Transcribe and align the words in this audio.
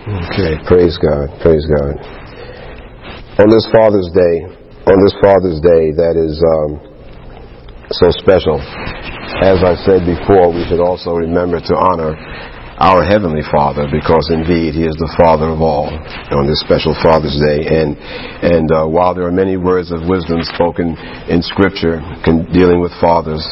Okay, 0.00 0.56
praise 0.64 0.96
God, 0.96 1.28
praise 1.44 1.60
God. 1.68 1.92
On 3.36 3.52
this 3.52 3.68
Father's 3.68 4.08
Day, 4.16 4.48
on 4.88 4.96
this 5.04 5.12
Father's 5.20 5.60
Day 5.60 5.92
that 5.92 6.16
is 6.16 6.40
um, 6.40 6.80
so 7.92 8.08
special, 8.16 8.56
as 9.44 9.60
I 9.60 9.76
said 9.84 10.08
before, 10.08 10.56
we 10.56 10.64
should 10.72 10.80
also 10.80 11.12
remember 11.12 11.60
to 11.60 11.74
honor 11.76 12.16
our 12.80 13.04
Heavenly 13.04 13.44
Father 13.52 13.92
because 13.92 14.32
indeed 14.32 14.72
He 14.72 14.88
is 14.88 14.96
the 14.96 15.12
Father 15.20 15.52
of 15.52 15.60
all 15.60 15.92
on 15.92 16.48
this 16.48 16.64
special 16.64 16.96
Father's 17.04 17.36
Day. 17.36 17.68
And, 17.68 17.92
and 18.40 18.72
uh, 18.72 18.88
while 18.88 19.12
there 19.12 19.28
are 19.28 19.36
many 19.36 19.60
words 19.60 19.92
of 19.92 20.08
wisdom 20.08 20.40
spoken 20.48 20.96
in 21.28 21.44
Scripture 21.44 22.00
dealing 22.56 22.80
with 22.80 22.96
fathers, 23.04 23.44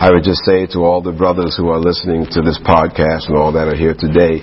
I 0.00 0.08
would 0.08 0.24
just 0.24 0.48
say 0.48 0.64
to 0.72 0.80
all 0.80 1.04
the 1.04 1.12
brothers 1.12 1.60
who 1.60 1.68
are 1.68 1.76
listening 1.76 2.24
to 2.32 2.40
this 2.40 2.56
podcast 2.64 3.28
and 3.28 3.36
all 3.36 3.52
that 3.52 3.68
are 3.68 3.76
here 3.76 3.92
today, 3.92 4.40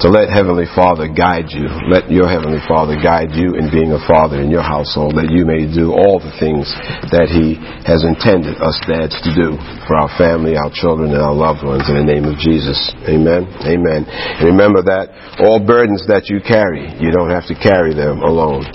to 0.00 0.06
let 0.06 0.30
Heavenly 0.30 0.70
Father 0.78 1.10
guide 1.10 1.50
you. 1.50 1.66
Let 1.90 2.06
your 2.06 2.30
Heavenly 2.30 2.62
Father 2.70 2.94
guide 2.94 3.34
you 3.34 3.58
in 3.58 3.66
being 3.70 3.90
a 3.90 4.02
father 4.06 4.38
in 4.38 4.50
your 4.50 4.62
household 4.62 5.18
that 5.18 5.34
you 5.34 5.42
may 5.42 5.66
do 5.66 5.90
all 5.90 6.22
the 6.22 6.30
things 6.38 6.70
that 7.10 7.26
He 7.26 7.58
has 7.82 8.06
intended 8.06 8.62
us 8.62 8.78
dads 8.86 9.18
to 9.26 9.30
do 9.34 9.58
for 9.90 9.98
our 9.98 10.10
family, 10.14 10.54
our 10.54 10.70
children, 10.70 11.10
and 11.10 11.22
our 11.22 11.34
loved 11.34 11.66
ones 11.66 11.90
in 11.90 11.98
the 11.98 12.06
name 12.06 12.30
of 12.30 12.38
Jesus. 12.38 12.78
Amen. 13.10 13.50
Amen. 13.66 14.06
And 14.06 14.46
remember 14.46 14.86
that 14.86 15.10
all 15.42 15.58
burdens 15.58 16.06
that 16.06 16.30
you 16.30 16.38
carry, 16.38 16.86
you 17.02 17.10
don't 17.10 17.30
have 17.34 17.50
to 17.50 17.56
carry 17.58 17.90
them 17.90 18.22
alone. 18.22 18.66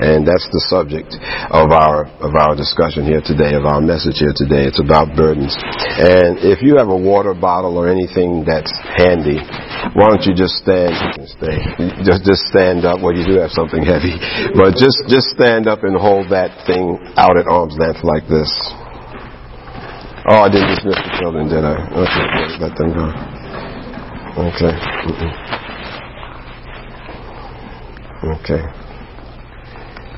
And 0.00 0.24
that's 0.24 0.48
the 0.48 0.62
subject 0.72 1.12
of 1.52 1.68
our 1.72 2.08
of 2.24 2.32
our 2.32 2.56
discussion 2.56 3.04
here 3.04 3.20
today, 3.20 3.52
of 3.52 3.68
our 3.68 3.80
message 3.80 4.18
here 4.22 4.32
today. 4.32 4.64
It's 4.64 4.80
about 4.80 5.12
burdens. 5.16 5.52
And 6.00 6.40
if 6.40 6.62
you 6.64 6.80
have 6.80 6.88
a 6.88 6.96
water 6.96 7.34
bottle 7.34 7.76
or 7.76 7.88
anything 7.92 8.44
that's 8.48 8.72
handy, 8.96 9.36
why 9.92 10.08
don't 10.08 10.24
you 10.24 10.32
just 10.32 10.56
stand? 10.64 10.96
Just 12.06 12.24
just 12.24 12.48
stand 12.48 12.88
up. 12.88 13.04
Well 13.04 13.12
you 13.12 13.26
do 13.26 13.36
have 13.42 13.52
something 13.52 13.84
heavy 13.84 14.16
but 14.58 14.74
just 14.80 15.04
just 15.08 15.28
stand 15.36 15.68
up 15.68 15.84
and 15.84 15.96
hold 15.96 16.30
that 16.32 16.52
thing 16.64 16.96
out 17.16 17.36
at 17.36 17.46
arm's 17.46 17.76
length 17.76 18.04
like 18.04 18.24
this. 18.28 18.48
Oh 20.30 20.46
i 20.46 20.48
didn't 20.48 20.70
dismiss 20.70 20.96
the 21.02 21.12
children 21.18 21.48
did 21.50 21.64
i? 21.66 21.74
Okay 21.92 22.26
let 22.62 22.72
them 22.78 22.94
go. 22.94 23.06
Okay 24.32 24.74
Mm-mm. 25.04 25.32
okay 28.38 28.81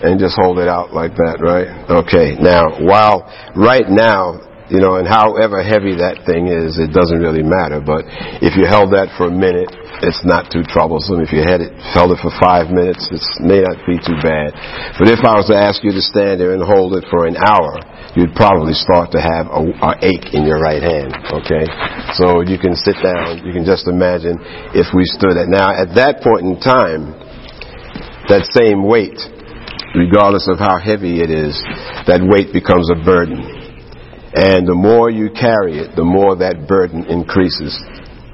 and 0.04 0.20
just 0.20 0.36
hold 0.36 0.58
it 0.58 0.68
out 0.68 0.92
like 0.92 1.16
that 1.16 1.40
right 1.40 1.68
okay 1.88 2.36
now 2.38 2.76
while 2.84 3.24
right 3.56 3.88
now 3.88 4.38
you 4.72 4.80
know, 4.80 4.96
and 4.96 5.04
however 5.04 5.60
heavy 5.60 6.00
that 6.00 6.24
thing 6.24 6.48
is, 6.48 6.80
it 6.80 6.88
doesn't 6.96 7.20
really 7.20 7.44
matter. 7.44 7.84
But 7.84 8.08
if 8.40 8.56
you 8.56 8.64
held 8.64 8.96
that 8.96 9.12
for 9.20 9.28
a 9.28 9.34
minute, 9.34 9.68
it's 10.00 10.24
not 10.24 10.48
too 10.48 10.64
troublesome. 10.64 11.20
If 11.20 11.36
you 11.36 11.44
had 11.44 11.60
it, 11.60 11.76
held 11.92 12.16
it 12.16 12.20
for 12.24 12.32
five 12.40 12.72
minutes, 12.72 13.04
it 13.12 13.20
may 13.44 13.60
not 13.60 13.84
be 13.84 14.00
too 14.00 14.16
bad. 14.24 14.56
But 14.96 15.12
if 15.12 15.20
I 15.20 15.36
was 15.36 15.52
to 15.52 15.56
ask 15.56 15.84
you 15.84 15.92
to 15.92 16.00
stand 16.00 16.40
there 16.40 16.56
and 16.56 16.64
hold 16.64 16.96
it 16.96 17.04
for 17.12 17.28
an 17.28 17.36
hour, 17.36 17.76
you'd 18.16 18.32
probably 18.32 18.72
start 18.72 19.12
to 19.12 19.20
have 19.20 19.52
a, 19.52 19.60
a 19.84 19.92
ache 20.00 20.32
in 20.32 20.48
your 20.48 20.58
right 20.58 20.80
hand. 20.80 21.12
Okay, 21.44 21.68
so 22.16 22.40
you 22.40 22.56
can 22.56 22.72
sit 22.72 22.96
down. 23.04 23.44
You 23.44 23.52
can 23.52 23.68
just 23.68 23.84
imagine 23.84 24.40
if 24.72 24.96
we 24.96 25.04
stood 25.04 25.36
at 25.36 25.46
now 25.46 25.76
at 25.76 25.92
that 26.00 26.24
point 26.24 26.48
in 26.48 26.56
time, 26.56 27.12
that 28.32 28.48
same 28.56 28.88
weight, 28.88 29.20
regardless 29.94 30.48
of 30.50 30.58
how 30.58 30.78
heavy 30.78 31.22
it 31.22 31.30
is, 31.30 31.54
that 32.10 32.20
weight 32.20 32.52
becomes 32.52 32.90
a 32.90 32.98
burden. 33.02 33.64
And 34.34 34.66
the 34.66 34.74
more 34.74 35.10
you 35.10 35.30
carry 35.30 35.78
it, 35.78 35.94
the 35.94 36.04
more 36.04 36.34
that 36.36 36.66
burden 36.66 37.06
increases. 37.06 37.70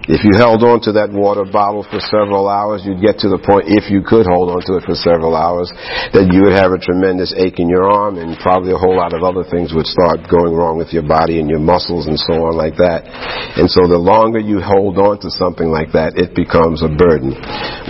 If 0.09 0.27
you 0.27 0.35
held 0.35 0.67
on 0.67 0.81
to 0.89 0.97
that 0.99 1.15
water 1.15 1.47
bottle 1.47 1.87
for 1.87 2.03
several 2.03 2.49
hours, 2.51 2.83
you'd 2.83 3.05
get 3.05 3.23
to 3.23 3.31
the 3.31 3.39
point, 3.39 3.71
if 3.71 3.93
you 3.93 4.03
could 4.03 4.27
hold 4.27 4.49
on 4.49 4.59
to 4.67 4.81
it 4.81 4.89
for 4.89 4.99
several 4.99 5.37
hours, 5.39 5.71
that 6.17 6.33
you 6.33 6.43
would 6.49 6.57
have 6.57 6.75
a 6.75 6.83
tremendous 6.83 7.37
ache 7.37 7.63
in 7.63 7.71
your 7.71 7.87
arm 7.87 8.17
and 8.17 8.35
probably 8.43 8.73
a 8.73 8.81
whole 8.81 8.97
lot 8.97 9.13
of 9.13 9.23
other 9.23 9.45
things 9.47 9.71
would 9.71 9.87
start 9.87 10.25
going 10.27 10.51
wrong 10.51 10.81
with 10.81 10.91
your 10.91 11.07
body 11.07 11.39
and 11.39 11.47
your 11.47 11.63
muscles 11.63 12.09
and 12.09 12.19
so 12.19 12.49
on 12.49 12.57
like 12.57 12.75
that. 12.81 13.07
And 13.61 13.69
so 13.69 13.87
the 13.87 14.01
longer 14.01 14.41
you 14.41 14.59
hold 14.59 14.97
on 14.97 15.21
to 15.21 15.31
something 15.31 15.69
like 15.69 15.93
that, 15.93 16.17
it 16.17 16.33
becomes 16.33 16.81
a 16.83 16.91
burden. 16.91 17.37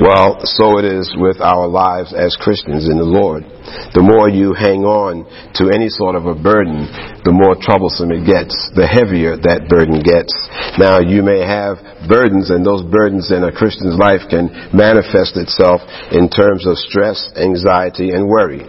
Well, 0.03 0.45
so 0.45 0.83
it 0.83 0.85
is 0.85 1.15
with 1.15 1.39
our 1.39 1.71
lives 1.71 2.13
as 2.13 2.35
Christians 2.37 2.91
in 2.91 2.99
the 2.99 3.07
Lord. 3.07 3.49
The 3.95 4.03
more 4.03 4.29
you 4.29 4.55
hang 4.55 4.83
on 4.85 5.27
to 5.59 5.71
any 5.71 5.89
sort 5.89 6.15
of 6.15 6.27
a 6.27 6.35
burden, 6.35 6.87
the 7.25 7.35
more 7.35 7.55
troublesome 7.59 8.11
it 8.11 8.27
gets, 8.27 8.55
the 8.75 8.87
heavier 8.87 9.37
that 9.37 9.69
burden 9.69 10.01
gets. 10.03 10.33
Now, 10.79 11.01
you 11.01 11.23
may 11.23 11.45
have 11.45 11.79
burdens, 12.09 12.51
and 12.51 12.65
those 12.65 12.83
burdens 12.83 13.31
in 13.31 13.45
a 13.45 13.53
Christian's 13.53 13.99
life 13.99 14.27
can 14.31 14.51
manifest 14.75 15.37
itself 15.37 15.83
in 16.11 16.31
terms 16.31 16.67
of 16.67 16.79
stress, 16.79 17.31
anxiety, 17.37 18.11
and 18.11 18.27
worry. 18.27 18.67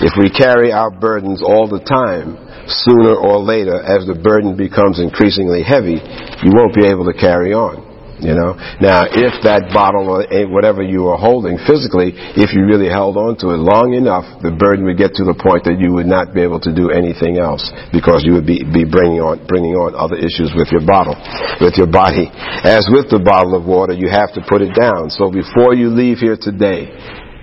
If 0.00 0.14
we 0.14 0.30
carry 0.30 0.70
our 0.70 0.90
burdens 0.90 1.42
all 1.42 1.66
the 1.66 1.82
time, 1.82 2.38
sooner 2.68 3.16
or 3.16 3.40
later, 3.40 3.80
as 3.80 4.06
the 4.06 4.14
burden 4.14 4.56
becomes 4.56 5.00
increasingly 5.00 5.64
heavy, 5.64 5.98
you 6.44 6.52
won't 6.54 6.76
be 6.76 6.86
able 6.86 7.06
to 7.06 7.16
carry 7.16 7.52
on. 7.52 7.87
You 8.18 8.34
know, 8.34 8.58
now 8.82 9.06
if 9.06 9.46
that 9.46 9.70
bottle 9.70 10.10
or 10.10 10.26
whatever 10.50 10.82
you 10.82 11.06
were 11.06 11.14
holding 11.14 11.54
physically, 11.70 12.10
if 12.34 12.50
you 12.50 12.66
really 12.66 12.90
held 12.90 13.14
on 13.14 13.38
to 13.46 13.54
it 13.54 13.62
long 13.62 13.94
enough, 13.94 14.26
the 14.42 14.50
burden 14.50 14.82
would 14.90 14.98
get 14.98 15.14
to 15.22 15.24
the 15.24 15.38
point 15.38 15.62
that 15.70 15.78
you 15.78 15.94
would 15.94 16.10
not 16.10 16.34
be 16.34 16.42
able 16.42 16.58
to 16.66 16.74
do 16.74 16.90
anything 16.90 17.38
else 17.38 17.62
because 17.94 18.26
you 18.26 18.34
would 18.34 18.46
be, 18.46 18.66
be 18.66 18.82
bringing 18.82 19.22
on 19.22 19.46
bringing 19.46 19.78
on 19.78 19.94
other 19.94 20.18
issues 20.18 20.50
with 20.58 20.66
your 20.74 20.82
bottle, 20.82 21.14
with 21.62 21.78
your 21.78 21.86
body. 21.86 22.26
As 22.66 22.90
with 22.90 23.06
the 23.06 23.22
bottle 23.22 23.54
of 23.54 23.62
water, 23.62 23.94
you 23.94 24.10
have 24.10 24.34
to 24.34 24.42
put 24.42 24.66
it 24.66 24.74
down. 24.74 25.14
So 25.14 25.30
before 25.30 25.78
you 25.78 25.94
leave 25.94 26.18
here 26.18 26.34
today, 26.34 26.90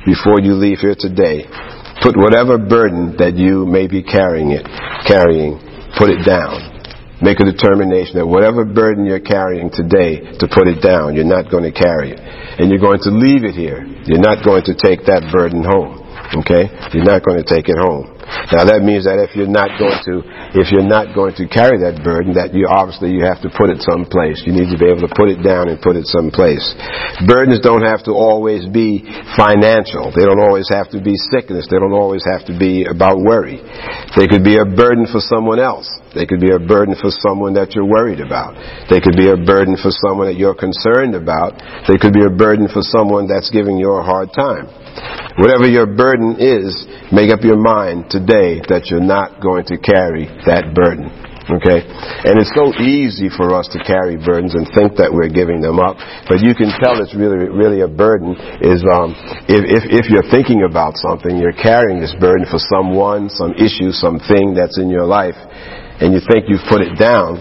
before 0.03 0.43
you 0.43 0.59
leave 0.59 0.83
here 0.83 0.99
today, 0.99 1.47
put 2.03 2.19
whatever 2.19 2.59
burden 2.59 3.15
that 3.23 3.39
you 3.39 3.63
may 3.63 3.87
be 3.87 4.03
carrying 4.03 4.51
it, 4.51 4.67
carrying, 5.07 5.55
put 5.95 6.11
it 6.11 6.27
down 6.27 6.74
Make 7.21 7.39
a 7.39 7.47
determination 7.47 8.19
that 8.19 8.27
whatever 8.27 8.65
burden 8.65 9.05
you're 9.07 9.23
carrying 9.23 9.71
today, 9.71 10.35
to 10.35 10.45
put 10.51 10.67
it 10.67 10.83
down. 10.83 11.15
You're 11.15 11.23
not 11.23 11.47
going 11.47 11.63
to 11.63 11.71
carry 11.71 12.11
it. 12.11 12.19
And 12.19 12.67
you're 12.67 12.83
going 12.83 12.99
to 13.07 13.11
leave 13.11 13.47
it 13.47 13.55
here. 13.55 13.87
You're 14.03 14.23
not 14.23 14.43
going 14.43 14.67
to 14.67 14.75
take 14.75 15.07
that 15.07 15.31
burden 15.31 15.63
home. 15.63 16.03
Okay? 16.43 16.67
You're 16.91 17.07
not 17.07 17.23
going 17.23 17.39
to 17.39 17.47
take 17.47 17.71
it 17.71 17.79
home. 17.79 18.15
Now 18.25 18.65
that 18.65 18.81
means 18.81 19.05
that 19.05 19.21
if 19.21 19.37
you're 19.37 19.49
not 19.49 19.77
going 19.77 20.01
to, 20.09 20.25
if 20.57 20.73
you're 20.73 20.85
not 20.85 21.13
going 21.13 21.37
to 21.37 21.45
carry 21.45 21.77
that 21.85 22.01
burden, 22.01 22.33
that 22.33 22.57
you 22.57 22.65
obviously 22.65 23.13
you 23.13 23.21
have 23.21 23.37
to 23.45 23.53
put 23.53 23.69
it 23.69 23.85
someplace. 23.85 24.41
You 24.41 24.53
need 24.53 24.73
to 24.73 24.79
be 24.81 24.89
able 24.89 25.05
to 25.05 25.13
put 25.13 25.29
it 25.29 25.45
down 25.45 25.69
and 25.69 25.77
put 25.77 25.93
it 25.93 26.09
someplace. 26.09 26.65
Burdens 27.29 27.61
don't 27.61 27.85
have 27.85 28.01
to 28.09 28.17
always 28.17 28.65
be 28.65 29.05
financial. 29.37 30.09
They 30.09 30.25
don't 30.25 30.41
always 30.41 30.65
have 30.73 30.89
to 30.97 30.99
be 30.99 31.13
sickness. 31.15 31.69
They 31.69 31.77
don't 31.77 31.93
always 31.93 32.25
have 32.25 32.49
to 32.49 32.57
be 32.57 32.89
about 32.89 33.21
worry. 33.21 33.61
They 34.17 34.25
could 34.25 34.41
be 34.43 34.57
a 34.57 34.65
burden 34.65 35.05
for 35.05 35.21
someone 35.21 35.61
else. 35.61 35.87
They 36.15 36.25
could 36.25 36.39
be 36.39 36.55
a 36.55 36.59
burden 36.59 36.95
for 36.95 37.11
someone 37.11 37.53
that 37.59 37.75
you're 37.75 37.85
worried 37.85 38.23
about. 38.23 38.55
They 38.87 39.03
could 39.03 39.19
be 39.19 39.27
a 39.27 39.35
burden 39.35 39.75
for 39.75 39.91
someone 39.91 40.31
that 40.31 40.39
you're 40.39 40.55
concerned 40.55 41.13
about. 41.13 41.59
They 41.91 41.99
could 41.99 42.15
be 42.15 42.23
a 42.23 42.31
burden 42.31 42.71
for 42.71 42.81
someone 42.81 43.27
that's 43.27 43.51
giving 43.51 43.75
you 43.75 43.91
a 43.99 44.03
hard 44.03 44.31
time. 44.31 44.71
Whatever 45.35 45.67
your 45.67 45.85
burden 45.85 46.39
is, 46.39 46.71
make 47.11 47.27
up 47.27 47.43
your 47.43 47.59
mind 47.59 48.07
today 48.07 48.63
that 48.71 48.87
you're 48.87 49.03
not 49.03 49.43
going 49.43 49.67
to 49.67 49.75
carry 49.75 50.31
that 50.47 50.71
burden. 50.71 51.11
Okay? 51.45 51.85
And 52.25 52.41
it's 52.41 52.49
so 52.57 52.73
easy 52.81 53.29
for 53.29 53.53
us 53.53 53.69
to 53.75 53.79
carry 53.85 54.17
burdens 54.17 54.57
and 54.57 54.65
think 54.73 54.97
that 54.97 55.13
we're 55.13 55.29
giving 55.29 55.61
them 55.61 55.77
up, 55.77 55.99
but 56.25 56.41
you 56.41 56.57
can 56.57 56.73
tell 56.81 56.97
it's 56.97 57.13
really, 57.13 57.45
really 57.53 57.85
a 57.85 57.91
burden 57.91 58.33
is, 58.65 58.81
um, 58.89 59.13
if, 59.45 59.61
if, 59.61 59.83
if 59.85 60.05
you're 60.09 60.25
thinking 60.33 60.65
about 60.65 60.97
something, 60.97 61.37
you're 61.37 61.53
carrying 61.53 62.01
this 62.01 62.17
burden 62.17 62.49
for 62.49 62.57
someone, 62.57 63.29
some 63.29 63.53
issue, 63.61 63.93
something 63.93 64.57
that's 64.57 64.81
in 64.81 64.89
your 64.89 65.05
life, 65.05 65.37
and 66.01 66.13
you 66.13 66.19
think 66.19 66.47
you've 66.47 66.65
put 66.69 66.81
it 66.81 66.97
down, 66.99 67.39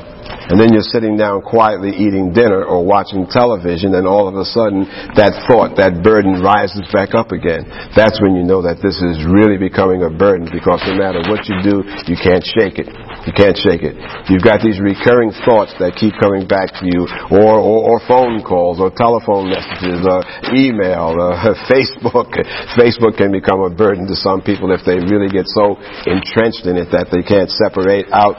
and 0.48 0.60
then 0.60 0.72
you're 0.72 0.84
sitting 0.84 1.16
down 1.16 1.42
quietly 1.42 1.90
eating 1.90 2.32
dinner 2.32 2.64
or 2.64 2.84
watching 2.84 3.26
television, 3.26 3.94
and 3.94 4.06
all 4.06 4.28
of 4.28 4.36
a 4.36 4.44
sudden 4.44 4.84
that 5.16 5.32
thought, 5.48 5.76
that 5.76 6.02
burden 6.02 6.40
rises 6.40 6.84
back 6.92 7.14
up 7.14 7.32
again. 7.32 7.64
That's 7.96 8.20
when 8.20 8.36
you 8.36 8.44
know 8.44 8.62
that 8.62 8.80
this 8.80 9.00
is 9.00 9.24
really 9.24 9.56
becoming 9.56 10.04
a 10.04 10.10
burden 10.12 10.48
because 10.52 10.84
no 10.86 10.96
matter 10.96 11.24
what 11.26 11.48
you 11.48 11.56
do, 11.64 11.84
you 12.06 12.16
can't 12.16 12.44
shake 12.44 12.78
it. 12.78 12.88
You 13.24 13.32
can't 13.32 13.56
shake 13.56 13.80
it. 13.80 13.96
You've 14.28 14.44
got 14.44 14.60
these 14.60 14.76
recurring 14.80 15.32
thoughts 15.48 15.72
that 15.80 15.96
keep 15.96 16.12
coming 16.20 16.44
back 16.44 16.76
to 16.80 16.84
you, 16.84 17.08
or, 17.32 17.56
or, 17.56 17.78
or 17.88 17.96
phone 18.04 18.44
calls, 18.44 18.76
or 18.76 18.92
telephone 18.92 19.48
messages, 19.48 20.04
or 20.04 20.20
email, 20.52 21.16
or 21.24 21.56
Facebook. 21.64 22.36
Facebook 22.76 23.16
can 23.16 23.32
become 23.32 23.64
a 23.64 23.72
burden 23.72 24.04
to 24.12 24.16
some 24.16 24.44
people 24.44 24.68
if 24.76 24.84
they 24.84 25.00
really 25.00 25.32
get 25.32 25.48
so 25.56 25.80
entrenched 26.04 26.68
in 26.68 26.76
it 26.76 26.92
that 26.92 27.08
they 27.08 27.24
can't 27.24 27.48
separate 27.48 28.12
out 28.12 28.36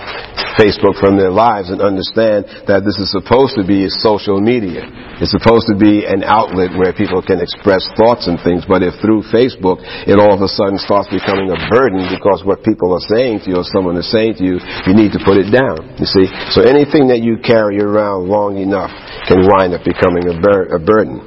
Facebook 0.55 0.95
from 1.01 1.17
their 1.17 1.33
lives 1.33 1.73
and 1.73 1.81
understand 1.81 2.45
that 2.69 2.85
this 2.85 2.95
is 3.01 3.09
supposed 3.09 3.57
to 3.57 3.65
be 3.65 3.89
social 3.89 4.37
media. 4.37 4.85
It's 5.17 5.31
supposed 5.31 5.65
to 5.71 5.75
be 5.79 6.05
an 6.05 6.21
outlet 6.27 6.75
where 6.75 6.91
people 6.91 7.23
can 7.23 7.39
express 7.39 7.87
thoughts 7.95 8.27
and 8.27 8.37
things, 8.43 8.67
but 8.67 8.83
if 8.83 8.99
through 8.99 9.23
Facebook 9.31 9.79
it 10.05 10.19
all 10.19 10.35
of 10.35 10.43
a 10.43 10.51
sudden 10.51 10.77
starts 10.77 11.07
becoming 11.07 11.49
a 11.49 11.59
burden 11.71 12.03
because 12.11 12.43
what 12.43 12.63
people 12.63 12.91
are 12.93 13.05
saying 13.15 13.43
to 13.43 13.55
you 13.55 13.57
or 13.63 13.67
someone 13.67 13.95
is 13.95 14.07
saying 14.11 14.35
to 14.39 14.43
you, 14.43 14.59
you 14.83 14.93
need 14.93 15.15
to 15.15 15.21
put 15.23 15.39
it 15.39 15.49
down. 15.51 15.95
You 15.95 16.07
see? 16.07 16.27
So 16.51 16.61
anything 16.61 17.07
that 17.09 17.23
you 17.23 17.39
carry 17.39 17.79
around 17.79 18.27
long 18.27 18.59
enough 18.59 18.91
can 19.27 19.47
wind 19.47 19.73
up 19.73 19.87
becoming 19.87 20.27
a, 20.27 20.35
bur- 20.35 20.75
a 20.75 20.79
burden. 20.79 21.23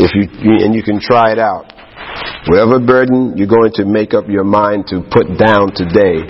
if 0.00 0.14
you, 0.14 0.26
and 0.64 0.74
you 0.74 0.82
can 0.82 1.00
try 1.00 1.32
it 1.32 1.38
out. 1.38 1.68
Whatever 2.46 2.80
burden 2.80 3.36
you're 3.36 3.50
going 3.50 3.72
to 3.76 3.84
make 3.84 4.14
up 4.14 4.26
your 4.28 4.44
mind 4.44 4.86
to 4.88 5.04
put 5.12 5.36
down 5.36 5.74
today, 5.74 6.24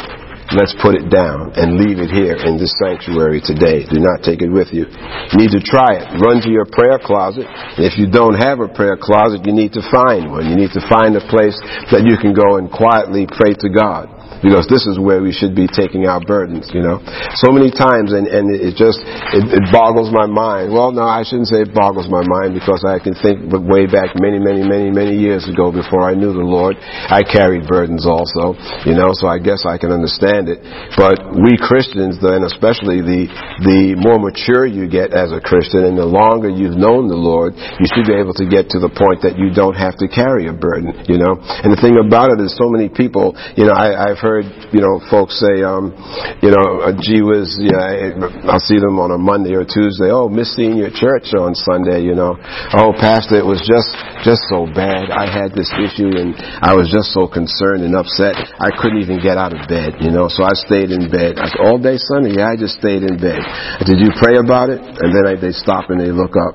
let's 0.57 0.75
put 0.83 0.97
it 0.97 1.09
down 1.13 1.53
and 1.55 1.77
leave 1.77 2.01
it 2.01 2.11
here 2.11 2.37
in 2.37 2.57
this 2.57 2.75
sanctuary 2.81 3.41
today. 3.45 3.85
Do 3.87 4.01
not 4.01 4.25
take 4.25 4.41
it 4.43 4.51
with 4.51 4.73
you. 4.73 4.89
You 4.89 5.37
need 5.37 5.53
to 5.55 5.63
try 5.63 6.01
it. 6.01 6.09
Run 6.19 6.43
to 6.43 6.51
your 6.51 6.67
prayer 6.67 6.99
closet. 6.99 7.47
If 7.79 7.97
you 8.01 8.11
don't 8.11 8.35
have 8.35 8.61
a 8.61 8.69
prayer 8.69 8.97
closet, 8.97 9.45
you 9.47 9.53
need 9.53 9.73
to 9.77 9.85
find 9.93 10.33
one. 10.33 10.49
You 10.49 10.57
need 10.57 10.73
to 10.75 10.83
find 10.89 11.15
a 11.15 11.25
place 11.29 11.57
that 11.95 12.03
you 12.05 12.19
can 12.19 12.35
go 12.35 12.57
and 12.57 12.67
quietly 12.73 13.29
pray 13.29 13.55
to 13.63 13.69
God 13.69 14.18
because 14.43 14.67
this 14.71 14.87
is 14.87 14.99
where 14.99 15.23
we 15.23 15.33
should 15.33 15.55
be 15.55 15.67
taking 15.67 16.07
our 16.07 16.21
burdens, 16.23 16.71
you 16.73 16.83
know. 16.83 17.03
So 17.41 17.51
many 17.51 17.71
times, 17.71 18.13
and, 18.15 18.27
and 18.27 18.51
it 18.55 18.79
just, 18.79 19.03
it, 19.35 19.45
it 19.51 19.65
boggles 19.75 20.15
my 20.15 20.27
mind. 20.27 20.71
Well, 20.71 20.93
no, 20.93 21.07
I 21.07 21.27
shouldn't 21.27 21.51
say 21.51 21.67
it 21.67 21.75
boggles 21.75 22.07
my 22.07 22.23
mind 22.23 22.55
because 22.55 22.85
I 22.87 23.03
can 23.03 23.15
think 23.19 23.51
way 23.51 23.87
back 23.87 24.15
many, 24.21 24.39
many, 24.39 24.63
many, 24.63 24.91
many 24.91 25.19
years 25.19 25.49
ago 25.49 25.71
before 25.71 26.07
I 26.07 26.15
knew 26.15 26.31
the 26.31 26.45
Lord. 26.45 26.79
I 26.79 27.23
carried 27.27 27.67
burdens 27.67 28.07
also, 28.07 28.55
you 28.87 28.95
know, 28.95 29.11
so 29.17 29.27
I 29.27 29.43
guess 29.43 29.67
I 29.67 29.79
can 29.79 29.91
understand 29.91 30.47
it. 30.47 30.63
But 30.95 31.35
we 31.35 31.59
Christians, 31.59 32.19
then, 32.23 32.47
especially 32.47 33.03
the, 33.03 33.27
the 33.67 33.99
more 33.99 34.23
mature 34.23 34.67
you 34.67 34.87
get 34.87 35.11
as 35.11 35.35
a 35.35 35.43
Christian 35.43 35.85
and 35.85 35.99
the 35.99 36.07
longer 36.07 36.49
you've 36.49 36.79
known 36.79 37.11
the 37.11 37.19
Lord, 37.19 37.57
you 37.57 37.87
should 37.91 38.07
be 38.07 38.15
able 38.15 38.35
to 38.39 38.47
get 38.47 38.71
to 38.75 38.79
the 38.79 38.91
point 38.91 39.25
that 39.27 39.35
you 39.35 39.51
don't 39.51 39.75
have 39.75 39.99
to 39.99 40.07
carry 40.07 40.47
a 40.47 40.55
burden, 40.55 40.95
you 41.11 41.19
know. 41.19 41.37
And 41.39 41.75
the 41.75 41.81
thing 41.81 41.99
about 41.99 42.31
it 42.31 42.39
is 42.39 42.55
so 42.55 42.71
many 42.71 42.89
people, 42.89 43.35
you 43.57 43.67
know, 43.67 43.75
I, 43.75 44.11
I've 44.11 44.21
heard 44.21 44.28
heard, 44.29 44.45
you 44.77 44.85
know, 44.85 45.01
folks 45.09 45.41
say, 45.41 45.65
um, 45.65 45.97
you 46.45 46.53
know, 46.53 46.85
uh, 46.85 46.93
gee 47.01 47.25
whiz, 47.25 47.57
yeah, 47.57 48.13
I'll 48.45 48.61
see 48.61 48.77
them 48.77 49.01
on 49.01 49.17
a 49.17 49.17
Monday 49.17 49.57
or 49.57 49.65
Tuesday. 49.65 50.13
Oh, 50.13 50.29
miss 50.29 50.53
seeing 50.53 50.77
your 50.77 50.93
church 50.93 51.33
on 51.33 51.57
Sunday, 51.57 52.05
you 52.05 52.13
know. 52.13 52.37
Oh, 52.77 52.93
pastor, 52.93 53.41
it 53.41 53.49
was 53.49 53.65
just, 53.65 53.89
just 54.21 54.45
so 54.53 54.69
bad. 54.69 55.09
I 55.09 55.25
had 55.25 55.57
this 55.57 55.73
issue 55.81 56.13
and 56.13 56.37
I 56.61 56.77
was 56.77 56.93
just 56.93 57.17
so 57.17 57.25
concerned 57.25 57.81
and 57.89 57.97
upset. 57.97 58.37
I 58.61 58.69
couldn't 58.77 59.01
even 59.01 59.25
get 59.25 59.41
out 59.41 59.57
of 59.57 59.65
bed, 59.65 60.05
you 60.05 60.13
know, 60.13 60.29
so 60.29 60.45
I 60.45 60.53
stayed 60.53 60.93
in 60.93 61.09
bed. 61.09 61.41
I 61.41 61.49
all 61.65 61.81
day 61.81 61.97
Sunday? 61.97 62.37
Yeah, 62.37 62.53
I 62.53 62.57
just 62.61 62.77
stayed 62.77 63.03
in 63.03 63.17
bed. 63.17 63.41
Did 63.89 63.99
you 64.05 64.13
pray 64.21 64.37
about 64.37 64.69
it? 64.69 64.85
And 64.85 65.09
then 65.09 65.25
I, 65.25 65.41
they 65.41 65.57
stop 65.57 65.89
and 65.89 65.97
they 65.97 66.13
look 66.13 66.37
up. 66.37 66.55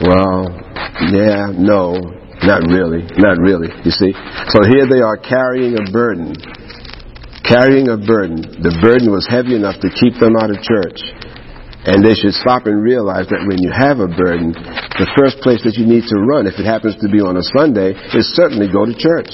Well, 0.00 0.48
yeah, 1.12 1.52
no, 1.52 2.23
not 2.42 2.66
really. 2.66 3.06
Not 3.20 3.38
really. 3.38 3.70
You 3.84 3.92
see? 3.94 4.12
So 4.50 4.58
here 4.66 4.90
they 4.90 5.00
are 5.00 5.16
carrying 5.16 5.78
a 5.78 5.86
burden. 5.90 6.34
Carrying 7.46 7.92
a 7.92 8.00
burden. 8.00 8.42
The 8.42 8.74
burden 8.80 9.12
was 9.12 9.28
heavy 9.28 9.54
enough 9.54 9.78
to 9.84 9.92
keep 9.92 10.18
them 10.18 10.34
out 10.34 10.50
of 10.50 10.58
church. 10.64 10.98
And 11.84 12.00
they 12.00 12.16
should 12.16 12.32
stop 12.32 12.64
and 12.64 12.80
realize 12.80 13.28
that 13.28 13.44
when 13.44 13.60
you 13.60 13.68
have 13.68 14.00
a 14.00 14.08
burden, 14.08 14.56
the 14.96 15.08
first 15.12 15.44
place 15.44 15.60
that 15.68 15.76
you 15.76 15.84
need 15.84 16.08
to 16.08 16.16
run, 16.16 16.48
if 16.48 16.56
it 16.56 16.64
happens 16.64 16.96
to 17.04 17.08
be 17.12 17.20
on 17.20 17.36
a 17.36 17.44
Sunday, 17.52 17.92
is 18.16 18.24
certainly 18.32 18.72
go 18.72 18.88
to 18.88 18.96
church. 18.96 19.28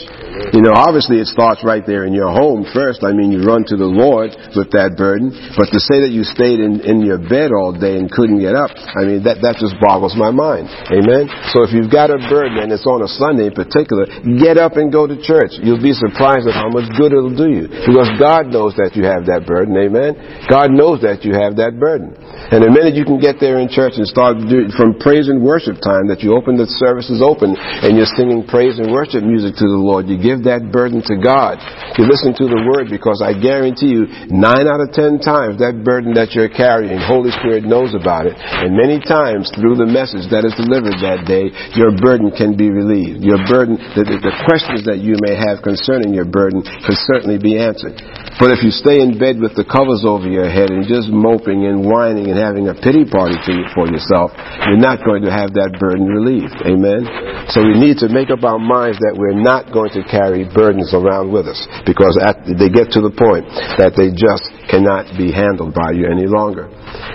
You 0.52 0.64
know, 0.64 0.72
obviously 0.75 1.20
it 1.20 1.28
starts 1.28 1.62
right 1.62 1.84
there 1.84 2.08
in 2.08 2.12
your 2.16 2.32
home 2.32 2.64
first. 2.72 3.04
I 3.04 3.12
mean, 3.12 3.31
you 3.31 3.44
run 3.44 3.64
to 3.69 3.76
the 3.76 3.88
Lord 3.88 4.32
with 4.56 4.72
that 4.72 4.96
burden. 4.96 5.31
But 5.54 5.69
to 5.70 5.78
say 5.78 6.00
that 6.02 6.10
you 6.10 6.25
stayed 6.25 6.58
in, 6.58 6.81
in 6.82 7.04
your 7.04 7.20
bed 7.20 7.52
all 7.52 7.76
day 7.76 8.00
and 8.00 8.10
couldn't 8.10 8.40
get 8.40 8.56
up, 8.56 8.72
I 8.75 9.04
mean, 9.04 9.22
that, 9.28 9.44
that 9.44 9.60
just 9.60 9.76
boggles 9.78 10.16
my 10.16 10.32
mind. 10.32 10.66
Amen? 10.90 11.28
So 11.52 11.62
if 11.62 11.70
you've 11.70 11.92
got 11.92 12.08
a 12.10 12.19
burden 12.26 12.58
and 12.58 12.72
it's 12.72 12.88
on 12.88 13.04
a 13.04 13.10
Sunday 13.10 13.52
in 13.52 13.54
particular, 13.54 14.08
get 14.40 14.56
up 14.56 14.81
and 14.81 14.88
go 14.88 15.06
to 15.06 15.20
church. 15.20 15.60
You'll 15.60 15.82
be 15.82 15.92
surprised 15.92 16.48
at 16.48 16.56
how 16.56 16.72
much 16.72 16.88
good 16.96 17.12
it'll 17.12 17.37
do 17.37 17.48
you. 17.52 17.69
Because 17.69 18.10
God 18.16 18.48
knows 18.48 18.75
that 18.81 18.96
you 18.96 19.04
have 19.06 19.28
that 19.28 19.44
burden. 19.46 19.76
Amen? 19.76 20.16
God 20.48 20.72
knows 20.72 21.04
that 21.04 21.22
you 21.22 21.37
have 21.37 21.60
that 21.60 21.76
burden. 21.78 22.16
And 22.50 22.64
the 22.64 22.72
minute 22.72 22.98
you 22.98 23.04
can 23.04 23.20
get 23.20 23.38
there 23.38 23.60
in 23.60 23.70
church 23.70 23.94
and 24.00 24.08
start 24.08 24.40
from 24.75 24.98
praise 24.98 25.28
and 25.28 25.44
worship 25.44 25.78
time, 25.78 26.10
that 26.10 26.25
you 26.25 26.34
open 26.34 26.56
the 26.58 26.66
services 26.81 27.22
open 27.22 27.54
and 27.54 27.94
you're 27.94 28.10
singing 28.19 28.42
praise 28.48 28.81
and 28.81 28.90
worship 28.90 29.22
music 29.22 29.54
to 29.60 29.66
the 29.69 29.78
Lord, 29.78 30.10
you 30.10 30.19
give 30.31 30.47
that 30.47 30.71
burden 30.71 31.03
to 31.11 31.19
God. 31.19 31.59
You 31.99 32.06
listen 32.06 32.31
to 32.38 32.47
the 32.47 32.62
word 32.71 32.87
because 32.87 33.19
I 33.19 33.35
guarantee 33.35 33.91
you, 33.91 34.06
nine 34.31 34.71
out 34.71 34.79
of 34.79 34.94
ten 34.94 35.19
times 35.19 35.59
that 35.59 35.82
burden 35.82 36.15
that 36.15 36.38
you're 36.38 36.53
carrying, 36.53 37.03
Holy 37.03 37.35
Spirit 37.43 37.67
knows 37.67 37.99
about 37.99 38.31
it. 38.31 38.38
And 38.38 38.79
many 38.79 39.03
times 39.03 39.50
through 39.59 39.75
the 39.75 39.91
message 39.91 40.31
that 40.31 40.47
is 40.47 40.55
delivered 40.55 41.03
that 41.03 41.27
day, 41.27 41.50
your 41.75 41.91
burden 41.99 42.31
can 42.31 42.55
be 42.55 42.71
relieved. 42.71 43.27
Your 43.27 43.43
burden, 43.50 43.75
the, 43.99 44.06
the, 44.06 44.35
questions 44.47 44.87
that 44.87 45.03
you 45.03 45.19
may 45.21 45.37
have 45.37 45.61
concerning 45.61 46.15
your 46.15 46.25
burden 46.25 46.62
can 46.62 46.97
certainly 47.11 47.37
be 47.37 47.59
answered. 47.59 47.99
But 48.38 48.55
if 48.56 48.65
you 48.65 48.73
stay 48.73 49.03
in 49.03 49.21
bed 49.21 49.37
with 49.37 49.53
the 49.53 49.67
covers 49.67 50.06
over 50.06 50.25
your 50.25 50.49
head 50.49 50.73
and 50.73 50.87
just 50.88 51.12
moping 51.12 51.69
and 51.69 51.85
whining 51.85 52.33
and 52.33 52.38
having 52.38 52.73
a 52.73 52.76
pity 52.79 53.05
party 53.05 53.37
for 53.75 53.85
yourself, 53.85 54.33
you're 54.65 54.81
not 54.81 55.05
going 55.05 55.26
to 55.29 55.33
have 55.33 55.53
that 55.59 55.76
burden 55.76 56.09
relieved. 56.09 56.56
Amen? 56.65 57.05
So 57.53 57.61
we 57.67 57.76
need 57.76 58.00
to 58.00 58.09
make 58.09 58.31
up 58.31 58.47
our 58.47 58.59
minds 58.59 58.97
that 59.05 59.12
we're 59.19 59.37
not 59.37 59.69
going 59.75 59.91
to 59.99 60.03
carry 60.11 60.45
burdens 60.45 60.91
around 60.93 61.31
with 61.31 61.47
us 61.47 61.62
because 61.87 62.19
at, 62.19 62.43
they 62.45 62.69
get 62.69 62.91
to 62.99 63.01
the 63.01 63.15
point 63.15 63.47
that 63.79 63.95
they 63.95 64.11
just 64.11 64.45
cannot 64.67 65.07
be 65.15 65.31
handled 65.31 65.73
by 65.73 65.95
you 65.95 66.11
any 66.11 66.27
longer. 66.27 66.67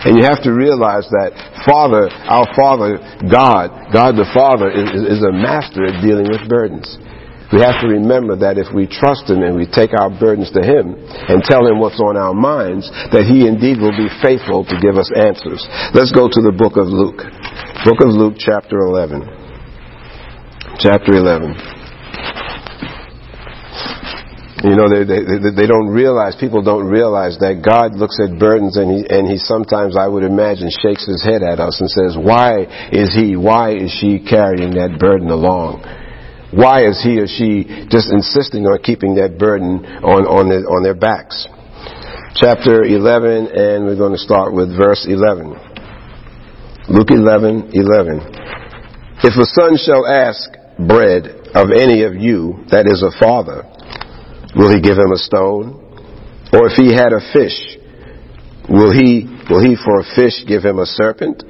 And 0.07 0.15
you 0.15 0.23
have 0.23 0.41
to 0.47 0.55
realize 0.55 1.05
that 1.11 1.35
Father, 1.67 2.07
our 2.07 2.47
Father, 2.55 2.97
God, 3.27 3.91
God 3.91 4.15
the 4.15 4.27
Father, 4.31 4.71
is, 4.71 5.19
is 5.19 5.21
a 5.21 5.35
master 5.35 5.85
at 5.85 5.99
dealing 5.99 6.31
with 6.31 6.47
burdens. 6.47 6.87
We 7.53 7.61
have 7.61 7.77
to 7.85 7.87
remember 7.87 8.35
that 8.41 8.57
if 8.57 8.73
we 8.73 8.89
trust 8.89 9.29
Him 9.29 9.45
and 9.45 9.53
we 9.53 9.69
take 9.69 9.93
our 9.93 10.09
burdens 10.09 10.49
to 10.57 10.65
Him 10.65 10.97
and 10.97 11.45
tell 11.45 11.61
Him 11.61 11.77
what's 11.77 12.01
on 12.01 12.17
our 12.17 12.33
minds, 12.33 12.89
that 13.13 13.29
He 13.29 13.45
indeed 13.45 13.77
will 13.77 13.93
be 13.93 14.09
faithful 14.25 14.65
to 14.65 14.75
give 14.81 14.97
us 14.97 15.11
answers. 15.13 15.61
Let's 15.93 16.09
go 16.09 16.25
to 16.25 16.41
the 16.41 16.55
book 16.55 16.73
of 16.75 16.89
Luke. 16.89 17.21
Book 17.85 18.01
of 18.01 18.09
Luke, 18.17 18.41
chapter 18.41 18.81
11. 18.81 19.29
Chapter 20.81 21.13
11. 21.13 21.74
You 24.63 24.71
know, 24.71 24.87
they, 24.87 25.03
they, 25.03 25.51
they 25.51 25.67
don't 25.67 25.91
realize, 25.91 26.35
people 26.39 26.63
don't 26.63 26.87
realize 26.87 27.35
that 27.43 27.59
God 27.59 27.99
looks 27.99 28.15
at 28.23 28.39
burdens 28.39 28.77
and 28.79 28.87
he, 28.87 29.03
and 29.03 29.27
he 29.27 29.35
sometimes, 29.35 29.97
I 29.99 30.07
would 30.07 30.23
imagine, 30.23 30.71
shakes 30.71 31.03
his 31.03 31.19
head 31.19 31.43
at 31.43 31.59
us 31.59 31.75
and 31.83 31.91
says, 31.91 32.15
why 32.15 32.63
is 32.87 33.11
he, 33.11 33.35
why 33.35 33.75
is 33.75 33.91
she 33.91 34.23
carrying 34.23 34.79
that 34.79 34.95
burden 34.95 35.27
along? 35.27 35.83
Why 36.55 36.87
is 36.87 37.03
he 37.03 37.19
or 37.19 37.27
she 37.27 37.67
just 37.91 38.07
insisting 38.07 38.63
on 38.63 38.79
keeping 38.79 39.19
that 39.19 39.35
burden 39.35 39.83
on, 40.07 40.23
on, 40.23 40.47
the, 40.47 40.63
on 40.71 40.87
their 40.87 40.95
backs? 40.95 41.51
Chapter 42.39 42.87
11, 42.87 43.51
and 43.51 43.83
we're 43.83 43.99
going 43.99 44.15
to 44.15 44.23
start 44.23 44.55
with 44.55 44.71
verse 44.71 45.03
11. 45.03 45.51
Luke 46.87 47.11
11, 47.11 47.75
11. 47.75 48.23
If 49.19 49.35
a 49.35 49.47
son 49.51 49.75
shall 49.75 50.07
ask 50.07 50.47
bread 50.79 51.51
of 51.51 51.75
any 51.75 52.03
of 52.03 52.15
you 52.15 52.63
that 52.71 52.87
is 52.87 53.03
a 53.03 53.11
father, 53.19 53.67
will 54.55 54.73
he 54.73 54.79
give 54.79 54.97
him 54.97 55.11
a 55.11 55.17
stone? 55.17 55.81
Or 56.53 56.67
if 56.67 56.73
he 56.73 56.93
had 56.93 57.11
a 57.11 57.19
fish, 57.33 57.77
will 58.69 58.91
he, 58.91 59.27
will 59.49 59.61
he 59.61 59.75
for 59.75 59.99
a 59.99 60.05
fish 60.15 60.45
give 60.47 60.63
him 60.63 60.79
a 60.79 60.85
serpent? 60.85 61.43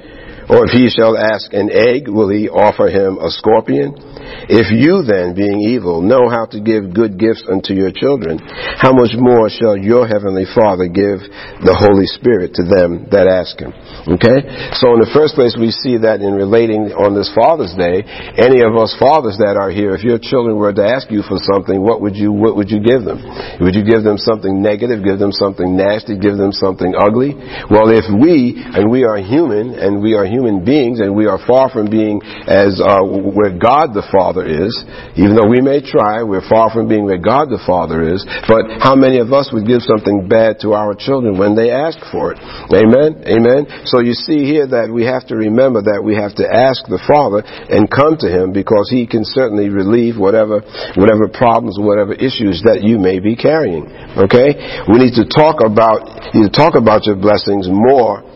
Or 0.48 0.62
if 0.62 0.70
he 0.70 0.86
shall 0.88 1.18
ask 1.18 1.52
an 1.52 1.70
egg, 1.74 2.06
will 2.06 2.30
he 2.30 2.48
offer 2.48 2.86
him 2.86 3.18
a 3.18 3.30
scorpion? 3.34 3.98
If 4.46 4.70
you 4.70 5.02
then, 5.02 5.34
being 5.34 5.58
evil, 5.58 6.02
know 6.02 6.30
how 6.30 6.46
to 6.54 6.62
give 6.62 6.94
good 6.94 7.18
gifts 7.18 7.42
unto 7.50 7.74
your 7.74 7.90
children, 7.90 8.38
how 8.78 8.94
much 8.94 9.18
more 9.18 9.50
shall 9.50 9.74
your 9.74 10.06
heavenly 10.06 10.46
Father 10.46 10.86
give 10.86 11.26
the 11.66 11.74
Holy 11.74 12.06
Spirit 12.06 12.54
to 12.58 12.62
them 12.62 13.10
that 13.10 13.26
ask 13.26 13.58
him? 13.58 13.74
Okay? 14.06 14.46
So 14.78 14.94
in 14.94 15.02
the 15.02 15.10
first 15.10 15.34
place, 15.34 15.58
we 15.58 15.74
see 15.74 15.98
that 15.98 16.22
in 16.22 16.38
relating 16.38 16.94
on 16.94 17.18
this 17.18 17.30
Father's 17.34 17.74
Day, 17.74 18.06
any 18.38 18.62
of 18.62 18.78
us 18.78 18.94
fathers 19.02 19.38
that 19.42 19.58
are 19.58 19.70
here, 19.70 19.98
if 19.98 20.06
your 20.06 20.22
children 20.22 20.54
were 20.54 20.74
to 20.74 20.86
ask 20.86 21.10
you 21.10 21.26
for 21.26 21.42
something, 21.42 21.82
what 21.82 21.98
would 22.02 22.14
you, 22.14 22.30
what 22.30 22.54
would 22.54 22.70
you 22.70 22.78
give 22.78 23.02
them? 23.02 23.18
Would 23.58 23.74
you 23.74 23.82
give 23.82 24.06
them 24.06 24.18
something 24.18 24.62
negative, 24.62 25.02
give 25.02 25.18
them 25.18 25.34
something 25.34 25.74
nasty, 25.74 26.14
give 26.18 26.38
them 26.38 26.54
something 26.54 26.94
ugly? 26.94 27.34
Well, 27.66 27.90
if 27.90 28.06
we, 28.06 28.54
and 28.62 28.90
we 28.90 29.02
are 29.02 29.18
human, 29.18 29.74
and 29.74 29.98
we 29.98 30.14
are 30.14 30.22
human 30.22 30.35
beings, 30.64 31.00
and 31.00 31.14
we 31.14 31.26
are 31.26 31.38
far 31.46 31.70
from 31.70 31.88
being 31.88 32.20
as, 32.46 32.80
uh, 32.80 33.00
where 33.02 33.56
God 33.56 33.94
the 33.94 34.04
Father 34.12 34.44
is, 34.44 34.72
even 35.16 35.34
though 35.36 35.48
we 35.48 35.60
may 35.60 35.80
try, 35.80 36.22
we're 36.22 36.44
far 36.44 36.70
from 36.70 36.88
being 36.88 37.04
where 37.04 37.20
God 37.20 37.48
the 37.48 37.62
Father 37.64 38.02
is, 38.02 38.24
but 38.48 38.82
how 38.82 38.94
many 38.94 39.18
of 39.18 39.32
us 39.32 39.50
would 39.52 39.66
give 39.66 39.82
something 39.82 40.28
bad 40.28 40.60
to 40.60 40.74
our 40.74 40.94
children 40.94 41.38
when 41.38 41.54
they 41.54 41.70
ask 41.70 41.98
for 42.12 42.32
it? 42.32 42.38
Amen? 42.74 43.24
Amen? 43.24 43.86
So 43.86 44.00
you 44.00 44.12
see 44.12 44.44
here 44.44 44.66
that 44.66 44.92
we 44.92 45.04
have 45.04 45.26
to 45.28 45.36
remember 45.36 45.82
that 45.82 46.02
we 46.02 46.16
have 46.16 46.34
to 46.36 46.46
ask 46.46 46.84
the 46.86 47.00
Father 47.08 47.40
and 47.46 47.88
come 47.88 48.16
to 48.20 48.28
Him 48.28 48.52
because 48.52 48.90
He 48.90 49.06
can 49.06 49.24
certainly 49.24 49.68
relieve 49.68 50.18
whatever, 50.18 50.60
whatever 50.96 51.28
problems, 51.28 51.78
whatever 51.80 52.12
issues 52.12 52.60
that 52.66 52.82
you 52.82 52.98
may 52.98 53.18
be 53.20 53.36
carrying. 53.36 53.86
Okay? 54.16 54.84
We 54.90 55.00
need 55.00 55.14
to 55.16 55.26
talk 55.28 55.62
about, 55.64 56.34
you 56.34 56.48
talk 56.50 56.74
about 56.74 57.06
your 57.06 57.16
blessings 57.16 57.68
more 57.70 58.26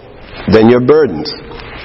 than 0.49 0.71
your 0.71 0.81
burdens. 0.81 1.29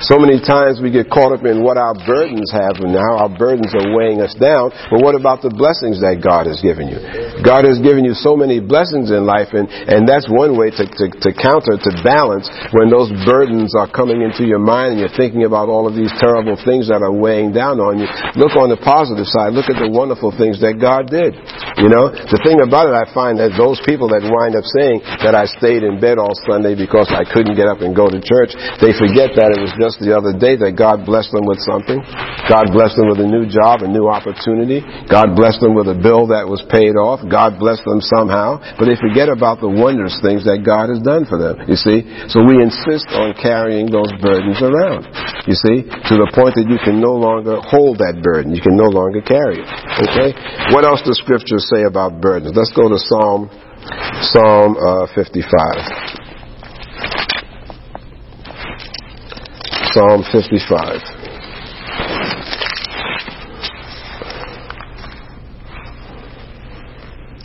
So 0.04 0.20
many 0.20 0.44
times 0.44 0.84
we 0.84 0.92
get 0.92 1.08
caught 1.08 1.32
up 1.32 1.48
in 1.48 1.64
what 1.64 1.80
our 1.80 1.96
burdens 1.96 2.52
have 2.52 2.84
and 2.84 2.92
how 2.92 3.28
our 3.28 3.32
burdens 3.32 3.72
are 3.72 3.96
weighing 3.96 4.20
us 4.20 4.36
down. 4.36 4.76
But 4.92 5.00
what 5.00 5.16
about 5.16 5.40
the 5.40 5.54
blessings 5.54 6.04
that 6.04 6.20
God 6.20 6.52
has 6.52 6.60
given 6.60 6.92
you? 6.92 7.00
God 7.40 7.64
has 7.64 7.80
given 7.80 8.04
you 8.04 8.12
so 8.12 8.36
many 8.36 8.60
blessings 8.60 9.08
in 9.08 9.24
life 9.24 9.56
and, 9.56 9.72
and 9.72 10.04
that's 10.04 10.28
one 10.28 10.60
way 10.60 10.76
to, 10.76 10.84
to, 10.84 11.06
to 11.08 11.30
counter, 11.32 11.80
to 11.80 11.92
balance 12.04 12.52
when 12.76 12.92
those 12.92 13.08
burdens 13.24 13.72
are 13.72 13.88
coming 13.88 14.20
into 14.20 14.44
your 14.44 14.60
mind 14.60 14.96
and 14.96 15.00
you're 15.00 15.16
thinking 15.16 15.48
about 15.48 15.72
all 15.72 15.88
of 15.88 15.96
these 15.96 16.12
terrible 16.20 16.60
things 16.68 16.92
that 16.92 17.00
are 17.00 17.16
weighing 17.16 17.56
down 17.56 17.80
on 17.80 17.96
you. 17.96 18.08
Look 18.36 18.60
on 18.60 18.68
the 18.68 18.82
positive 18.82 19.28
side. 19.32 19.56
Look 19.56 19.72
at 19.72 19.80
the 19.80 19.88
wonderful 19.88 20.36
things 20.36 20.60
that 20.60 20.76
God 20.76 21.08
did. 21.08 21.40
You 21.80 21.88
know, 21.88 22.12
the 22.12 22.40
thing 22.44 22.60
about 22.60 22.92
it, 22.92 22.96
I 22.96 23.08
find 23.16 23.40
that 23.40 23.56
those 23.56 23.80
people 23.88 24.12
that 24.12 24.24
wind 24.28 24.60
up 24.60 24.68
saying 24.76 25.04
that 25.24 25.36
I 25.36 25.48
stayed 25.48 25.88
in 25.88 26.04
bed 26.04 26.20
all 26.20 26.36
Sunday 26.48 26.76
because 26.76 27.08
I 27.12 27.24
couldn't 27.24 27.56
get 27.56 27.72
up 27.72 27.80
and 27.80 27.96
go 27.96 28.12
to 28.12 28.20
church, 28.20 28.52
they 28.84 28.92
forget 28.92 29.36
that 29.40 29.56
it 29.56 29.60
was 29.62 29.72
just 29.76 29.85
the 30.02 30.10
other 30.10 30.34
day 30.34 30.58
that 30.58 30.74
God 30.74 31.06
blessed 31.06 31.30
them 31.30 31.46
with 31.46 31.62
something. 31.62 32.02
God 32.50 32.74
blessed 32.74 32.98
them 32.98 33.14
with 33.14 33.22
a 33.22 33.30
new 33.30 33.46
job, 33.46 33.86
a 33.86 33.90
new 33.90 34.10
opportunity. 34.10 34.82
God 35.06 35.38
blessed 35.38 35.62
them 35.62 35.78
with 35.78 35.86
a 35.86 35.94
bill 35.94 36.34
that 36.34 36.50
was 36.50 36.66
paid 36.74 36.98
off. 36.98 37.22
God 37.22 37.62
blessed 37.62 37.86
them 37.86 38.02
somehow. 38.02 38.58
But 38.82 38.90
they 38.90 38.98
forget 38.98 39.30
about 39.30 39.62
the 39.62 39.70
wondrous 39.70 40.18
things 40.26 40.50
that 40.50 40.66
God 40.66 40.90
has 40.90 40.98
done 41.06 41.30
for 41.30 41.38
them. 41.38 41.62
You 41.70 41.78
see? 41.78 42.02
So 42.34 42.42
we 42.42 42.58
insist 42.58 43.06
on 43.14 43.38
carrying 43.38 43.94
those 43.94 44.10
burdens 44.18 44.58
around. 44.66 45.06
You 45.46 45.54
see? 45.54 45.86
To 45.86 46.14
the 46.18 46.34
point 46.34 46.58
that 46.58 46.66
you 46.66 46.82
can 46.82 46.98
no 46.98 47.14
longer 47.14 47.62
hold 47.62 48.02
that 48.02 48.26
burden. 48.26 48.58
You 48.58 48.66
can 48.66 48.74
no 48.74 48.90
longer 48.90 49.22
carry 49.22 49.62
it. 49.62 49.70
Okay? 50.10 50.34
What 50.74 50.82
else 50.82 51.06
does 51.06 51.22
scripture 51.22 51.62
say 51.62 51.86
about 51.86 52.18
burdens? 52.18 52.58
Let's 52.58 52.74
go 52.74 52.90
to 52.90 52.98
Psalm 52.98 53.54
Psalm 54.34 54.78
uh, 54.78 55.06
55. 55.14 56.25
Psalm 59.96 60.24
55. 60.30 61.00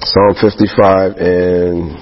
Psalm 0.03 0.35
55 0.41 1.13
and 1.19 1.95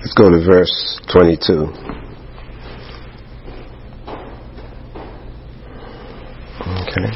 let's 0.00 0.14
go 0.16 0.30
to 0.30 0.40
verse 0.46 0.98
22. 1.12 1.68
Okay. 6.88 7.12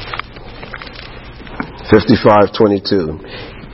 55:22. 1.89 3.17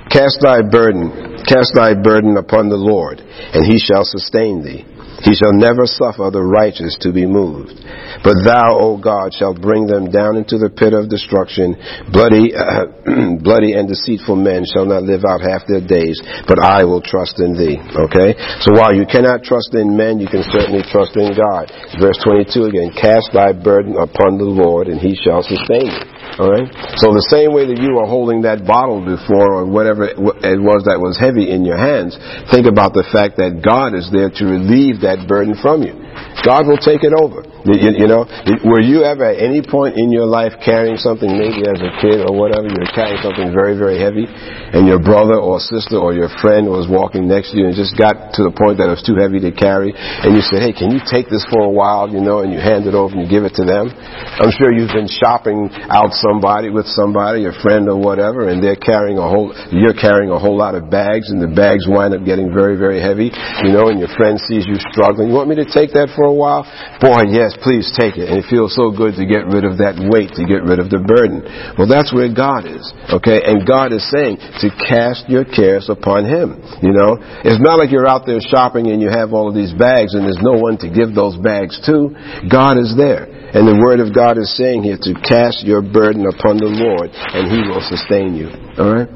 Cast 0.10 0.40
thy 0.42 0.62
burden, 0.62 1.44
cast 1.44 1.74
thy 1.76 1.94
burden 1.94 2.38
upon 2.38 2.70
the 2.70 2.78
Lord, 2.78 3.20
and 3.20 3.66
he 3.66 3.78
shall 3.80 4.06
sustain 4.06 4.64
thee. 4.64 4.86
He 5.24 5.36
shall 5.36 5.52
never 5.52 5.84
suffer 5.86 6.32
the 6.32 6.44
righteous 6.44 6.96
to 7.04 7.12
be 7.12 7.26
moved. 7.26 7.76
But 8.24 8.40
thou, 8.44 8.80
O 8.80 8.98
God, 8.98 9.36
shalt 9.36 9.60
bring 9.60 9.88
them 9.88 10.12
down 10.12 10.36
into 10.40 10.58
the 10.58 10.72
pit 10.72 10.96
of 10.96 11.12
destruction. 11.12 11.76
Bloody, 12.12 12.56
uh, 12.56 12.88
bloody 13.44 13.76
and 13.76 13.88
deceitful 13.88 14.36
men 14.36 14.64
shall 14.64 14.88
not 14.88 15.04
live 15.04 15.28
out 15.28 15.44
half 15.44 15.68
their 15.68 15.84
days, 15.84 16.20
but 16.48 16.60
I 16.60 16.84
will 16.84 17.04
trust 17.04 17.40
in 17.40 17.56
thee. 17.56 17.80
Okay? 17.80 18.36
So 18.64 18.76
while 18.76 18.96
you 18.96 19.04
cannot 19.08 19.44
trust 19.44 19.76
in 19.76 19.96
men, 19.96 20.20
you 20.20 20.28
can 20.28 20.44
certainly 20.48 20.84
trust 20.88 21.16
in 21.16 21.36
God. 21.36 21.72
Verse 22.00 22.20
22 22.24 22.72
again, 22.72 22.92
cast 22.96 23.32
thy 23.36 23.52
burden 23.52 24.00
upon 24.00 24.40
the 24.40 24.48
Lord 24.48 24.88
and 24.88 25.00
he 25.00 25.16
shall 25.16 25.44
sustain 25.44 25.92
you. 25.92 26.19
Alright? 26.40 26.72
So 27.04 27.12
the 27.12 27.28
same 27.28 27.52
way 27.52 27.68
that 27.68 27.76
you 27.84 28.00
are 28.00 28.08
holding 28.08 28.48
that 28.48 28.64
bottle 28.64 29.04
before 29.04 29.60
or 29.60 29.68
whatever 29.68 30.08
it 30.08 30.16
was 30.16 30.88
that 30.88 30.96
was 30.96 31.20
heavy 31.20 31.52
in 31.52 31.68
your 31.68 31.76
hands, 31.76 32.16
think 32.48 32.64
about 32.64 32.96
the 32.96 33.04
fact 33.12 33.36
that 33.44 33.60
God 33.60 33.92
is 33.92 34.08
there 34.08 34.32
to 34.32 34.44
relieve 34.48 35.04
that 35.04 35.28
burden 35.28 35.52
from 35.60 35.84
you. 35.84 36.00
God 36.48 36.64
will 36.64 36.80
take 36.80 37.04
it 37.04 37.12
over. 37.12 37.44
You, 37.68 37.76
you, 37.76 38.08
know, 38.08 38.24
were 38.64 38.80
you 38.80 39.04
ever 39.04 39.36
at 39.36 39.40
any 39.44 39.60
point 39.60 40.00
in 40.00 40.12
your 40.12 40.26
life 40.26 40.56
carrying 40.64 40.96
something, 40.96 41.28
maybe 41.28 41.68
as 41.68 41.80
a 41.84 41.92
kid 42.00 42.24
or 42.24 42.32
whatever, 42.32 42.72
you 42.72 42.80
were 42.80 42.94
carrying 42.96 43.20
something 43.20 43.52
very, 43.52 43.76
very 43.76 44.00
heavy, 44.00 44.24
and 44.28 44.88
your 44.88 45.00
brother 45.00 45.36
or 45.36 45.60
sister 45.60 46.00
or 46.00 46.16
your 46.16 46.32
friend 46.40 46.72
was 46.72 46.88
walking 46.88 47.28
next 47.28 47.52
to 47.52 47.60
you 47.60 47.68
and 47.68 47.76
just 47.76 48.00
got 48.00 48.32
to 48.40 48.48
the 48.48 48.54
point 48.56 48.80
that 48.80 48.88
it 48.88 48.96
was 48.96 49.04
too 49.04 49.20
heavy 49.20 49.44
to 49.44 49.52
carry, 49.52 49.92
and 49.92 50.32
you 50.36 50.40
said, 50.40 50.64
hey, 50.64 50.72
can 50.72 50.88
you 50.92 51.04
take 51.04 51.28
this 51.28 51.44
for 51.52 51.68
a 51.68 51.72
while, 51.72 52.08
you 52.08 52.24
know, 52.24 52.48
and 52.48 52.56
you 52.56 52.60
hand 52.60 52.88
it 52.88 52.96
over 52.96 53.12
and 53.12 53.28
you 53.28 53.30
give 53.30 53.44
it 53.44 53.56
to 53.60 53.68
them? 53.68 53.92
I'm 53.92 54.56
sure 54.56 54.72
you've 54.72 54.96
been 54.96 55.12
shopping 55.12 55.68
out 55.92 56.16
somebody 56.16 56.72
with 56.72 56.88
somebody, 56.88 57.44
a 57.44 57.54
friend 57.60 57.92
or 57.92 58.00
whatever, 58.00 58.48
and 58.48 58.64
they're 58.64 58.80
carrying 58.80 59.20
a 59.20 59.28
whole, 59.28 59.52
you're 59.72 59.98
carrying 59.98 60.32
a 60.32 60.40
whole 60.40 60.56
lot 60.56 60.80
of 60.80 60.88
bags, 60.88 61.28
and 61.28 61.44
the 61.44 61.52
bags 61.52 61.84
wind 61.92 62.16
up 62.16 62.24
getting 62.24 62.56
very, 62.56 62.80
very 62.80 63.04
heavy, 63.04 63.36
you 63.68 63.72
know, 63.76 63.92
and 63.92 64.00
your 64.00 64.12
friend 64.16 64.40
sees 64.48 64.64
you 64.64 64.80
struggling. 64.96 65.28
You 65.28 65.36
want 65.36 65.52
me 65.52 65.60
to 65.60 65.68
take 65.68 65.92
that 66.00 66.16
for 66.16 66.24
a 66.24 66.34
while? 66.34 66.64
Boy, 67.04 67.28
yes, 67.30 67.49
please 67.62 67.90
take 67.98 68.18
it. 68.18 68.30
And 68.30 68.38
it 68.38 68.48
feels 68.50 68.76
so 68.78 68.94
good 68.94 69.18
to 69.18 69.26
get 69.26 69.50
rid 69.50 69.66
of 69.66 69.82
that 69.82 69.98
weight, 69.98 70.34
to 70.38 70.44
get 70.46 70.62
rid 70.62 70.78
of 70.78 70.94
the 70.94 71.02
burden. 71.02 71.42
Well, 71.78 71.90
that's 71.90 72.14
where 72.14 72.30
God 72.30 72.70
is. 72.70 72.86
Okay? 73.10 73.42
And 73.46 73.66
God 73.66 73.94
is 73.94 74.06
saying 74.10 74.38
to 74.62 74.68
cast 74.74 75.26
your 75.30 75.44
cares 75.46 75.90
upon 75.90 76.26
Him. 76.26 76.62
You 76.82 76.94
know? 76.94 77.18
It's 77.46 77.62
not 77.62 77.80
like 77.80 77.90
you're 77.90 78.10
out 78.10 78.26
there 78.26 78.42
shopping 78.42 78.92
and 78.92 79.02
you 79.02 79.10
have 79.10 79.34
all 79.34 79.50
of 79.50 79.56
these 79.56 79.74
bags 79.74 80.14
and 80.14 80.26
there's 80.26 80.42
no 80.42 80.58
one 80.58 80.78
to 80.84 80.88
give 80.90 81.14
those 81.16 81.38
bags 81.38 81.78
to. 81.86 82.14
God 82.50 82.78
is 82.78 82.94
there. 82.98 83.28
And 83.50 83.66
the 83.66 83.82
Word 83.82 83.98
of 84.00 84.14
God 84.14 84.38
is 84.38 84.54
saying 84.54 84.86
here 84.86 84.98
to 85.02 85.12
cast 85.26 85.66
your 85.66 85.82
burden 85.82 86.30
upon 86.30 86.62
the 86.62 86.70
Lord 86.70 87.10
and 87.10 87.50
He 87.50 87.66
will 87.66 87.82
sustain 87.82 88.38
you. 88.38 88.54
Alright? 88.78 89.10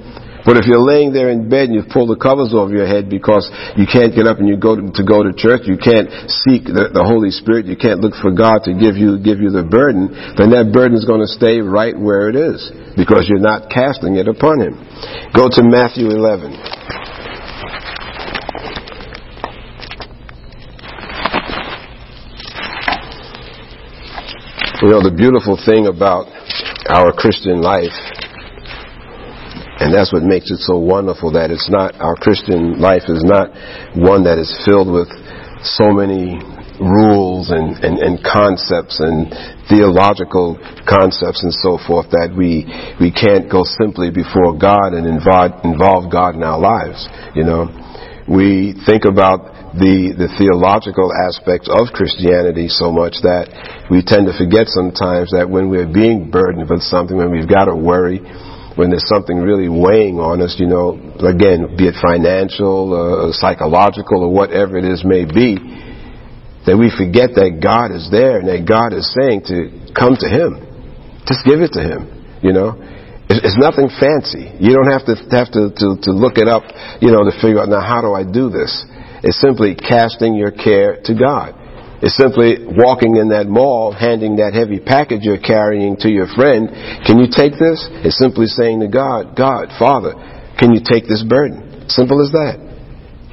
But 0.45 0.59
if 0.59 0.67
you're 0.67 0.83
laying 0.83 1.15
there 1.15 1.31
in 1.31 1.47
bed 1.47 1.71
and 1.71 1.75
you've 1.75 1.87
pulled 1.87 2.11
the 2.11 2.19
covers 2.19 2.51
over 2.51 2.71
your 2.71 2.87
head 2.87 3.09
because 3.09 3.47
you 3.79 3.87
can't 3.87 4.11
get 4.11 4.27
up 4.27 4.39
and 4.43 4.47
you 4.47 4.59
go 4.59 4.75
to, 4.75 4.91
to 4.91 5.03
go 5.03 5.23
to 5.23 5.31
church, 5.31 5.63
you 5.63 5.79
can't 5.79 6.11
seek 6.43 6.67
the, 6.67 6.91
the, 6.91 7.03
Holy 7.03 7.31
Spirit, 7.31 7.65
you 7.65 7.79
can't 7.79 8.03
look 8.03 8.13
for 8.19 8.31
God 8.31 8.67
to 8.67 8.75
give 8.75 8.99
you 8.99 9.15
give 9.23 9.39
you 9.39 9.51
the 9.51 9.63
burden, 9.63 10.11
then 10.35 10.51
that 10.51 10.75
burden 10.75 10.99
is 10.99 11.07
going 11.07 11.23
to 11.23 11.31
stay 11.31 11.63
right 11.63 11.95
where 11.95 12.27
it 12.27 12.35
is 12.35 12.59
because 12.99 13.27
you're 13.31 13.39
not 13.39 13.71
casting 13.71 14.19
it 14.19 14.27
upon 14.27 14.59
Him. 14.59 14.75
Go 15.31 15.47
to 15.47 15.63
Matthew 15.63 16.11
11. 16.11 16.83
You 24.83 24.89
know, 24.91 24.99
the 24.99 25.15
beautiful 25.15 25.55
thing 25.55 25.87
about 25.87 26.27
our 26.91 27.15
Christian 27.15 27.63
life 27.63 27.95
and 29.79 29.93
that's 29.93 30.13
what 30.13 30.21
makes 30.21 30.51
it 30.51 30.61
so 30.61 30.77
wonderful 30.77 31.33
that 31.33 31.49
it's 31.49 31.69
not, 31.69 31.97
our 31.97 32.15
Christian 32.15 32.79
life 32.79 33.09
is 33.09 33.23
not 33.25 33.49
one 33.97 34.23
that 34.25 34.37
is 34.37 34.51
filled 34.65 34.91
with 34.91 35.09
so 35.65 35.89
many 35.89 36.37
rules 36.77 37.49
and, 37.49 37.77
and, 37.81 37.97
and 37.97 38.19
concepts 38.21 38.99
and 38.99 39.31
theological 39.69 40.59
concepts 40.85 41.41
and 41.41 41.53
so 41.63 41.79
forth 41.87 42.09
that 42.11 42.29
we, 42.33 42.67
we 42.99 43.09
can't 43.09 43.49
go 43.49 43.63
simply 43.63 44.11
before 44.11 44.57
God 44.57 44.93
and 44.93 45.07
involve, 45.07 45.57
involve 45.63 46.11
God 46.11 46.35
in 46.35 46.43
our 46.43 46.59
lives. 46.59 47.01
You 47.33 47.45
know, 47.45 47.69
we 48.29 48.77
think 48.85 49.05
about 49.05 49.73
the, 49.73 50.13
the 50.13 50.29
theological 50.37 51.09
aspects 51.09 51.65
of 51.65 51.89
Christianity 51.97 52.69
so 52.69 52.93
much 52.93 53.17
that 53.25 53.49
we 53.89 54.05
tend 54.05 54.29
to 54.29 54.35
forget 54.37 54.69
sometimes 54.69 55.33
that 55.33 55.49
when 55.49 55.69
we're 55.69 55.89
being 55.89 56.29
burdened 56.29 56.69
with 56.69 56.85
something, 56.85 57.17
when 57.17 57.33
we've 57.33 57.49
got 57.49 57.65
to 57.65 57.75
worry, 57.75 58.21
when 58.75 58.89
there's 58.89 59.07
something 59.07 59.37
really 59.37 59.69
weighing 59.69 60.17
on 60.17 60.41
us, 60.41 60.57
you 60.57 60.65
know, 60.65 60.97
again, 61.21 61.77
be 61.77 61.85
it 61.85 61.95
financial, 62.01 62.89
uh, 62.93 63.31
psychological, 63.33 64.25
or 64.25 64.31
whatever 64.33 64.77
it 64.77 64.85
is 64.85 65.05
may 65.05 65.25
be, 65.25 65.61
that 66.65 66.73
we 66.73 66.89
forget 66.89 67.37
that 67.37 67.61
God 67.61 67.93
is 67.93 68.09
there 68.09 68.41
and 68.41 68.47
that 68.49 68.65
God 68.65 68.95
is 68.95 69.05
saying 69.13 69.45
to 69.51 69.93
come 69.93 70.17
to 70.17 70.27
Him. 70.27 70.57
Just 71.29 71.45
give 71.45 71.61
it 71.61 71.75
to 71.77 71.81
Him, 71.85 72.09
you 72.41 72.53
know. 72.53 72.73
It's, 73.29 73.57
nothing 73.57 73.87
fancy. 73.87 74.51
You 74.59 74.75
don't 74.75 74.91
have 74.91 75.07
to 75.07 75.15
have 75.31 75.49
to, 75.55 75.71
to, 75.71 75.87
to 75.95 76.11
look 76.11 76.37
it 76.37 76.47
up, 76.47 76.63
you 76.99 77.09
know, 77.09 77.23
to 77.23 77.33
figure 77.41 77.61
out, 77.61 77.69
now 77.69 77.81
how 77.81 78.01
do 78.01 78.13
I 78.13 78.21
do 78.21 78.49
this? 78.49 78.69
It's 79.23 79.39
simply 79.39 79.73
casting 79.73 80.35
your 80.35 80.51
care 80.51 80.99
to 81.07 81.13
God. 81.15 81.55
It's 82.03 82.19
simply 82.19 82.59
walking 82.67 83.15
in 83.15 83.31
that 83.31 83.47
mall, 83.47 83.95
handing 83.95 84.35
that 84.43 84.51
heavy 84.51 84.83
package 84.83 85.23
you're 85.23 85.39
carrying 85.39 85.95
to 86.03 86.11
your 86.11 86.27
friend. 86.35 86.67
Can 87.07 87.15
you 87.15 87.31
take 87.31 87.55
this? 87.55 87.79
It's 88.03 88.19
simply 88.19 88.51
saying 88.51 88.83
to 88.83 88.91
God, 88.91 89.39
God, 89.39 89.71
Father, 89.79 90.11
can 90.59 90.75
you 90.75 90.83
take 90.83 91.07
this 91.07 91.23
burden? 91.23 91.87
Simple 91.87 92.19
as 92.19 92.35
that. 92.35 92.59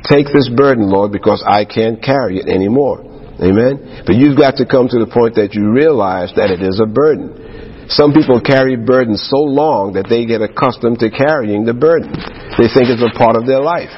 Take 0.07 0.31
this 0.31 0.47
burden, 0.47 0.87
Lord, 0.87 1.11
because 1.11 1.43
I 1.43 1.67
can't 1.67 1.99
carry 1.99 2.39
it 2.39 2.47
anymore. 2.47 3.03
Amen? 3.43 4.07
But 4.07 4.15
you've 4.15 4.39
got 4.39 4.63
to 4.63 4.65
come 4.71 4.87
to 4.87 5.03
the 5.03 5.11
point 5.11 5.35
that 5.35 5.51
you 5.51 5.75
realize 5.75 6.31
that 6.39 6.55
it 6.55 6.63
is 6.63 6.79
a 6.79 6.87
burden. 6.87 7.91
Some 7.91 8.15
people 8.15 8.39
carry 8.39 8.79
burdens 8.79 9.27
so 9.27 9.43
long 9.43 9.99
that 9.99 10.07
they 10.07 10.31
get 10.31 10.47
accustomed 10.47 11.03
to 11.03 11.11
carrying 11.11 11.67
the 11.67 11.75
burden. 11.75 12.15
They 12.55 12.71
think 12.71 12.87
it's 12.87 13.03
a 13.03 13.11
part 13.19 13.35
of 13.35 13.51
their 13.51 13.59
life. 13.59 13.91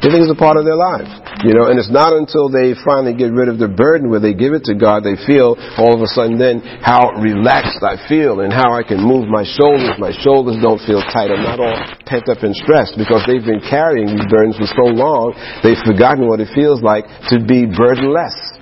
They 0.00 0.08
think 0.08 0.24
it's 0.24 0.32
a 0.32 0.40
part 0.40 0.56
of 0.56 0.64
their 0.64 0.80
lives. 0.80 1.12
You 1.46 1.54
know, 1.54 1.70
and 1.70 1.78
it's 1.78 1.90
not 1.90 2.10
until 2.12 2.50
they 2.50 2.74
finally 2.82 3.14
get 3.14 3.30
rid 3.30 3.46
of 3.46 3.62
the 3.62 3.70
burden 3.70 4.10
where 4.10 4.18
they 4.18 4.34
give 4.34 4.54
it 4.58 4.66
to 4.66 4.74
God, 4.74 5.06
they 5.06 5.14
feel 5.22 5.54
all 5.78 5.94
of 5.94 6.02
a 6.02 6.10
sudden 6.10 6.34
then 6.34 6.58
how 6.82 7.14
relaxed 7.22 7.78
I 7.86 7.94
feel 8.10 8.42
and 8.42 8.50
how 8.50 8.74
I 8.74 8.82
can 8.82 8.98
move 8.98 9.30
my 9.30 9.46
shoulders. 9.46 9.94
My 10.02 10.10
shoulders 10.10 10.58
don't 10.58 10.82
feel 10.82 10.98
tight. 11.14 11.30
I'm 11.30 11.46
not 11.46 11.62
all 11.62 11.78
pent 12.10 12.26
up 12.26 12.42
and 12.42 12.56
stressed 12.56 12.98
because 12.98 13.22
they've 13.30 13.44
been 13.44 13.62
carrying 13.62 14.10
these 14.10 14.26
burdens 14.26 14.58
for 14.58 14.66
so 14.66 14.90
long, 14.90 15.36
they've 15.62 15.78
forgotten 15.86 16.26
what 16.26 16.40
it 16.42 16.50
feels 16.56 16.82
like 16.82 17.06
to 17.30 17.38
be 17.38 17.70
burdenless. 17.70 18.57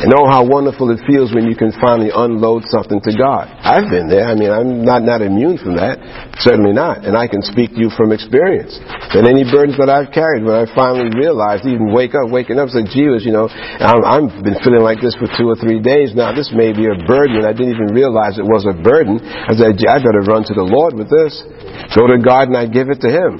And 0.00 0.16
oh, 0.16 0.24
how 0.24 0.48
wonderful 0.48 0.88
it 0.96 1.04
feels 1.04 1.28
when 1.36 1.44
you 1.44 1.52
can 1.52 1.76
finally 1.76 2.08
unload 2.08 2.64
something 2.72 3.04
to 3.04 3.12
God. 3.12 3.52
I've 3.60 3.92
been 3.92 4.08
there. 4.08 4.24
I 4.24 4.34
mean, 4.34 4.48
I'm 4.48 4.80
not, 4.80 5.04
not 5.04 5.20
immune 5.20 5.60
from 5.60 5.76
that. 5.76 6.00
Certainly 6.40 6.72
not. 6.72 7.04
And 7.04 7.12
I 7.12 7.28
can 7.28 7.44
speak 7.44 7.76
to 7.76 7.80
you 7.84 7.92
from 7.92 8.08
experience. 8.08 8.80
That 9.12 9.28
any 9.28 9.44
burdens 9.44 9.76
that 9.76 9.92
I've 9.92 10.08
carried, 10.08 10.40
when 10.40 10.56
I 10.56 10.64
finally 10.72 11.12
realized, 11.12 11.68
even 11.68 11.92
wake 11.92 12.16
up, 12.16 12.32
waking 12.32 12.56
up, 12.56 12.72
say, 12.72 12.88
gee, 12.88 13.12
you 13.12 13.28
know, 13.28 13.52
I'm, 13.52 14.00
I've 14.00 14.40
been 14.40 14.56
feeling 14.64 14.80
like 14.80 15.04
this 15.04 15.12
for 15.20 15.28
two 15.36 15.52
or 15.52 15.56
three 15.60 15.84
days 15.84 16.16
now. 16.16 16.32
This 16.32 16.48
may 16.48 16.72
be 16.72 16.88
a 16.88 16.96
burden, 17.04 17.44
and 17.44 17.44
I 17.44 17.52
didn't 17.52 17.76
even 17.76 17.92
realize 17.92 18.40
it 18.40 18.48
was 18.48 18.64
a 18.64 18.72
burden. 18.72 19.20
I 19.20 19.52
said, 19.52 19.76
I 19.84 20.00
better 20.00 20.24
run 20.24 20.48
to 20.48 20.56
the 20.56 20.64
Lord 20.64 20.96
with 20.96 21.12
this. 21.12 21.44
Go 21.92 22.08
to 22.08 22.16
God 22.16 22.48
and 22.48 22.56
I 22.56 22.64
give 22.64 22.88
it 22.88 23.04
to 23.04 23.10
Him. 23.12 23.36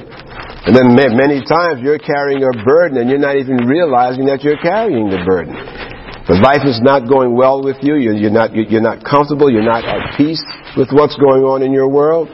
And 0.69 0.76
then 0.76 0.93
many 0.93 1.40
times 1.40 1.81
you're 1.81 1.97
carrying 1.97 2.45
a 2.45 2.52
burden 2.69 3.00
and 3.00 3.09
you're 3.09 3.17
not 3.17 3.40
even 3.40 3.64
realizing 3.64 4.29
that 4.29 4.45
you're 4.45 4.61
carrying 4.61 5.09
the 5.09 5.25
burden. 5.25 5.57
But 6.30 6.46
life 6.46 6.62
is 6.62 6.78
not 6.78 7.10
going 7.10 7.34
well 7.34 7.58
with 7.58 7.82
you. 7.82 7.99
You're, 7.99 8.30
not, 8.30 8.54
you're 8.54 8.80
not 8.80 9.02
comfortable. 9.02 9.50
You're 9.50 9.66
not 9.66 9.82
at 9.82 10.14
peace 10.14 10.38
with 10.78 10.94
what's 10.94 11.18
going 11.18 11.42
on 11.42 11.66
in 11.66 11.75
your 11.75 11.90
world. 11.90 12.30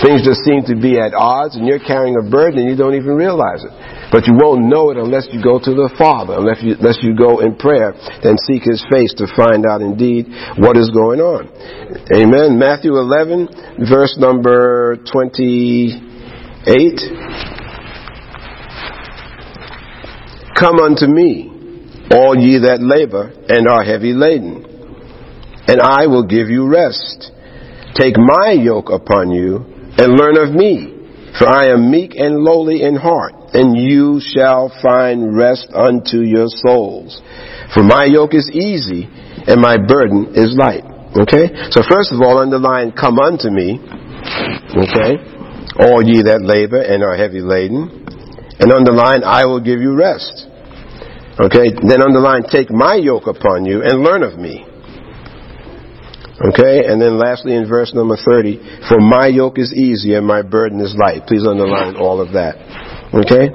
Things 0.00 0.24
just 0.24 0.40
seem 0.48 0.64
to 0.64 0.72
be 0.72 0.96
at 0.96 1.12
odds 1.12 1.52
and 1.52 1.68
you're 1.68 1.76
carrying 1.78 2.16
a 2.16 2.24
burden 2.24 2.64
and 2.64 2.72
you 2.72 2.76
don't 2.76 2.96
even 2.96 3.20
realize 3.20 3.60
it. 3.60 3.68
But 4.08 4.24
you 4.24 4.32
won't 4.32 4.64
know 4.64 4.88
it 4.88 4.96
unless 4.96 5.28
you 5.28 5.44
go 5.44 5.60
to 5.60 5.72
the 5.76 5.92
Father, 6.00 6.40
unless 6.40 6.64
you, 6.64 6.72
unless 6.80 7.04
you 7.04 7.12
go 7.12 7.44
in 7.44 7.60
prayer 7.60 7.92
and 8.24 8.40
seek 8.48 8.64
His 8.64 8.80
face 8.88 9.12
to 9.20 9.28
find 9.36 9.68
out 9.68 9.84
indeed 9.84 10.24
what 10.56 10.80
is 10.80 10.88
going 10.88 11.20
on. 11.20 11.52
Amen. 12.16 12.56
Matthew 12.56 12.96
11, 12.96 13.84
verse 13.84 14.16
number 14.16 14.96
28. 15.12 16.00
Come 20.56 20.80
unto 20.80 21.04
me 21.04 21.53
all 22.14 22.38
ye 22.38 22.62
that 22.62 22.78
labor 22.78 23.34
and 23.48 23.66
are 23.66 23.82
heavy 23.82 24.14
laden, 24.14 24.62
and 25.66 25.80
I 25.82 26.06
will 26.06 26.26
give 26.26 26.48
you 26.48 26.68
rest. 26.68 27.32
Take 27.94 28.14
my 28.16 28.54
yoke 28.54 28.90
upon 28.90 29.30
you 29.30 29.66
and 29.98 30.14
learn 30.14 30.38
of 30.38 30.54
me, 30.54 30.94
for 31.38 31.48
I 31.48 31.74
am 31.74 31.90
meek 31.90 32.14
and 32.14 32.38
lowly 32.38 32.82
in 32.82 32.94
heart, 32.94 33.34
and 33.54 33.76
you 33.76 34.20
shall 34.22 34.70
find 34.82 35.36
rest 35.36 35.68
unto 35.74 36.22
your 36.22 36.46
souls. 36.46 37.20
For 37.74 37.82
my 37.82 38.04
yoke 38.04 38.34
is 38.34 38.50
easy 38.50 39.10
and 39.46 39.60
my 39.60 39.76
burden 39.76 40.34
is 40.34 40.54
light. 40.54 40.84
Okay? 41.14 41.50
So 41.70 41.82
first 41.82 42.12
of 42.12 42.20
all, 42.22 42.38
underline, 42.38 42.92
come 42.92 43.18
unto 43.18 43.50
me. 43.50 43.78
Okay? 44.74 45.18
All 45.78 46.02
ye 46.02 46.22
that 46.22 46.42
labor 46.42 46.82
and 46.82 47.02
are 47.02 47.16
heavy 47.16 47.40
laden. 47.40 48.06
And 48.58 48.72
underline, 48.72 49.22
I 49.22 49.46
will 49.46 49.60
give 49.60 49.80
you 49.80 49.94
rest. 49.94 50.46
Okay, 51.34 51.74
then 51.74 52.00
underline, 52.00 52.44
take 52.46 52.70
my 52.70 52.94
yoke 52.94 53.26
upon 53.26 53.64
you 53.64 53.82
and 53.82 54.02
learn 54.02 54.22
of 54.22 54.38
me. 54.38 54.64
Okay, 56.34 56.86
and 56.86 57.00
then 57.00 57.18
lastly 57.18 57.54
in 57.54 57.66
verse 57.66 57.94
number 57.94 58.16
30, 58.16 58.86
for 58.88 59.00
my 59.00 59.26
yoke 59.26 59.58
is 59.58 59.72
easy 59.72 60.14
and 60.14 60.26
my 60.26 60.42
burden 60.42 60.80
is 60.80 60.94
light. 60.94 61.26
Please 61.26 61.46
underline 61.46 61.96
all 61.96 62.20
of 62.20 62.32
that. 62.34 62.58
Okay? 63.14 63.50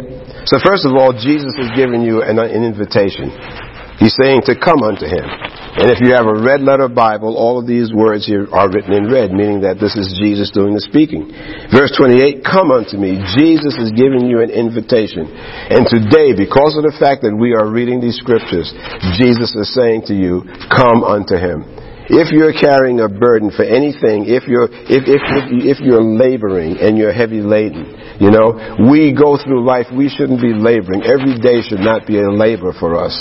So 0.47 0.57
first 0.63 0.87
of 0.87 0.95
all, 0.95 1.11
Jesus 1.11 1.51
is 1.59 1.67
giving 1.75 2.01
you 2.01 2.23
an, 2.23 2.39
an 2.39 2.63
invitation. 2.63 3.35
He's 3.99 4.15
saying 4.15 4.47
to 4.47 4.55
come 4.55 4.79
unto 4.79 5.03
him. 5.03 5.27
And 5.27 5.91
if 5.91 5.99
you 5.99 6.15
have 6.15 6.25
a 6.25 6.39
red 6.39 6.63
letter 6.63 6.87
Bible, 6.87 7.35
all 7.35 7.59
of 7.59 7.67
these 7.67 7.91
words 7.91 8.25
here 8.25 8.47
are 8.51 8.71
written 8.71 8.95
in 8.95 9.11
red, 9.11 9.35
meaning 9.35 9.61
that 9.67 9.75
this 9.75 9.95
is 9.99 10.15
Jesus 10.15 10.55
doing 10.55 10.71
the 10.71 10.79
speaking. 10.79 11.27
Verse 11.67 11.91
28, 11.99 12.39
come 12.47 12.71
unto 12.71 12.95
me. 12.95 13.19
Jesus 13.35 13.75
is 13.75 13.91
giving 13.91 14.23
you 14.23 14.39
an 14.39 14.55
invitation. 14.55 15.27
And 15.27 15.83
today, 15.83 16.31
because 16.31 16.79
of 16.79 16.87
the 16.87 16.95
fact 16.95 17.27
that 17.27 17.35
we 17.35 17.51
are 17.51 17.67
reading 17.67 17.99
these 17.99 18.15
scriptures, 18.15 18.71
Jesus 19.19 19.51
is 19.51 19.67
saying 19.75 20.07
to 20.07 20.15
you, 20.15 20.47
come 20.71 21.03
unto 21.03 21.35
him. 21.35 21.67
If 22.09 22.33
you're 22.33 22.55
carrying 22.55 23.03
a 23.05 23.11
burden 23.11 23.53
for 23.53 23.61
anything, 23.61 24.25
if 24.25 24.49
you're, 24.49 24.65
if, 24.65 25.05
if, 25.05 25.21
if 25.61 25.77
you're 25.77 26.01
laboring 26.01 26.81
and 26.81 26.97
you're 26.97 27.13
heavy 27.13 27.39
laden, 27.39 28.17
you 28.17 28.31
know, 28.31 28.57
we 28.89 29.13
go 29.13 29.37
through 29.37 29.61
life, 29.61 29.85
we 29.93 30.09
shouldn't 30.09 30.41
be 30.41 30.55
laboring. 30.55 31.05
Every 31.05 31.37
day 31.37 31.61
should 31.61 31.85
not 31.85 32.07
be 32.07 32.17
a 32.17 32.31
labor 32.31 32.73
for 32.73 32.97
us. 32.97 33.13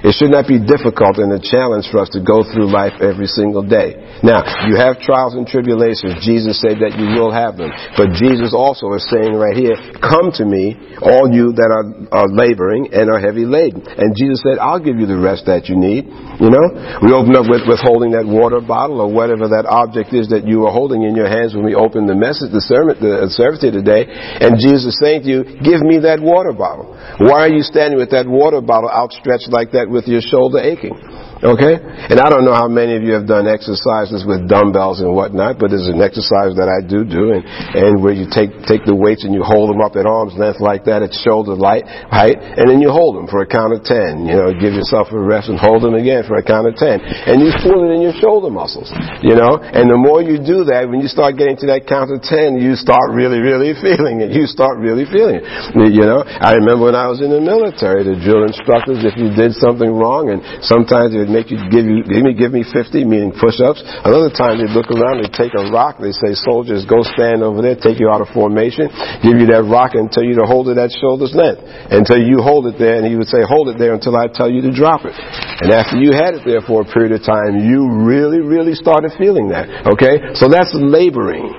It 0.00 0.16
should 0.16 0.32
not 0.32 0.48
be 0.48 0.56
difficult 0.56 1.20
and 1.20 1.28
a 1.36 1.40
challenge 1.40 1.88
for 1.92 2.00
us 2.00 2.08
to 2.16 2.24
go 2.24 2.40
through 2.40 2.72
life 2.72 2.96
every 3.04 3.28
single 3.28 3.60
day. 3.60 4.00
Now, 4.24 4.40
you 4.64 4.76
have 4.80 5.00
trials 5.04 5.36
and 5.36 5.44
tribulations. 5.44 6.24
Jesus 6.24 6.56
said 6.56 6.80
that 6.80 6.96
you 6.96 7.12
will 7.20 7.28
have 7.28 7.60
them. 7.60 7.68
But 8.00 8.16
Jesus 8.16 8.56
also 8.56 8.88
is 8.96 9.04
saying 9.12 9.36
right 9.36 9.56
here, 9.56 9.76
come 10.00 10.32
to 10.40 10.44
me, 10.48 10.76
all 11.04 11.28
you 11.28 11.52
that 11.52 11.68
are, 11.68 11.86
are 12.24 12.28
laboring 12.32 12.92
and 12.96 13.12
are 13.12 13.20
heavy 13.20 13.44
laden. 13.44 13.84
And 13.84 14.16
Jesus 14.16 14.40
said, 14.40 14.56
I'll 14.56 14.80
give 14.80 14.96
you 14.96 15.04
the 15.04 15.20
rest 15.20 15.44
that 15.52 15.68
you 15.68 15.76
need. 15.76 16.08
You 16.40 16.48
know, 16.48 16.66
we 17.04 17.12
open 17.12 17.36
up 17.36 17.44
with, 17.48 17.68
holding 17.84 18.16
that 18.16 18.24
water 18.24 18.60
bottle 18.60 19.00
or 19.04 19.08
whatever 19.12 19.52
that 19.52 19.68
object 19.68 20.12
is 20.16 20.28
that 20.32 20.48
you 20.48 20.64
are 20.64 20.72
holding 20.72 21.04
in 21.04 21.12
your 21.16 21.28
hands 21.28 21.52
when 21.52 21.64
we 21.64 21.76
open 21.76 22.08
the 22.08 22.16
message, 22.16 22.52
the 22.52 22.64
sermon, 22.64 22.96
the 22.96 23.28
service 23.32 23.60
today. 23.60 24.08
And 24.08 24.56
Jesus 24.56 24.96
is 24.96 24.98
saying 25.00 25.24
to 25.24 25.28
you, 25.28 25.40
give 25.60 25.84
me 25.84 26.00
that 26.08 26.20
water 26.24 26.56
bottle. 26.56 26.96
Why 27.20 27.44
are 27.44 27.52
you 27.52 27.60
standing 27.60 28.00
with 28.00 28.16
that 28.16 28.24
water 28.24 28.64
bottle 28.64 28.88
outstretched 28.88 29.52
like 29.52 29.72
that 29.76 29.89
with 29.90 30.06
your 30.06 30.20
shoulder 30.20 30.58
aching. 30.60 30.94
Okay? 31.40 31.80
And 31.80 32.20
I 32.20 32.28
don't 32.28 32.44
know 32.44 32.52
how 32.52 32.68
many 32.68 32.96
of 32.96 33.02
you 33.02 33.16
have 33.16 33.24
done 33.24 33.48
exercises 33.48 34.28
with 34.28 34.44
dumbbells 34.44 35.00
and 35.00 35.16
whatnot, 35.16 35.56
but 35.56 35.72
there's 35.72 35.88
an 35.88 36.04
exercise 36.04 36.52
that 36.60 36.68
I 36.68 36.84
do 36.84 37.00
do, 37.00 37.32
and, 37.32 37.42
and 37.72 38.04
where 38.04 38.12
you 38.12 38.28
take, 38.28 38.52
take 38.68 38.84
the 38.84 38.92
weights 38.92 39.24
and 39.24 39.32
you 39.32 39.40
hold 39.40 39.72
them 39.72 39.80
up 39.80 39.96
at 39.96 40.04
arm's 40.04 40.36
length 40.36 40.60
like 40.60 40.84
that 40.84 41.00
at 41.00 41.16
shoulder 41.16 41.56
light, 41.56 41.88
height, 42.12 42.36
and 42.36 42.68
then 42.68 42.84
you 42.84 42.92
hold 42.92 43.16
them 43.16 43.24
for 43.24 43.40
a 43.40 43.48
count 43.48 43.72
of 43.72 43.80
ten. 43.88 44.28
You 44.28 44.36
know, 44.36 44.52
give 44.52 44.76
yourself 44.76 45.08
a 45.16 45.16
rest 45.16 45.48
and 45.48 45.56
hold 45.56 45.80
them 45.80 45.96
again 45.96 46.28
for 46.28 46.36
a 46.36 46.44
count 46.44 46.68
of 46.68 46.76
ten. 46.76 47.00
And 47.00 47.40
you 47.40 47.48
feel 47.64 47.88
it 47.88 47.96
in 47.96 48.04
your 48.04 48.16
shoulder 48.20 48.52
muscles, 48.52 48.92
you 49.24 49.32
know? 49.32 49.56
And 49.56 49.88
the 49.88 49.96
more 49.96 50.20
you 50.20 50.36
do 50.36 50.68
that, 50.68 50.92
when 50.92 51.00
you 51.00 51.08
start 51.08 51.40
getting 51.40 51.56
to 51.64 51.66
that 51.72 51.88
count 51.88 52.12
of 52.12 52.20
ten, 52.20 52.60
you 52.60 52.76
start 52.76 53.16
really, 53.16 53.40
really 53.40 53.72
feeling 53.80 54.20
it. 54.20 54.36
You 54.36 54.44
start 54.44 54.76
really 54.76 55.08
feeling 55.08 55.40
it. 55.40 55.48
You 55.72 56.04
know? 56.04 56.20
I 56.20 56.60
remember 56.60 56.92
when 56.92 56.98
I 56.98 57.08
was 57.08 57.24
in 57.24 57.32
the 57.32 57.40
military, 57.40 58.04
the 58.04 58.20
drill 58.20 58.44
instructors, 58.44 59.00
if 59.08 59.16
you 59.16 59.32
did 59.32 59.56
something 59.56 59.88
wrong, 59.88 60.28
and 60.28 60.44
sometimes 60.60 61.16
they 61.16 61.29
would 61.30 61.38
make 61.38 61.48
you 61.54 61.62
give 61.70 61.86
you 61.86 62.02
give 62.02 62.26
me 62.26 62.34
give 62.34 62.50
me 62.50 62.66
50, 62.66 63.06
meaning 63.06 63.30
push-ups. 63.30 63.78
Another 64.02 64.34
time 64.34 64.58
they'd 64.58 64.74
look 64.74 64.90
around, 64.90 65.22
they'd 65.22 65.32
take 65.32 65.54
a 65.54 65.70
rock, 65.70 66.02
they 66.02 66.10
say, 66.10 66.34
soldiers, 66.34 66.82
go 66.82 67.06
stand 67.06 67.46
over 67.46 67.62
there, 67.62 67.78
take 67.78 68.02
you 68.02 68.10
out 68.10 68.18
of 68.18 68.28
formation, 68.34 68.90
give 69.22 69.38
you 69.38 69.46
that 69.54 69.62
rock 69.70 69.94
and 69.94 70.10
tell 70.10 70.26
you 70.26 70.34
to 70.42 70.44
hold 70.44 70.66
it 70.66 70.76
at 70.76 70.90
shoulder's 70.98 71.30
length. 71.30 71.62
Until 71.94 72.18
you 72.18 72.42
hold 72.42 72.66
it 72.66 72.74
there, 72.76 72.98
and 72.98 73.06
he 73.06 73.14
would 73.14 73.30
say, 73.30 73.46
hold 73.46 73.70
it 73.70 73.78
there 73.78 73.94
until 73.94 74.18
I 74.18 74.26
tell 74.26 74.50
you 74.50 74.60
to 74.66 74.72
drop 74.74 75.06
it. 75.06 75.14
And 75.14 75.70
after 75.70 75.96
you 75.96 76.10
had 76.10 76.34
it 76.34 76.42
there 76.42 76.60
for 76.66 76.82
a 76.82 76.88
period 76.88 77.14
of 77.14 77.22
time, 77.22 77.62
you 77.62 77.86
really, 78.02 78.42
really 78.42 78.74
started 78.74 79.14
feeling 79.14 79.48
that. 79.54 79.86
Okay? 79.94 80.34
So 80.34 80.50
that's 80.50 80.74
laboring. 80.74 81.54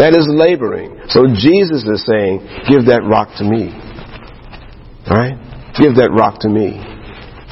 That 0.00 0.16
is 0.16 0.26
laboring. 0.26 1.04
So 1.12 1.28
Jesus 1.28 1.84
is 1.84 2.02
saying, 2.08 2.42
give 2.64 2.88
that 2.88 3.04
rock 3.04 3.36
to 3.38 3.44
me. 3.44 3.70
Alright? 5.04 5.36
Give 5.76 5.94
that 6.00 6.10
rock 6.16 6.40
to 6.40 6.48
me. 6.48 6.91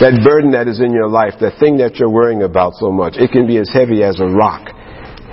That 0.00 0.24
burden 0.24 0.52
that 0.56 0.66
is 0.66 0.80
in 0.80 0.92
your 0.96 1.08
life, 1.08 1.36
that 1.40 1.60
thing 1.60 1.76
that 1.84 2.00
you're 2.00 2.10
worrying 2.10 2.42
about 2.42 2.74
so 2.80 2.90
much, 2.90 3.20
it 3.20 3.30
can 3.30 3.46
be 3.46 3.60
as 3.60 3.68
heavy 3.68 4.02
as 4.02 4.18
a 4.18 4.26
rock. 4.26 4.72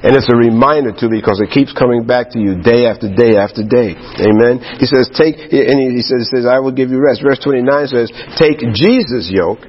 And 0.04 0.14
it's 0.14 0.30
a 0.30 0.38
reminder 0.38 0.94
to 0.94 1.10
because 1.10 1.42
it 1.42 1.50
keeps 1.50 1.74
coming 1.74 2.06
back 2.06 2.30
to 2.36 2.40
you 2.40 2.62
day 2.62 2.86
after 2.86 3.10
day 3.10 3.34
after 3.34 3.66
day. 3.66 3.98
Amen. 4.22 4.62
He 4.78 4.86
says, 4.86 5.10
take, 5.10 5.40
and 5.40 5.78
he 5.80 6.04
says, 6.06 6.30
he 6.30 6.38
says, 6.38 6.46
I 6.46 6.60
will 6.60 6.76
give 6.76 6.94
you 6.94 7.02
rest. 7.02 7.26
Verse 7.26 7.42
29 7.42 7.66
says, 7.90 8.12
take 8.38 8.62
Jesus' 8.78 9.32
yoke 9.32 9.64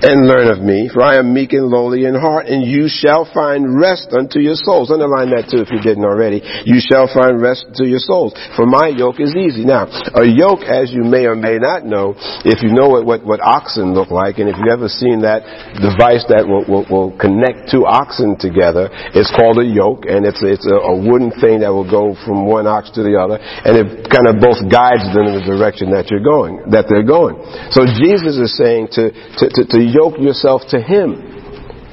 and 0.00 0.30
learn 0.30 0.46
of 0.46 0.62
me, 0.62 0.86
for 0.92 1.02
I 1.02 1.18
am 1.18 1.34
meek 1.34 1.52
and 1.52 1.66
lowly 1.66 2.04
in 2.06 2.14
heart, 2.14 2.46
and 2.46 2.62
you 2.62 2.86
shall 2.86 3.26
find 3.34 3.66
rest 3.66 4.14
unto 4.14 4.38
your 4.38 4.54
souls. 4.54 4.94
Underline 4.94 5.34
that 5.34 5.50
too 5.50 5.58
if 5.58 5.74
you 5.74 5.82
didn't 5.82 6.06
already. 6.06 6.38
You 6.64 6.78
shall 6.78 7.10
find 7.10 7.42
rest 7.42 7.66
to 7.82 7.84
your 7.86 7.98
souls, 7.98 8.34
for 8.54 8.66
my 8.66 8.94
yoke 8.94 9.18
is 9.18 9.34
easy. 9.34 9.66
Now, 9.66 9.90
a 10.14 10.22
yoke, 10.22 10.62
as 10.62 10.94
you 10.94 11.02
may 11.02 11.26
or 11.26 11.34
may 11.34 11.58
not 11.58 11.82
know, 11.82 12.14
if 12.46 12.62
you 12.62 12.70
know 12.70 12.88
what, 12.94 13.02
what, 13.06 13.20
what 13.26 13.40
oxen 13.42 13.94
look 13.94 14.14
like, 14.14 14.38
and 14.38 14.46
if 14.46 14.54
you've 14.54 14.70
ever 14.70 14.86
seen 14.86 15.26
that 15.26 15.42
device 15.82 16.22
that 16.30 16.46
will, 16.46 16.62
will, 16.70 16.86
will 16.86 17.10
connect 17.18 17.66
two 17.66 17.82
oxen 17.82 18.38
together, 18.38 18.86
it's 19.18 19.34
called 19.34 19.58
a 19.58 19.66
yoke, 19.66 20.06
and 20.06 20.22
it's, 20.22 20.38
it's 20.46 20.66
a, 20.70 20.78
a 20.78 20.94
wooden 20.94 21.34
thing 21.42 21.66
that 21.66 21.74
will 21.74 21.88
go 21.88 22.14
from 22.22 22.46
one 22.46 22.70
ox 22.70 22.94
to 22.94 23.02
the 23.02 23.18
other, 23.18 23.42
and 23.42 23.74
it 23.74 24.06
kind 24.06 24.30
of 24.30 24.38
both 24.38 24.62
guides 24.70 25.10
them 25.10 25.26
in 25.26 25.42
the 25.42 25.46
direction 25.46 25.90
that 25.90 26.06
you're 26.06 26.22
going, 26.22 26.62
that 26.70 26.86
they're 26.86 27.06
going. 27.06 27.34
So 27.74 27.82
Jesus 27.98 28.38
is 28.38 28.54
saying 28.54 28.94
to, 28.94 29.10
to, 29.10 29.44
to, 29.58 29.62
to 29.66 29.87
yoke 29.90 30.18
yourself 30.18 30.62
to 30.70 30.80
Him. 30.80 31.24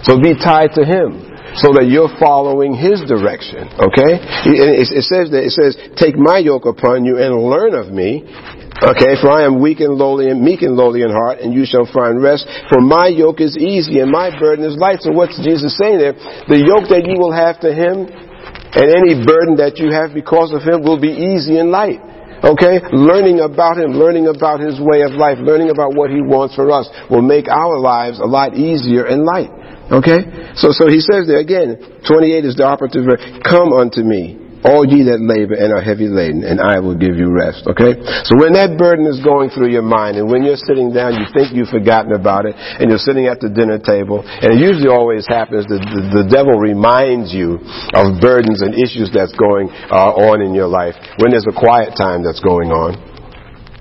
So 0.03 0.21
be 0.21 0.35
tied 0.35 0.75
to 0.75 0.85
Him 0.85 1.25
so 1.57 1.71
that 1.79 1.87
you're 1.87 2.11
following 2.19 2.75
His 2.75 3.01
direction. 3.07 3.71
Okay? 3.79 4.19
It, 4.51 5.03
says 5.07 5.31
that 5.31 5.43
it 5.47 5.55
says, 5.55 5.79
"Take 5.95 6.19
my 6.19 6.39
yoke 6.39 6.67
upon 6.67 7.05
you 7.05 7.17
and 7.17 7.31
learn 7.47 7.73
of 7.73 7.91
me." 7.91 8.27
Okay, 8.75 9.15
for 9.23 9.31
I 9.31 9.47
am 9.47 9.63
weak 9.63 9.79
and 9.79 9.95
lowly 9.95 10.27
and 10.27 10.43
meek 10.43 10.61
and 10.61 10.75
lowly 10.75 10.99
in 11.01 11.09
heart, 11.09 11.39
and 11.39 11.55
you 11.55 11.63
shall 11.63 11.87
find 11.87 12.19
rest. 12.21 12.43
For 12.67 12.83
my 12.83 13.07
yoke 13.07 13.39
is 13.39 13.55
easy 13.55 14.03
and 14.03 14.11
my 14.11 14.35
burden 14.37 14.67
is 14.67 14.75
light. 14.75 14.99
So 14.99 15.15
what's 15.15 15.39
Jesus 15.39 15.79
saying 15.79 15.97
there? 15.97 16.11
The 16.11 16.59
yoke 16.59 16.91
that 16.91 17.07
you 17.07 17.15
will 17.15 17.31
have 17.31 17.63
to 17.63 17.71
Him, 17.71 18.03
and 18.03 18.87
any 18.91 19.23
burden 19.23 19.55
that 19.63 19.79
you 19.79 19.95
have 19.95 20.11
because 20.11 20.51
of 20.51 20.67
Him, 20.67 20.83
will 20.83 20.99
be 20.99 21.15
easy 21.15 21.55
and 21.55 21.71
light. 21.71 22.03
Okay? 22.43 22.81
Learning 22.91 23.39
about 23.39 23.77
Him, 23.77 23.93
learning 23.93 24.27
about 24.27 24.59
His 24.59 24.79
way 24.79 25.01
of 25.01 25.11
life, 25.13 25.37
learning 25.39 25.69
about 25.69 25.95
what 25.95 26.09
He 26.09 26.21
wants 26.21 26.55
for 26.55 26.71
us 26.71 26.89
will 27.09 27.23
make 27.23 27.47
our 27.47 27.79
lives 27.79 28.19
a 28.19 28.25
lot 28.25 28.55
easier 28.55 29.05
and 29.05 29.23
light. 29.23 29.51
Okay? 29.91 30.53
So, 30.55 30.71
so 30.71 30.87
He 30.87 30.99
says 30.99 31.27
there 31.27 31.39
again, 31.39 32.01
28 32.07 32.45
is 32.45 32.55
the 32.55 32.65
operative 32.65 33.05
verse, 33.05 33.23
come 33.43 33.73
unto 33.73 34.01
me 34.01 34.44
all 34.65 34.81
ye 34.81 35.05
that 35.07 35.21
labor 35.21 35.53
and 35.53 35.69
are 35.69 35.81
heavy 35.81 36.09
laden, 36.09 36.41
and 36.43 36.57
I 36.57 36.81
will 36.81 36.97
give 36.97 37.15
you 37.15 37.29
rest. 37.29 37.69
Okay? 37.69 38.01
So 38.25 38.33
when 38.41 38.57
that 38.57 38.75
burden 38.81 39.05
is 39.05 39.21
going 39.21 39.53
through 39.53 39.69
your 39.69 39.85
mind, 39.85 40.17
and 40.17 40.25
when 40.25 40.41
you're 40.41 40.59
sitting 40.59 40.89
down, 40.89 41.13
you 41.15 41.29
think 41.31 41.53
you've 41.53 41.69
forgotten 41.69 42.11
about 42.17 42.49
it, 42.49 42.57
and 42.57 42.89
you're 42.89 43.01
sitting 43.01 43.29
at 43.29 43.39
the 43.39 43.49
dinner 43.49 43.77
table, 43.77 44.25
and 44.25 44.57
it 44.57 44.59
usually 44.59 44.89
always 44.89 45.29
happens 45.29 45.69
that 45.69 45.81
the, 45.85 46.23
the 46.23 46.25
devil 46.25 46.57
reminds 46.57 47.29
you 47.29 47.61
of 47.93 48.17
burdens 48.17 48.65
and 48.65 48.73
issues 48.73 49.13
that's 49.13 49.33
going 49.37 49.69
uh, 49.93 50.29
on 50.29 50.41
in 50.41 50.57
your 50.57 50.67
life 50.67 50.97
when 51.21 51.29
there's 51.31 51.47
a 51.47 51.55
quiet 51.55 51.93
time 51.93 52.25
that's 52.25 52.41
going 52.41 52.73
on 52.73 53.14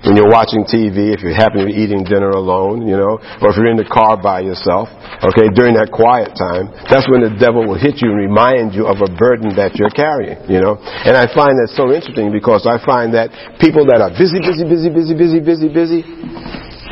when 0.05 0.21
you're 0.21 0.29
watching 0.29 0.69
TV, 0.69 1.17
if 1.17 1.25
you 1.25 1.33
happen 1.33 1.65
to 1.65 1.69
be 1.69 1.77
eating 1.77 2.05
dinner 2.05 2.31
alone, 2.37 2.85
you 2.85 2.97
know, 2.97 3.17
or 3.41 3.47
if 3.49 3.57
you're 3.57 3.73
in 3.73 3.81
the 3.81 3.89
car 3.89 4.21
by 4.21 4.45
yourself, 4.45 4.93
okay, 5.25 5.49
during 5.57 5.73
that 5.81 5.89
quiet 5.89 6.37
time, 6.37 6.69
that's 6.93 7.09
when 7.09 7.25
the 7.25 7.33
devil 7.41 7.65
will 7.65 7.81
hit 7.81 8.05
you 8.05 8.13
and 8.13 8.21
remind 8.21 8.77
you 8.77 8.85
of 8.85 9.01
a 9.01 9.09
burden 9.17 9.57
that 9.57 9.81
you're 9.81 9.93
carrying, 9.93 10.37
you 10.45 10.61
know. 10.61 10.77
And 10.77 11.17
I 11.17 11.25
find 11.33 11.57
that 11.57 11.73
so 11.73 11.89
interesting 11.89 12.29
because 12.31 12.69
I 12.69 12.77
find 12.85 13.17
that 13.17 13.33
people 13.57 13.89
that 13.89 14.05
are 14.05 14.13
busy, 14.13 14.45
busy, 14.45 14.69
busy, 14.69 14.93
busy, 14.93 15.15
busy, 15.17 15.41
busy, 15.41 15.69
busy, 15.73 16.01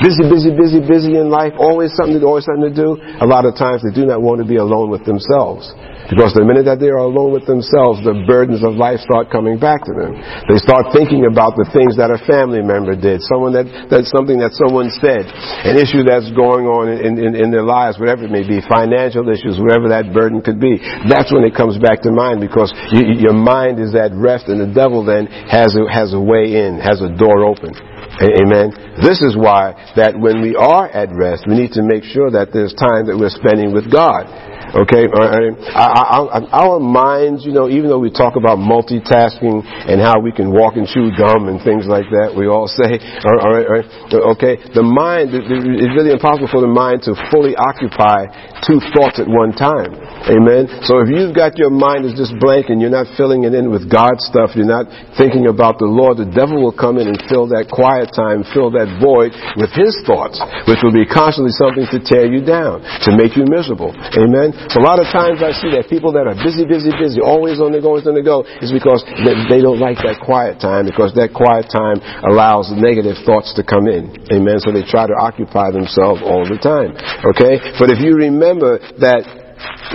busy, 0.00 0.24
busy, 0.24 0.50
busy, 0.56 0.80
busy 0.80 1.12
in 1.20 1.28
life, 1.28 1.52
always 1.60 1.92
something 1.92 2.16
to, 2.16 2.24
always 2.24 2.48
something 2.48 2.72
to 2.72 2.74
do, 2.74 2.96
a 3.20 3.28
lot 3.28 3.44
of 3.44 3.52
times 3.60 3.84
they 3.84 3.92
do 3.92 4.08
not 4.08 4.24
want 4.24 4.40
to 4.40 4.48
be 4.48 4.56
alone 4.56 4.88
with 4.88 5.04
themselves. 5.04 5.68
Because 6.10 6.34
the 6.34 6.42
minute 6.42 6.66
that 6.66 6.82
they 6.82 6.90
are 6.90 7.04
alone 7.06 7.30
with 7.30 7.46
themselves, 7.46 8.02
the 8.02 8.26
burdens 8.26 8.66
of 8.66 8.74
life 8.74 8.98
start 9.06 9.30
coming 9.30 9.56
back 9.56 9.86
to 9.86 9.92
them. 9.94 10.18
They 10.50 10.58
start 10.58 10.90
thinking 10.90 11.30
about 11.30 11.54
the 11.54 11.68
things 11.70 11.94
that 11.96 12.10
a 12.10 12.18
family 12.26 12.60
member 12.60 12.98
did, 12.98 13.22
someone 13.22 13.54
that, 13.54 13.70
that's 13.86 14.10
something 14.10 14.42
that 14.42 14.52
someone 14.58 14.90
said, 14.98 15.30
an 15.62 15.78
issue 15.78 16.02
that's 16.02 16.28
going 16.34 16.66
on 16.66 16.90
in, 16.90 17.18
in, 17.22 17.32
in 17.38 17.48
their 17.54 17.64
lives, 17.64 18.02
whatever 18.02 18.26
it 18.26 18.34
may 18.34 18.42
be, 18.42 18.58
financial 18.66 19.24
issues, 19.30 19.62
whatever 19.62 19.88
that 19.94 20.10
burden 20.10 20.42
could 20.42 20.58
be. 20.58 20.82
That's 21.06 21.30
when 21.30 21.46
it 21.46 21.54
comes 21.54 21.78
back 21.78 22.02
to 22.02 22.10
mind 22.10 22.42
because 22.42 22.74
you, 22.90 23.30
your 23.30 23.36
mind 23.36 23.78
is 23.78 23.94
at 23.94 24.10
rest 24.12 24.50
and 24.50 24.58
the 24.58 24.70
devil 24.70 25.06
then 25.06 25.30
has 25.48 25.74
a, 25.78 25.86
has 25.86 26.12
a 26.12 26.20
way 26.20 26.58
in, 26.58 26.82
has 26.82 26.98
a 26.98 27.14
door 27.14 27.46
open. 27.46 27.78
Amen. 28.20 28.74
This 29.00 29.24
is 29.24 29.34
why 29.34 29.72
that 29.96 30.12
when 30.18 30.42
we 30.42 30.54
are 30.54 30.84
at 30.90 31.08
rest, 31.16 31.48
we 31.48 31.56
need 31.56 31.72
to 31.72 31.82
make 31.82 32.04
sure 32.04 32.30
that 32.30 32.52
there's 32.52 32.74
time 32.76 33.08
that 33.08 33.16
we're 33.16 33.32
spending 33.32 33.72
with 33.72 33.88
God. 33.88 34.28
Okay, 34.72 35.04
our 35.04 36.80
minds, 36.80 37.44
you 37.44 37.52
know, 37.52 37.68
even 37.68 37.92
though 37.92 38.00
we 38.00 38.08
talk 38.08 38.40
about 38.40 38.56
multitasking 38.56 39.60
and 39.68 40.00
how 40.00 40.16
we 40.16 40.32
can 40.32 40.48
walk 40.48 40.80
and 40.80 40.88
chew 40.88 41.12
gum 41.12 41.52
and 41.52 41.60
things 41.60 41.84
like 41.84 42.08
that, 42.08 42.32
we 42.32 42.48
all 42.48 42.64
say, 42.64 42.96
all 43.28 43.36
right, 43.36 43.68
all 43.68 43.76
right, 43.76 43.88
okay, 44.32 44.56
the 44.72 44.80
mind, 44.80 45.36
it's 45.36 45.92
really 45.92 46.16
impossible 46.16 46.48
for 46.48 46.64
the 46.64 46.72
mind 46.72 47.04
to 47.04 47.12
fully 47.28 47.52
occupy 47.52 48.32
two 48.64 48.80
thoughts 48.96 49.20
at 49.20 49.28
one 49.28 49.52
time. 49.52 49.92
Amen. 50.30 50.70
So 50.88 51.04
if 51.04 51.12
you've 51.12 51.36
got 51.36 51.58
your 51.60 51.68
mind 51.68 52.08
is 52.08 52.16
just 52.16 52.32
blank 52.40 52.72
and 52.72 52.80
you're 52.80 52.94
not 52.94 53.10
filling 53.18 53.44
it 53.44 53.52
in 53.52 53.68
with 53.68 53.90
God 53.92 54.16
stuff, 54.24 54.56
you're 54.56 54.64
not 54.70 54.88
thinking 55.20 55.52
about 55.52 55.82
the 55.82 55.90
Lord, 55.90 56.16
the 56.16 56.30
devil 56.30 56.62
will 56.62 56.72
come 56.72 56.96
in 56.96 57.12
and 57.12 57.18
fill 57.28 57.50
that 57.52 57.68
quiet 57.68 58.14
time, 58.14 58.46
fill 58.54 58.70
that 58.72 58.88
void 59.02 59.36
with 59.58 59.74
his 59.74 59.92
thoughts, 60.08 60.40
which 60.64 60.80
will 60.80 60.94
be 60.94 61.04
constantly 61.04 61.52
something 61.52 61.84
to 61.92 61.98
tear 62.00 62.24
you 62.24 62.40
down, 62.40 62.80
to 63.04 63.12
make 63.12 63.36
you 63.36 63.44
miserable. 63.44 63.92
Amen. 64.16 64.54
So 64.70 64.78
a 64.78 64.84
lot 64.84 65.02
of 65.02 65.10
times 65.10 65.42
I 65.42 65.50
see 65.56 65.72
that 65.74 65.90
people 65.90 66.12
that 66.14 66.28
are 66.28 66.36
busy, 66.38 66.62
busy, 66.62 66.94
busy, 66.94 67.18
always 67.18 67.58
on 67.58 67.72
the 67.72 67.80
go, 67.80 67.96
always 67.96 68.06
on 68.06 68.14
the 68.14 68.22
go, 68.22 68.46
is 68.62 68.70
because 68.70 69.02
they 69.24 69.60
don't 69.64 69.82
like 69.82 69.98
that 70.06 70.22
quiet 70.22 70.60
time, 70.62 70.86
because 70.86 71.10
that 71.18 71.34
quiet 71.34 71.66
time 71.72 71.98
allows 72.30 72.70
negative 72.70 73.18
thoughts 73.26 73.50
to 73.58 73.62
come 73.66 73.90
in. 73.90 74.14
Amen. 74.30 74.62
So 74.62 74.70
they 74.70 74.86
try 74.86 75.10
to 75.10 75.16
occupy 75.18 75.74
themselves 75.74 76.22
all 76.22 76.46
the 76.46 76.60
time. 76.60 76.94
Okay? 77.34 77.58
But 77.80 77.90
if 77.90 77.98
you 77.98 78.14
remember 78.14 78.78
that 79.02 79.26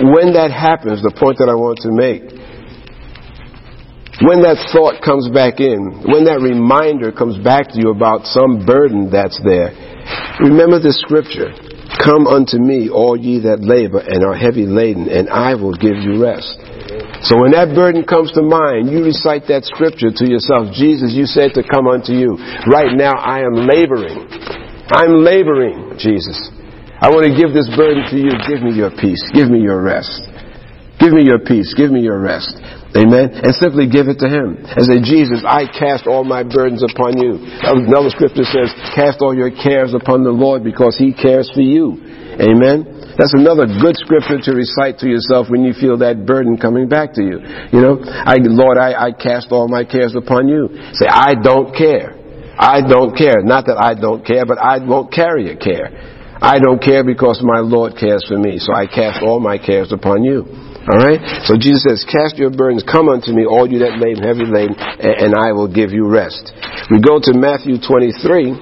when 0.03 0.33
that 0.33 0.51
happens, 0.51 1.01
the 1.01 1.15
point 1.15 1.39
that 1.39 1.49
I 1.49 1.55
want 1.55 1.79
to 1.83 1.91
make, 1.91 2.37
when 4.25 4.41
that 4.41 4.57
thought 4.73 4.97
comes 5.05 5.29
back 5.29 5.61
in, 5.61 6.01
when 6.09 6.25
that 6.25 6.41
reminder 6.41 7.13
comes 7.13 7.37
back 7.37 7.69
to 7.69 7.77
you 7.77 7.93
about 7.93 8.25
some 8.25 8.65
burden 8.65 9.13
that's 9.13 9.37
there, 9.45 9.69
remember 10.41 10.81
the 10.81 10.89
scripture. 10.89 11.53
Come 11.97 12.27
unto 12.27 12.57
me, 12.61 12.89
all 12.89 13.17
ye 13.17 13.41
that 13.49 13.65
labor 13.65 13.99
and 13.99 14.23
are 14.23 14.37
heavy 14.37 14.65
laden, 14.69 15.09
and 15.09 15.29
I 15.29 15.55
will 15.55 15.73
give 15.73 15.97
you 15.97 16.21
rest. 16.21 16.53
So 17.25 17.41
when 17.41 17.57
that 17.57 17.73
burden 17.73 18.05
comes 18.05 18.29
to 18.37 18.45
mind, 18.45 18.93
you 18.93 19.01
recite 19.01 19.49
that 19.49 19.65
scripture 19.65 20.13
to 20.13 20.25
yourself. 20.29 20.69
Jesus, 20.77 21.17
you 21.17 21.25
said 21.25 21.57
to 21.57 21.65
come 21.65 21.89
unto 21.89 22.13
you. 22.13 22.37
Right 22.69 22.93
now 22.93 23.17
I 23.17 23.41
am 23.41 23.65
laboring. 23.65 24.29
I'm 24.93 25.25
laboring, 25.25 25.97
Jesus. 25.97 26.37
I 27.01 27.09
want 27.09 27.25
to 27.25 27.33
give 27.33 27.53
this 27.53 27.69
burden 27.73 28.05
to 28.13 28.17
you. 28.17 28.33
Give 28.45 28.61
me 28.61 28.77
your 28.77 28.93
peace. 28.93 29.21
Give 29.33 29.49
me 29.49 29.59
your 29.65 29.81
rest. 29.81 30.21
Give 31.01 31.13
me 31.13 31.25
your 31.25 31.41
peace. 31.41 31.73
Give 31.73 31.89
me 31.89 32.01
your 32.01 32.21
rest. 32.21 32.53
Amen. 32.97 33.29
And 33.45 33.53
simply 33.53 33.85
give 33.85 34.09
it 34.09 34.17
to 34.25 34.27
Him. 34.27 34.57
And 34.57 34.81
say, 34.89 34.97
Jesus, 35.05 35.45
I 35.45 35.69
cast 35.69 36.09
all 36.09 36.25
my 36.25 36.41
burdens 36.41 36.81
upon 36.81 37.21
you. 37.21 37.37
Another 37.61 38.09
scripture 38.09 38.47
says, 38.49 38.73
cast 38.97 39.21
all 39.21 39.37
your 39.37 39.53
cares 39.53 39.93
upon 39.93 40.25
the 40.25 40.33
Lord 40.33 40.65
because 40.65 40.97
He 40.97 41.13
cares 41.13 41.45
for 41.53 41.61
you. 41.61 42.01
Amen. 42.41 42.97
That's 43.17 43.33
another 43.33 43.65
good 43.65 43.97
scripture 43.97 44.37
to 44.37 44.51
recite 44.53 44.97
to 45.01 45.09
yourself 45.09 45.49
when 45.49 45.65
you 45.65 45.73
feel 45.73 45.97
that 46.05 46.25
burden 46.25 46.57
coming 46.57 46.89
back 46.89 47.13
to 47.17 47.21
you. 47.21 47.41
You 47.73 47.81
know, 47.81 47.97
I, 48.01 48.37
Lord, 48.41 48.77
I, 48.77 49.09
I 49.09 49.11
cast 49.11 49.49
all 49.49 49.67
my 49.67 49.85
cares 49.85 50.13
upon 50.13 50.47
you. 50.47 50.69
Say, 50.93 51.09
I 51.09 51.33
don't 51.33 51.73
care. 51.73 52.13
I 52.57 52.81
don't 52.81 53.17
care. 53.17 53.41
Not 53.41 53.65
that 53.69 53.77
I 53.77 53.93
don't 53.93 54.25
care, 54.25 54.45
but 54.45 54.57
I 54.57 54.81
won't 54.81 55.13
carry 55.13 55.49
a 55.53 55.57
care. 55.57 56.17
I 56.41 56.59
don't 56.59 56.81
care 56.81 57.03
because 57.03 57.41
my 57.41 57.59
Lord 57.59 57.97
cares 57.97 58.25
for 58.27 58.37
me. 58.37 58.57
So 58.57 58.73
I 58.73 58.85
cast 58.85 59.21
all 59.25 59.39
my 59.39 59.57
cares 59.57 59.91
upon 59.91 60.23
you. 60.23 60.45
All 60.89 60.99
right? 60.99 61.19
So 61.43 61.57
Jesus 61.59 61.83
says, 61.83 62.05
Cast 62.07 62.37
your 62.37 62.49
burdens, 62.49 62.83
come 62.83 63.09
unto 63.09 63.33
me, 63.33 63.45
all 63.45 63.67
you 63.67 63.79
that 63.79 63.99
labor 63.99 64.23
heavy 64.23 64.45
laden, 64.45 64.75
and 64.79 65.35
I 65.35 65.51
will 65.51 65.67
give 65.67 65.91
you 65.91 66.07
rest. 66.07 66.53
We 66.89 67.01
go 67.01 67.19
to 67.19 67.33
Matthew 67.33 67.75
23. 67.75 68.55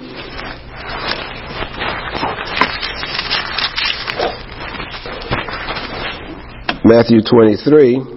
Matthew 6.83 7.21
23. 7.21 8.15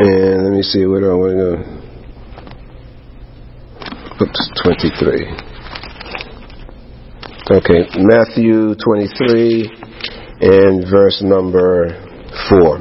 And 0.00 0.44
let 0.44 0.52
me 0.52 0.62
see, 0.62 0.84
where 0.84 1.00
do 1.00 1.10
I 1.10 1.14
want 1.14 1.32
to 1.32 1.38
go? 1.38 1.54
Oops, 4.24 4.50
23. 4.62 5.47
Okay, 7.50 7.88
Matthew 7.96 8.74
23 8.74 9.72
and 10.42 10.84
verse 10.84 11.22
number 11.24 11.96
4. 12.50 12.78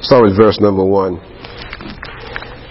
Start 0.00 0.24
with 0.24 0.36
verse 0.38 0.58
number 0.60 0.82
1. 0.82 1.20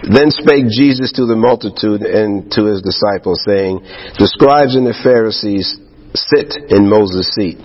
Then 0.10 0.32
spake 0.32 0.66
Jesus 0.68 1.12
to 1.12 1.28
the 1.28 1.36
multitude 1.38 2.02
and 2.02 2.50
to 2.54 2.66
his 2.66 2.82
disciples, 2.82 3.40
saying, 3.46 3.82
The 4.18 4.26
scribes 4.34 4.74
and 4.76 4.88
the 4.88 4.98
Pharisees 5.04 5.78
sit 6.16 6.58
in 6.72 6.90
Moses' 6.90 7.30
seat. 7.36 7.60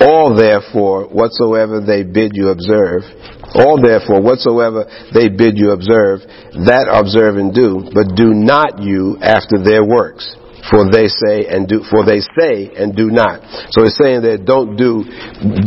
All 0.00 0.36
therefore, 0.36 1.08
whatsoever 1.08 1.80
they 1.80 2.04
bid 2.04 2.32
you 2.34 2.48
observe, 2.48 3.02
all 3.54 3.80
therefore, 3.82 4.20
whatsoever 4.22 4.86
they 5.12 5.28
bid 5.28 5.58
you 5.58 5.70
observe, 5.72 6.20
that 6.66 6.86
observe 6.90 7.36
and 7.36 7.52
do, 7.54 7.90
but 7.92 8.14
do 8.14 8.30
not 8.34 8.78
you 8.82 9.18
after 9.20 9.58
their 9.62 9.84
works 9.84 10.36
for 10.70 10.84
they 10.88 11.08
say 11.08 11.48
and 11.48 11.68
do 11.68 11.80
for 11.88 12.04
they 12.04 12.20
say 12.20 12.72
and 12.76 12.94
do 12.94 13.08
not. 13.10 13.40
So 13.72 13.84
it's 13.84 13.96
saying 13.96 14.22
that 14.22 14.44
don't 14.44 14.76
do 14.76 15.04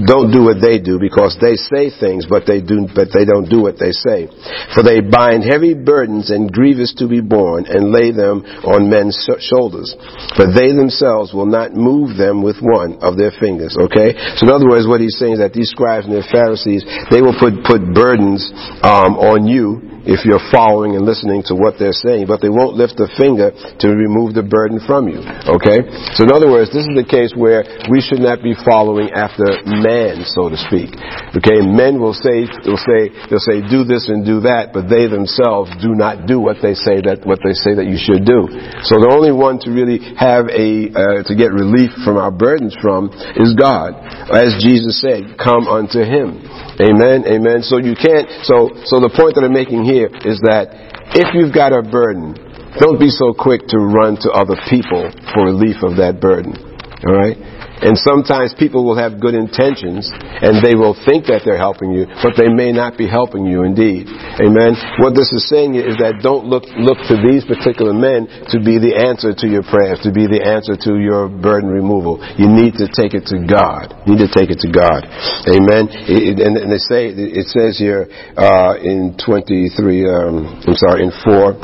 don't 0.06 0.30
do 0.30 0.46
what 0.46 0.62
they 0.62 0.78
do 0.78 1.02
because 1.02 1.38
they 1.42 1.58
say 1.58 1.90
things 1.90 2.30
but 2.30 2.46
they 2.46 2.62
do 2.62 2.86
but 2.94 3.10
they 3.10 3.26
don't 3.26 3.50
do 3.50 3.62
what 3.62 3.82
they 3.82 3.92
say. 3.92 4.30
For 4.74 4.86
they 4.86 5.02
bind 5.02 5.44
heavy 5.44 5.74
burdens 5.74 6.30
and 6.30 6.52
grievous 6.52 6.94
to 7.02 7.10
be 7.10 7.22
borne 7.22 7.66
and 7.66 7.92
lay 7.92 8.14
them 8.14 8.46
on 8.66 8.90
men's 8.90 9.18
shoulders. 9.42 9.94
But 10.38 10.54
they 10.54 10.72
themselves 10.72 11.34
will 11.34 11.50
not 11.50 11.74
move 11.74 12.18
them 12.18 12.46
with 12.46 12.62
one 12.62 13.02
of 13.02 13.18
their 13.18 13.34
fingers. 13.34 13.76
Okay? 13.78 14.14
So 14.38 14.48
in 14.48 14.54
other 14.54 14.70
words 14.70 14.88
what 14.88 15.02
he's 15.02 15.18
saying 15.18 15.38
is 15.38 15.44
that 15.44 15.54
these 15.54 15.74
scribes 15.74 16.06
and 16.06 16.16
the 16.16 16.26
Pharisees 16.30 16.86
they 17.10 17.22
will 17.22 17.36
put 17.36 17.66
put 17.66 17.82
burdens 17.94 18.46
um, 18.86 19.18
on 19.18 19.50
you 19.50 19.91
if 20.06 20.26
you're 20.26 20.42
following 20.52 20.96
and 20.96 21.06
listening 21.06 21.44
to 21.48 21.54
what 21.56 21.78
they're 21.78 21.96
saying, 21.96 22.26
but 22.26 22.42
they 22.42 22.50
won't 22.50 22.76
lift 22.76 22.98
a 23.00 23.10
finger 23.18 23.54
to 23.54 23.88
remove 23.94 24.34
the 24.34 24.44
burden 24.46 24.82
from 24.84 25.08
you. 25.08 25.22
Okay? 25.46 25.86
So 26.18 26.26
in 26.26 26.32
other 26.34 26.50
words, 26.50 26.74
this 26.74 26.86
is 26.86 26.96
the 26.98 27.08
case 27.08 27.34
where 27.38 27.64
we 27.90 28.02
should 28.02 28.22
not 28.22 28.42
be 28.42 28.58
following 28.66 29.14
after 29.14 29.46
man, 29.66 30.26
so 30.26 30.50
to 30.50 30.58
speak. 30.58 30.94
Okay? 31.38 31.62
Men 31.62 32.02
will 32.02 32.18
say, 32.18 32.50
will 32.66 32.82
say, 32.82 33.14
they'll 33.30 33.44
say, 33.44 33.62
do 33.62 33.86
this 33.86 34.10
and 34.10 34.26
do 34.26 34.42
that, 34.46 34.74
but 34.74 34.90
they 34.90 35.06
themselves 35.06 35.70
do 35.82 35.94
not 35.94 36.26
do 36.26 36.42
what 36.42 36.62
they 36.62 36.74
say 36.74 37.02
that, 37.06 37.22
what 37.24 37.40
they 37.46 37.54
say 37.54 37.78
that 37.78 37.86
you 37.86 37.98
should 37.98 38.26
do. 38.26 38.50
So 38.86 38.98
the 38.98 39.10
only 39.10 39.32
one 39.32 39.62
to 39.66 39.70
really 39.70 40.02
have 40.18 40.50
a, 40.50 40.90
uh, 40.92 41.22
to 41.30 41.34
get 41.38 41.54
relief 41.54 41.94
from 42.02 42.18
our 42.18 42.34
burdens 42.34 42.74
from 42.82 43.14
is 43.38 43.54
God. 43.54 43.98
As 44.30 44.58
Jesus 44.62 45.02
said, 45.02 45.38
come 45.38 45.70
unto 45.70 46.02
Him. 46.02 46.42
Amen. 46.82 47.30
Amen. 47.30 47.62
So 47.62 47.78
you 47.78 47.94
can't, 47.94 48.26
so, 48.42 48.74
so 48.90 48.98
the 48.98 49.14
point 49.14 49.38
that 49.38 49.46
I'm 49.46 49.54
making 49.54 49.86
here 49.86 50.10
is 50.26 50.42
that 50.42 50.74
if 51.14 51.30
you've 51.38 51.54
got 51.54 51.78
a 51.78 51.86
burden, 51.86 52.34
don't 52.82 52.98
be 52.98 53.14
so 53.14 53.38
quick 53.38 53.68
to 53.70 53.78
run 53.78 54.18
to 54.26 54.32
other 54.34 54.58
people 54.66 55.14
for 55.34 55.46
relief 55.46 55.86
of 55.86 56.02
that 56.02 56.18
burden. 56.18 56.58
All 57.06 57.14
right? 57.14 57.38
And 57.82 57.98
sometimes 57.98 58.54
people 58.58 58.86
will 58.86 58.98
have 58.98 59.20
good 59.20 59.34
intentions 59.34 60.06
and 60.14 60.62
they 60.62 60.78
will 60.78 60.94
think 60.94 61.26
that 61.34 61.42
they're 61.42 61.58
helping 61.58 61.92
you, 61.92 62.06
but 62.22 62.38
they 62.38 62.50
may 62.50 62.70
not 62.72 62.98
be 62.98 63.10
helping 63.10 63.46
you 63.46 63.66
indeed. 63.66 64.06
Amen. 64.38 64.78
What 65.02 65.18
this 65.18 65.34
is 65.34 65.50
saying 65.50 65.76
is 65.76 65.98
that 65.98 66.22
don't 66.22 66.46
look 66.46 66.64
look 66.78 67.02
to 67.10 67.18
these 67.18 67.42
particular 67.46 67.94
men 67.94 68.30
to 68.54 68.62
be 68.62 68.78
the 68.78 68.94
answer 68.94 69.34
to 69.34 69.48
your 69.50 69.66
prayers, 69.66 69.98
to 70.06 70.14
be 70.14 70.30
the 70.30 70.46
answer 70.46 70.78
to 70.78 71.02
your 71.02 71.26
burden 71.28 71.74
removal. 71.74 72.22
You 72.38 72.46
need 72.46 72.78
to 72.78 72.86
take 72.86 73.18
it 73.18 73.26
to 73.34 73.42
God. 73.50 73.98
You 74.06 74.14
need 74.14 74.30
to 74.30 74.34
take 74.34 74.54
it 74.54 74.62
to 74.62 74.70
God. 74.70 75.10
Amen. 75.50 75.90
It, 76.06 76.38
and, 76.38 76.58
and, 76.58 76.70
they 76.72 76.82
say 76.82 77.10
it 77.10 77.48
says 77.50 77.78
here 77.82 78.08
uh, 78.38 78.78
in 78.78 79.18
23. 79.18 80.06
Um, 80.06 80.62
I'm 80.70 80.78
sorry, 80.78 81.04
in 81.04 81.14
four. 81.26 81.58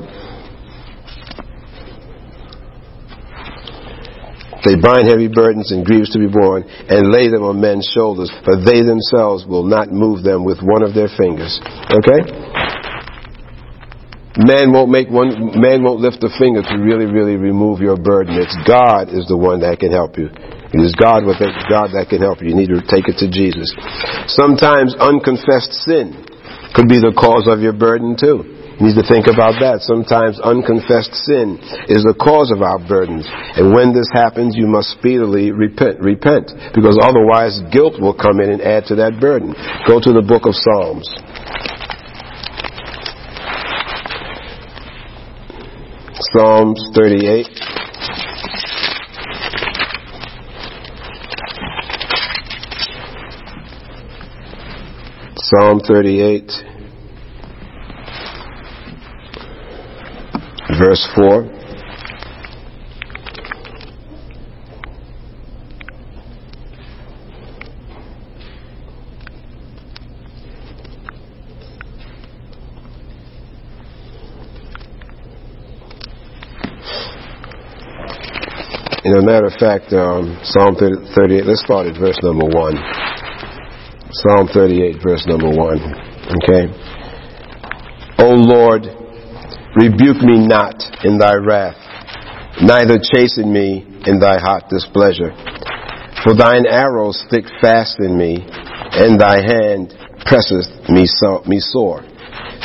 They 4.67 4.75
bind 4.75 5.08
heavy 5.08 5.32
burdens 5.32 5.71
and 5.71 5.88
griefs 5.88 6.12
to 6.12 6.19
be 6.19 6.27
borne 6.27 6.67
and 6.67 7.08
lay 7.08 7.32
them 7.32 7.47
on 7.47 7.63
men's 7.63 7.88
shoulders, 7.95 8.27
but 8.43 8.67
they 8.67 8.84
themselves 8.84 9.47
will 9.47 9.63
not 9.63 9.95
move 9.95 10.27
them 10.27 10.43
with 10.43 10.60
one 10.60 10.84
of 10.84 10.91
their 10.91 11.08
fingers. 11.08 11.56
Okay? 11.88 12.19
Man 14.43 14.75
won't 14.75 14.91
make 14.91 15.08
one, 15.08 15.56
man 15.56 15.88
won't 15.88 16.03
lift 16.03 16.19
a 16.21 16.30
finger 16.36 16.62
to 16.67 16.75
really, 16.84 17.08
really 17.08 17.39
remove 17.39 17.80
your 17.80 17.95
burden. 17.95 18.36
It's 18.36 18.53
God 18.67 19.08
is 19.08 19.23
the 19.32 19.39
one 19.39 19.63
that 19.63 19.80
can 19.80 19.95
help 19.95 20.19
you. 20.19 20.27
It 20.27 20.84
is 20.84 20.91
God 20.99 21.23
with 21.23 21.39
it, 21.39 21.56
God 21.71 21.95
that 21.95 22.12
can 22.12 22.19
help 22.19 22.43
you. 22.43 22.51
You 22.51 22.60
need 22.60 22.67
to 22.69 22.84
take 22.84 23.08
it 23.08 23.15
to 23.23 23.32
Jesus. 23.32 23.71
Sometimes 24.27 24.93
unconfessed 24.99 25.71
sin 25.88 26.27
could 26.75 26.91
be 26.91 26.99
the 26.99 27.15
cause 27.15 27.47
of 27.47 27.63
your 27.63 27.71
burden 27.71 28.19
too. 28.19 28.66
You 28.77 28.93
need 28.93 29.01
to 29.01 29.09
think 29.09 29.25
about 29.25 29.57
that. 29.57 29.81
Sometimes 29.81 30.37
unconfessed 30.37 31.09
sin 31.25 31.57
is 31.89 32.05
the 32.05 32.13
cause 32.13 32.53
of 32.53 32.61
our 32.61 32.77
burdens. 32.77 33.25
And 33.57 33.73
when 33.73 33.89
this 33.89 34.05
happens, 34.13 34.53
you 34.53 34.69
must 34.69 34.93
speedily 34.93 35.49
repent, 35.49 35.97
repent, 35.97 36.53
because 36.77 36.93
otherwise 37.01 37.57
guilt 37.73 37.97
will 37.97 38.13
come 38.13 38.37
in 38.37 38.53
and 38.53 38.61
add 38.61 38.85
to 38.93 38.95
that 39.01 39.17
burden. 39.17 39.57
Go 39.89 39.97
to 39.97 40.13
the 40.13 40.21
book 40.21 40.45
of 40.45 40.53
Psalms. 40.53 41.09
Psalms 46.37 46.77
38. 46.93 47.49
Psalm 55.49 55.79
38. 55.79 56.66
Verse 60.77 61.07
4. 61.15 61.57
In 79.03 79.15
a 79.15 79.21
matter 79.21 79.45
of 79.45 79.53
fact, 79.53 79.93
um, 79.93 80.37
Psalm 80.43 80.75
38, 80.75 81.45
let's 81.45 81.63
start 81.63 81.87
at 81.87 81.97
verse 81.97 82.17
number 82.21 82.45
1. 82.45 82.75
Psalm 84.11 84.47
38, 84.53 84.97
verse 85.01 85.25
number 85.25 85.49
1. 85.49 86.07
Okay? 86.43 86.67
O 88.19 88.33
Lord, 88.33 88.96
Rebuke 89.77 90.25
me 90.25 90.41
not 90.41 90.81
in 91.05 91.19
thy 91.19 91.35
wrath, 91.35 91.77
neither 92.65 92.97
chasten 92.97 93.53
me 93.53 93.85
in 94.07 94.17
thy 94.17 94.39
hot 94.41 94.65
displeasure. 94.73 95.29
For 96.25 96.33
thine 96.33 96.65
arrows 96.65 97.23
stick 97.29 97.45
fast 97.61 97.99
in 97.99 98.17
me, 98.17 98.41
and 98.41 99.21
thy 99.21 99.37
hand 99.37 99.93
presseth 100.25 100.89
me, 100.89 101.05
so, 101.05 101.43
me 101.45 101.59
sore. 101.59 102.01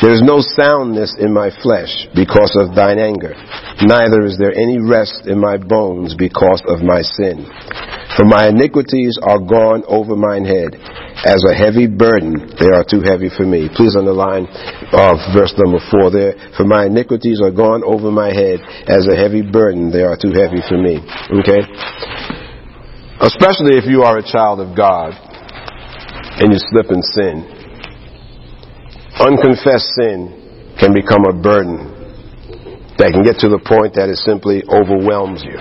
There 0.01 0.15
is 0.15 0.23
no 0.25 0.41
soundness 0.41 1.15
in 1.21 1.35
my 1.35 1.51
flesh 1.63 2.09
because 2.15 2.57
of 2.57 2.75
thine 2.75 2.99
anger, 2.99 3.37
neither 3.83 4.25
is 4.25 4.39
there 4.39 4.57
any 4.57 4.81
rest 4.81 5.27
in 5.27 5.39
my 5.39 5.59
bones 5.59 6.15
because 6.17 6.63
of 6.67 6.81
my 6.81 7.03
sin. 7.03 7.45
For 8.17 8.25
my 8.25 8.49
iniquities 8.49 9.19
are 9.23 9.39
gone 9.39 9.85
over 9.87 10.17
mine 10.17 10.47
head. 10.47 10.81
As 11.23 11.39
a 11.47 11.55
heavy 11.55 11.87
burden, 11.87 12.51
they 12.59 12.67
are 12.75 12.83
too 12.83 12.99
heavy 12.99 13.31
for 13.31 13.47
me. 13.47 13.71
Please 13.71 13.95
underline 13.95 14.51
uh, 14.91 15.15
verse 15.31 15.55
number 15.55 15.79
four 15.87 16.11
there. 16.11 16.35
For 16.59 16.65
my 16.67 16.87
iniquities 16.87 17.41
are 17.41 17.55
gone 17.55 17.87
over 17.87 18.11
my 18.11 18.35
head. 18.35 18.59
As 18.91 19.07
a 19.07 19.15
heavy 19.15 19.43
burden, 19.43 19.95
they 19.95 20.03
are 20.03 20.19
too 20.19 20.35
heavy 20.35 20.59
for 20.67 20.75
me. 20.75 20.99
Okay? 21.31 21.63
Especially 23.23 23.79
if 23.79 23.87
you 23.87 24.03
are 24.03 24.19
a 24.19 24.27
child 24.27 24.59
of 24.59 24.77
God 24.77 25.15
and 26.43 26.51
you 26.51 26.59
slip 26.59 26.91
in 26.91 27.03
sin. 27.15 27.47
Unconfessed 29.23 29.95
sin 29.95 30.75
can 30.81 30.91
become 30.91 31.23
a 31.31 31.39
burden 31.39 31.87
that 32.99 33.15
can 33.15 33.23
get 33.23 33.39
to 33.39 33.49
the 33.49 33.63
point 33.63 33.95
that 33.95 34.11
it 34.11 34.19
simply 34.19 34.67
overwhelms 34.67 35.47
you. 35.47 35.55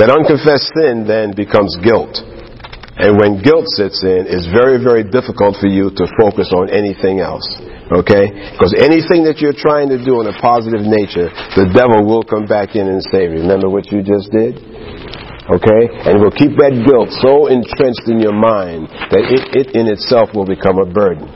That 0.00 0.08
unconfessed 0.08 0.72
sin 0.72 1.04
then 1.04 1.36
becomes 1.36 1.76
guilt. 1.84 2.16
And 2.98 3.14
when 3.14 3.38
guilt 3.38 3.70
sits 3.78 4.02
in, 4.02 4.26
it's 4.26 4.50
very, 4.50 4.82
very 4.82 5.06
difficult 5.06 5.54
for 5.62 5.70
you 5.70 5.94
to 5.94 6.04
focus 6.18 6.50
on 6.50 6.66
anything 6.74 7.22
else. 7.22 7.46
Okay? 7.94 8.34
Because 8.52 8.74
anything 8.74 9.22
that 9.30 9.38
you're 9.38 9.54
trying 9.54 9.88
to 9.94 10.02
do 10.02 10.18
in 10.18 10.26
a 10.26 10.34
positive 10.42 10.82
nature, 10.82 11.30
the 11.54 11.70
devil 11.70 12.02
will 12.02 12.26
come 12.26 12.44
back 12.44 12.74
in 12.74 12.90
and 12.90 12.98
say, 13.14 13.30
remember 13.30 13.70
what 13.70 13.86
you 13.94 14.02
just 14.02 14.34
did? 14.34 14.58
Okay? 15.46 15.82
And 16.10 16.20
will 16.20 16.34
keep 16.34 16.58
that 16.58 16.74
guilt 16.74 17.14
so 17.22 17.46
entrenched 17.46 18.10
in 18.10 18.18
your 18.18 18.36
mind 18.36 18.90
that 19.14 19.24
it, 19.30 19.42
it 19.54 19.66
in 19.78 19.86
itself 19.86 20.34
will 20.34 20.44
become 20.44 20.82
a 20.82 20.84
burden. 20.84 21.30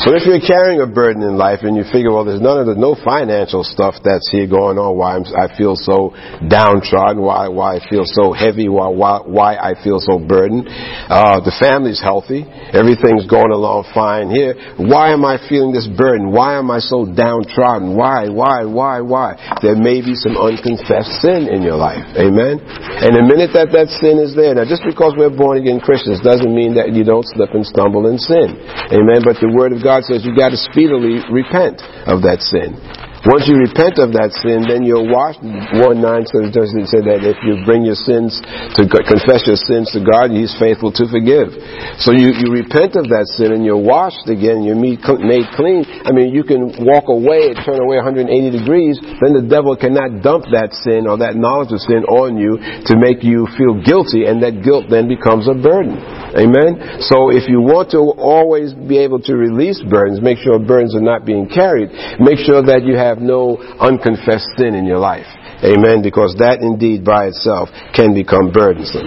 So 0.00 0.16
if 0.16 0.24
you're 0.24 0.40
carrying 0.40 0.80
a 0.80 0.88
burden 0.88 1.22
in 1.22 1.36
life 1.36 1.60
and 1.62 1.76
you 1.76 1.84
figure, 1.92 2.12
well, 2.12 2.24
there's 2.24 2.40
none 2.40 2.64
of 2.64 2.66
the, 2.66 2.74
no 2.74 2.96
financial 2.96 3.60
stuff 3.60 4.00
that's 4.00 4.24
here 4.32 4.48
going 4.48 4.80
on, 4.80 4.96
why 4.96 5.20
I'm, 5.20 5.24
i 5.36 5.52
feel 5.52 5.76
so 5.76 6.16
downtrodden, 6.48 7.20
why, 7.20 7.52
why 7.52 7.76
I 7.76 7.80
feel 7.92 8.08
so 8.08 8.32
heavy, 8.32 8.72
why, 8.72 8.88
why, 8.88 9.20
why 9.20 9.60
I 9.60 9.76
feel 9.84 10.00
so 10.00 10.16
burdened. 10.16 10.64
Uh, 10.66 11.44
the 11.44 11.52
family's 11.60 12.00
healthy. 12.00 12.48
Everything's 12.72 13.28
going 13.28 13.52
along 13.52 13.84
fine 13.92 14.32
here. 14.32 14.56
Why 14.80 15.12
am 15.12 15.28
I 15.28 15.36
feeling 15.44 15.76
this 15.76 15.88
burden? 15.92 16.32
Why 16.32 16.56
am 16.56 16.72
I 16.72 16.80
so 16.80 17.04
downtrodden? 17.04 17.92
Why, 17.92 18.32
why, 18.32 18.64
why, 18.64 19.04
why? 19.04 19.36
There 19.60 19.76
may 19.76 20.00
be 20.00 20.16
some 20.16 20.40
unconfessed 20.40 21.20
sin 21.20 21.52
in 21.52 21.60
your 21.60 21.76
life. 21.76 22.04
Amen? 22.16 22.64
And 22.64 23.12
the 23.12 23.24
minute 23.28 23.52
that 23.52 23.76
that 23.76 23.92
sin 24.00 24.16
is 24.16 24.32
there, 24.32 24.56
now 24.56 24.64
just 24.64 24.88
because 24.88 25.12
we're 25.20 25.34
born 25.34 25.60
again 25.60 25.84
Christians 25.84 26.24
doesn't 26.24 26.48
mean 26.48 26.80
that 26.80 26.96
you 26.96 27.04
don't 27.04 27.26
slip 27.36 27.52
and 27.52 27.66
stumble 27.66 28.08
in 28.08 28.16
sin. 28.16 28.56
Amen? 28.88 29.20
But 29.20 29.36
the 29.42 29.52
Word 29.52 29.76
of 29.76 29.81
God 29.82 30.06
says 30.06 30.24
you 30.24 30.34
got 30.34 30.54
to 30.54 30.60
speedily 30.70 31.20
repent 31.28 31.82
of 32.06 32.22
that 32.22 32.40
sin. 32.40 32.78
Once 33.22 33.46
you 33.46 33.54
repent 33.54 34.02
of 34.02 34.10
that 34.18 34.34
sin, 34.42 34.66
then 34.66 34.82
you're 34.82 35.06
washed. 35.06 35.38
1 35.38 35.78
9 35.78 36.26
says, 36.26 36.50
doesn't 36.50 36.90
say 36.90 36.98
that 37.06 37.22
if 37.22 37.38
you 37.46 37.62
bring 37.62 37.86
your 37.86 37.94
sins 37.94 38.34
to 38.74 38.82
confess 38.82 39.46
your 39.46 39.54
sins 39.54 39.94
to 39.94 40.02
God, 40.02 40.34
He's 40.34 40.50
faithful 40.58 40.90
to 40.90 41.06
forgive. 41.06 41.54
So 42.02 42.10
you, 42.10 42.34
you 42.34 42.50
repent 42.50 42.98
of 42.98 43.06
that 43.14 43.30
sin 43.38 43.54
and 43.54 43.62
you're 43.62 43.78
washed 43.78 44.26
again, 44.26 44.66
you're 44.66 44.74
made 44.74 45.06
clean. 45.06 45.86
I 46.02 46.10
mean, 46.10 46.34
you 46.34 46.42
can 46.42 46.74
walk 46.82 47.06
away 47.06 47.54
turn 47.62 47.78
away 47.78 48.02
180 48.02 48.26
degrees, 48.50 48.98
then 48.98 49.38
the 49.38 49.46
devil 49.46 49.78
cannot 49.78 50.18
dump 50.26 50.50
that 50.50 50.74
sin 50.82 51.06
or 51.06 51.22
that 51.22 51.38
knowledge 51.38 51.70
of 51.70 51.78
sin 51.86 52.02
on 52.10 52.34
you 52.34 52.58
to 52.58 52.98
make 52.98 53.22
you 53.22 53.46
feel 53.54 53.78
guilty, 53.78 54.26
and 54.26 54.42
that 54.42 54.66
guilt 54.66 54.90
then 54.90 55.06
becomes 55.06 55.46
a 55.46 55.54
burden. 55.54 55.94
Amen? 56.32 57.02
So 57.04 57.28
if 57.28 57.44
you 57.48 57.60
want 57.60 57.90
to 57.92 58.00
always 58.16 58.72
be 58.72 58.98
able 58.98 59.20
to 59.28 59.36
release 59.36 59.82
burdens, 59.84 60.20
make 60.20 60.38
sure 60.38 60.58
burdens 60.58 60.96
are 60.96 61.04
not 61.04 61.26
being 61.26 61.48
carried, 61.48 61.92
make 62.20 62.40
sure 62.40 62.64
that 62.64 62.84
you 62.84 62.96
have 62.96 63.18
no 63.18 63.60
unconfessed 63.80 64.48
sin 64.56 64.74
in 64.74 64.86
your 64.86 64.98
life. 64.98 65.28
Amen. 65.62 66.02
Because 66.02 66.34
that 66.40 66.58
indeed 66.60 67.04
by 67.04 67.28
itself 67.28 67.68
can 67.94 68.14
become 68.14 68.50
burdensome. 68.50 69.06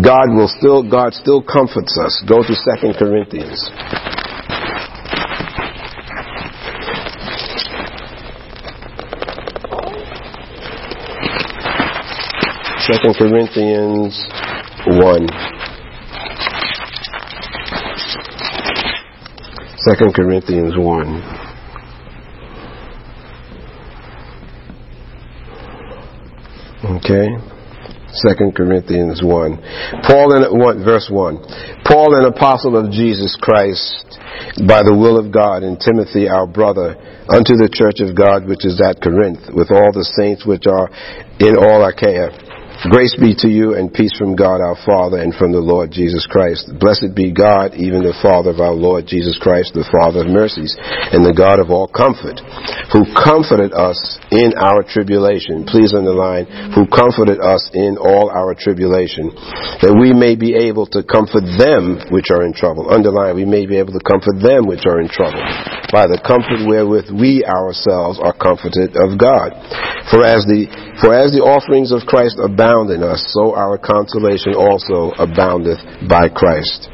God 0.00 0.32
will 0.32 0.48
still, 0.48 0.80
God 0.88 1.12
still 1.12 1.42
comforts 1.42 1.98
us. 2.00 2.16
Go 2.26 2.40
to 2.40 2.54
2 2.54 2.96
Corinthians. 2.96 3.60
Second 12.88 13.14
Corinthians 13.14 14.16
1. 14.86 15.51
Second 19.84 20.14
Corinthians 20.14 20.74
1. 20.76 21.52
Okay. 27.02 27.26
Second 28.12 28.54
Corinthians 28.54 29.22
1. 29.24 30.02
Paul 30.06 30.36
in 30.36 30.58
one, 30.58 30.84
verse 30.84 31.08
1. 31.10 31.82
Paul, 31.84 32.14
an 32.14 32.26
apostle 32.26 32.76
of 32.76 32.92
Jesus 32.92 33.36
Christ, 33.40 34.20
by 34.68 34.84
the 34.84 34.94
will 34.94 35.18
of 35.18 35.32
God, 35.32 35.64
and 35.64 35.80
Timothy, 35.80 36.28
our 36.28 36.46
brother, 36.46 36.94
unto 37.28 37.56
the 37.56 37.70
church 37.72 37.98
of 37.98 38.14
God 38.14 38.46
which 38.46 38.64
is 38.64 38.80
at 38.84 39.02
Corinth, 39.02 39.50
with 39.52 39.72
all 39.72 39.90
the 39.90 40.06
saints 40.14 40.46
which 40.46 40.66
are 40.68 40.90
in 41.40 41.56
all 41.56 41.82
Achaia. 41.82 42.51
Grace 42.90 43.14
be 43.14 43.30
to 43.38 43.46
you 43.46 43.78
and 43.78 43.94
peace 43.94 44.10
from 44.18 44.34
God 44.34 44.58
our 44.58 44.74
Father 44.82 45.22
and 45.22 45.30
from 45.38 45.54
the 45.54 45.62
Lord 45.62 45.94
Jesus 45.94 46.26
Christ. 46.26 46.66
Blessed 46.82 47.14
be 47.14 47.30
God, 47.30 47.78
even 47.78 48.02
the 48.02 48.18
Father 48.18 48.50
of 48.50 48.58
our 48.58 48.74
Lord 48.74 49.06
Jesus 49.06 49.38
Christ, 49.38 49.70
the 49.70 49.86
Father 49.86 50.26
of 50.26 50.34
mercies, 50.34 50.74
and 51.14 51.22
the 51.22 51.30
God 51.30 51.62
of 51.62 51.70
all 51.70 51.86
comfort, 51.86 52.42
who 52.90 53.06
comforted 53.14 53.70
us 53.70 54.18
in 54.34 54.58
our 54.58 54.82
tribulation. 54.82 55.62
Please 55.62 55.94
underline, 55.94 56.50
who 56.74 56.90
comforted 56.90 57.38
us 57.38 57.70
in 57.70 58.02
all 58.02 58.34
our 58.34 58.50
tribulation, 58.50 59.30
that 59.78 59.94
we 59.94 60.10
may 60.10 60.34
be 60.34 60.58
able 60.58 60.90
to 60.90 61.06
comfort 61.06 61.46
them 61.62 62.02
which 62.10 62.34
are 62.34 62.42
in 62.42 62.50
trouble. 62.50 62.90
Underline, 62.90 63.38
we 63.38 63.46
may 63.46 63.62
be 63.62 63.78
able 63.78 63.94
to 63.94 64.02
comfort 64.02 64.42
them 64.42 64.66
which 64.66 64.90
are 64.90 64.98
in 64.98 65.06
trouble, 65.06 65.38
by 65.94 66.10
the 66.10 66.18
comfort 66.18 66.66
wherewith 66.66 67.14
we 67.14 67.46
ourselves 67.46 68.18
are 68.18 68.34
comforted 68.34 68.98
of 68.98 69.14
God. 69.14 69.54
For 70.10 70.26
as 70.26 70.42
the, 70.50 70.66
for 70.98 71.14
as 71.14 71.30
the 71.30 71.46
offerings 71.46 71.94
of 71.94 72.02
Christ 72.10 72.42
abound 72.42 72.71
abound 72.72 72.90
in 72.90 73.02
us, 73.02 73.22
so 73.28 73.54
our 73.54 73.76
consolation 73.76 74.54
also 74.54 75.12
aboundeth 75.20 75.80
by 76.08 76.28
Christ. 76.28 76.88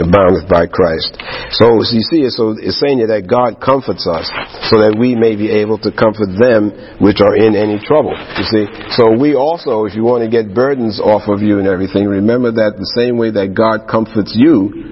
Aboundeth 0.00 0.48
by 0.48 0.66
Christ. 0.66 1.16
So 1.52 1.84
you 1.84 2.02
see, 2.02 2.24
so 2.32 2.56
it's 2.56 2.80
saying 2.80 3.04
that 3.04 3.28
God 3.28 3.60
comforts 3.60 4.06
us 4.08 4.26
so 4.72 4.80
that 4.80 4.96
we 4.96 5.14
may 5.14 5.36
be 5.36 5.50
able 5.50 5.78
to 5.84 5.90
comfort 5.92 6.32
them 6.38 6.72
which 7.00 7.20
are 7.20 7.36
in 7.36 7.54
any 7.54 7.78
trouble. 7.82 8.14
You 8.14 8.46
see, 8.46 8.64
so 8.96 9.12
we 9.12 9.34
also, 9.34 9.84
if 9.84 9.94
you 9.94 10.02
want 10.04 10.24
to 10.24 10.30
get 10.30 10.54
burdens 10.54 11.00
off 11.00 11.28
of 11.28 11.42
you 11.42 11.58
and 11.58 11.68
everything, 11.68 12.06
remember 12.06 12.52
that 12.52 12.78
the 12.78 12.90
same 12.96 13.18
way 13.18 13.30
that 13.32 13.54
God 13.54 13.90
comforts 13.90 14.32
you, 14.34 14.88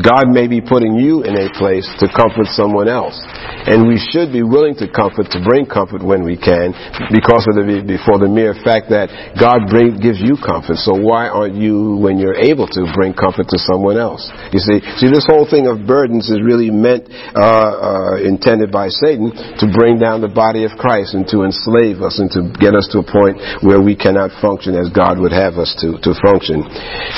God 0.00 0.32
may 0.32 0.46
be 0.46 0.60
putting 0.60 0.96
you 0.96 1.22
in 1.26 1.36
a 1.36 1.52
place 1.52 1.84
to 2.00 2.06
comfort 2.08 2.48
someone 2.56 2.88
else. 2.88 3.18
And 3.66 3.88
we 3.88 4.00
should 4.00 4.32
be 4.32 4.42
willing 4.42 4.74
to 4.80 4.88
comfort, 4.88 5.28
to 5.36 5.40
bring 5.44 5.66
comfort 5.66 6.00
when 6.00 6.24
we 6.24 6.36
can, 6.36 6.72
because 7.12 7.44
of 7.50 7.60
the, 7.60 7.84
before 7.84 8.16
the 8.16 8.30
mere 8.30 8.56
fact 8.56 8.88
that 8.88 9.12
God 9.36 9.68
bring, 9.68 10.00
gives 10.00 10.20
you 10.20 10.40
comfort. 10.40 10.80
So 10.80 10.96
why 10.96 11.28
aren't 11.28 11.56
you, 11.56 12.00
when 12.00 12.16
you're 12.16 12.36
able 12.36 12.66
to, 12.66 12.88
bring 12.96 13.12
comfort 13.12 13.52
to 13.52 13.58
someone 13.60 14.00
else? 14.00 14.24
You 14.52 14.60
see, 14.60 14.80
see, 14.96 15.08
this 15.12 15.28
whole 15.28 15.44
thing 15.44 15.68
of 15.68 15.84
burdens 15.86 16.32
is 16.32 16.40
really 16.40 16.72
meant, 16.72 17.06
uh, 17.36 17.44
uh, 17.44 18.16
intended 18.24 18.72
by 18.72 18.88
Satan 18.88 19.30
to 19.60 19.66
bring 19.68 20.00
down 20.00 20.20
the 20.24 20.32
body 20.32 20.64
of 20.64 20.72
Christ 20.80 21.14
and 21.14 21.28
to 21.28 21.44
enslave 21.44 22.00
us 22.00 22.18
and 22.18 22.32
to 22.32 22.50
get 22.58 22.74
us 22.74 22.88
to 22.96 23.04
a 23.04 23.06
point 23.06 23.38
where 23.62 23.80
we 23.80 23.94
cannot 23.94 24.32
function 24.40 24.74
as 24.74 24.88
God 24.90 25.20
would 25.20 25.32
have 25.32 25.60
us 25.60 25.76
to, 25.84 26.00
to 26.00 26.10
function. 26.24 26.64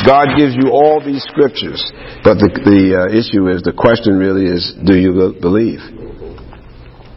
God 0.05 0.35
gives 0.37 0.59
you 0.59 0.75
all 0.75 0.99
these 0.99 1.23
scriptures, 1.31 1.81
but 2.27 2.43
the, 2.43 2.51
the 2.67 2.83
uh, 2.99 3.15
issue 3.15 3.49
is, 3.49 3.63
the 3.63 3.73
question 3.73 4.19
really 4.19 4.51
is, 4.51 4.75
do 4.85 4.99
you 4.99 5.35
believe? 5.41 6.02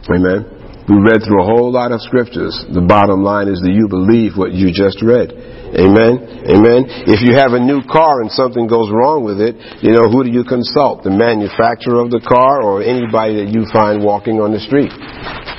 Amen. 0.06 0.46
We 0.86 0.94
read 1.02 1.18
through 1.26 1.42
a 1.42 1.46
whole 1.46 1.72
lot 1.72 1.90
of 1.90 2.00
scriptures. 2.00 2.54
The 2.70 2.80
bottom 2.80 3.26
line 3.26 3.48
is, 3.50 3.58
do 3.58 3.74
you 3.74 3.90
believe 3.90 4.38
what 4.38 4.54
you 4.54 4.70
just 4.70 5.02
read? 5.02 5.34
Amen. 5.74 6.46
Amen. 6.46 6.86
If 7.10 7.26
you 7.26 7.34
have 7.34 7.58
a 7.58 7.62
new 7.62 7.82
car 7.82 8.22
and 8.22 8.30
something 8.30 8.70
goes 8.70 8.86
wrong 8.94 9.26
with 9.26 9.42
it, 9.42 9.58
you 9.82 9.90
know, 9.90 10.06
who 10.06 10.22
do 10.22 10.30
you 10.30 10.46
consult? 10.46 11.02
The 11.02 11.10
manufacturer 11.10 11.98
of 11.98 12.14
the 12.14 12.22
car 12.22 12.62
or 12.62 12.86
anybody 12.86 13.42
that 13.42 13.50
you 13.50 13.66
find 13.74 13.98
walking 13.98 14.38
on 14.38 14.54
the 14.54 14.62
street? 14.62 14.94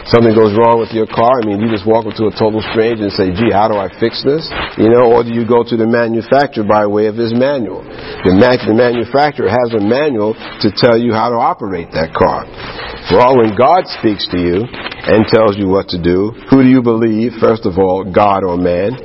Something 0.07 0.31
goes 0.31 0.55
wrong 0.55 0.79
with 0.79 0.95
your 0.95 1.03
car, 1.03 1.43
I 1.43 1.43
mean, 1.43 1.59
you 1.59 1.67
just 1.67 1.83
walk 1.83 2.07
up 2.07 2.15
to 2.15 2.31
a 2.31 2.33
total 2.39 2.63
stranger 2.71 3.11
and 3.11 3.11
say, 3.11 3.35
gee, 3.35 3.51
how 3.51 3.67
do 3.67 3.75
I 3.75 3.91
fix 3.99 4.23
this? 4.23 4.47
You 4.79 4.87
know, 4.87 5.11
or 5.11 5.27
do 5.27 5.35
you 5.35 5.43
go 5.43 5.67
to 5.67 5.75
the 5.75 5.83
manufacturer 5.83 6.63
by 6.63 6.87
way 6.87 7.11
of 7.11 7.19
his 7.19 7.35
manual? 7.35 7.83
The, 8.23 8.31
the 8.31 8.71
manufacturer 8.71 9.51
has 9.51 9.75
a 9.75 9.83
manual 9.83 10.31
to 10.63 10.71
tell 10.71 10.95
you 10.95 11.11
how 11.11 11.27
to 11.27 11.35
operate 11.35 11.91
that 11.91 12.15
car. 12.15 12.47
Well, 13.11 13.43
when 13.43 13.59
God 13.59 13.83
speaks 13.99 14.23
to 14.31 14.39
you 14.39 14.63
and 14.63 15.27
tells 15.27 15.59
you 15.59 15.67
what 15.67 15.91
to 15.91 15.99
do, 15.99 16.31
who 16.47 16.63
do 16.63 16.71
you 16.71 16.79
believe, 16.79 17.35
first 17.43 17.67
of 17.67 17.75
all, 17.75 18.07
God 18.07 18.47
or 18.47 18.55
man? 18.55 18.95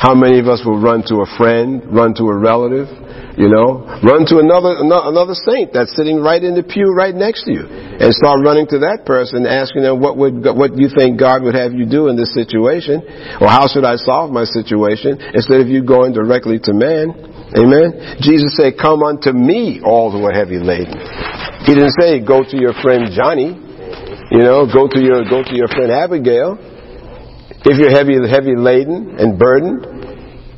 How 0.00 0.16
many 0.16 0.40
of 0.40 0.48
us 0.48 0.64
will 0.64 0.80
run 0.80 1.04
to 1.12 1.20
a 1.20 1.28
friend, 1.36 1.84
run 1.92 2.16
to 2.16 2.32
a 2.32 2.36
relative? 2.36 2.88
You 3.36 3.52
know, 3.52 3.84
run 4.00 4.24
to 4.32 4.40
another, 4.40 4.80
another 4.80 5.36
saint 5.36 5.76
that's 5.76 5.92
sitting 5.92 6.24
right 6.24 6.40
in 6.40 6.56
the 6.56 6.64
pew 6.64 6.88
right 6.88 7.12
next 7.12 7.44
to 7.44 7.52
you 7.52 7.68
and 7.68 8.08
start 8.16 8.40
running 8.40 8.64
to 8.72 8.80
that 8.88 9.04
person 9.04 9.44
asking 9.44 9.84
them 9.84 10.00
what 10.00 10.16
would, 10.16 10.40
what 10.56 10.72
you 10.76 10.88
think 10.88 11.20
God 11.20 11.44
would 11.44 11.52
have 11.52 11.76
you 11.76 11.84
do 11.84 12.08
in 12.08 12.16
this 12.16 12.32
situation 12.32 13.04
or 13.44 13.52
how 13.52 13.68
should 13.68 13.84
I 13.84 14.00
solve 14.00 14.32
my 14.32 14.48
situation 14.48 15.20
instead 15.36 15.60
of 15.60 15.68
you 15.68 15.84
going 15.84 16.16
directly 16.16 16.56
to 16.64 16.72
man. 16.72 17.12
Amen. 17.60 18.16
Jesus 18.24 18.56
said, 18.56 18.80
come 18.80 19.04
unto 19.04 19.36
me 19.36 19.84
all 19.84 20.08
who 20.08 20.24
are 20.24 20.32
heavy 20.32 20.56
laden. 20.56 20.96
He 21.68 21.76
didn't 21.76 21.92
say 22.00 22.24
go 22.24 22.40
to 22.40 22.56
your 22.56 22.72
friend 22.80 23.12
Johnny. 23.12 23.52
You 24.32 24.42
know, 24.48 24.64
go 24.64 24.88
to 24.88 25.00
your, 25.00 25.28
go 25.28 25.44
to 25.44 25.54
your 25.54 25.68
friend 25.68 25.92
Abigail. 25.92 26.56
If 27.62 27.76
you're 27.76 27.92
heavy, 27.92 28.16
heavy 28.24 28.56
laden 28.56 29.20
and 29.20 29.38
burdened, 29.38 29.89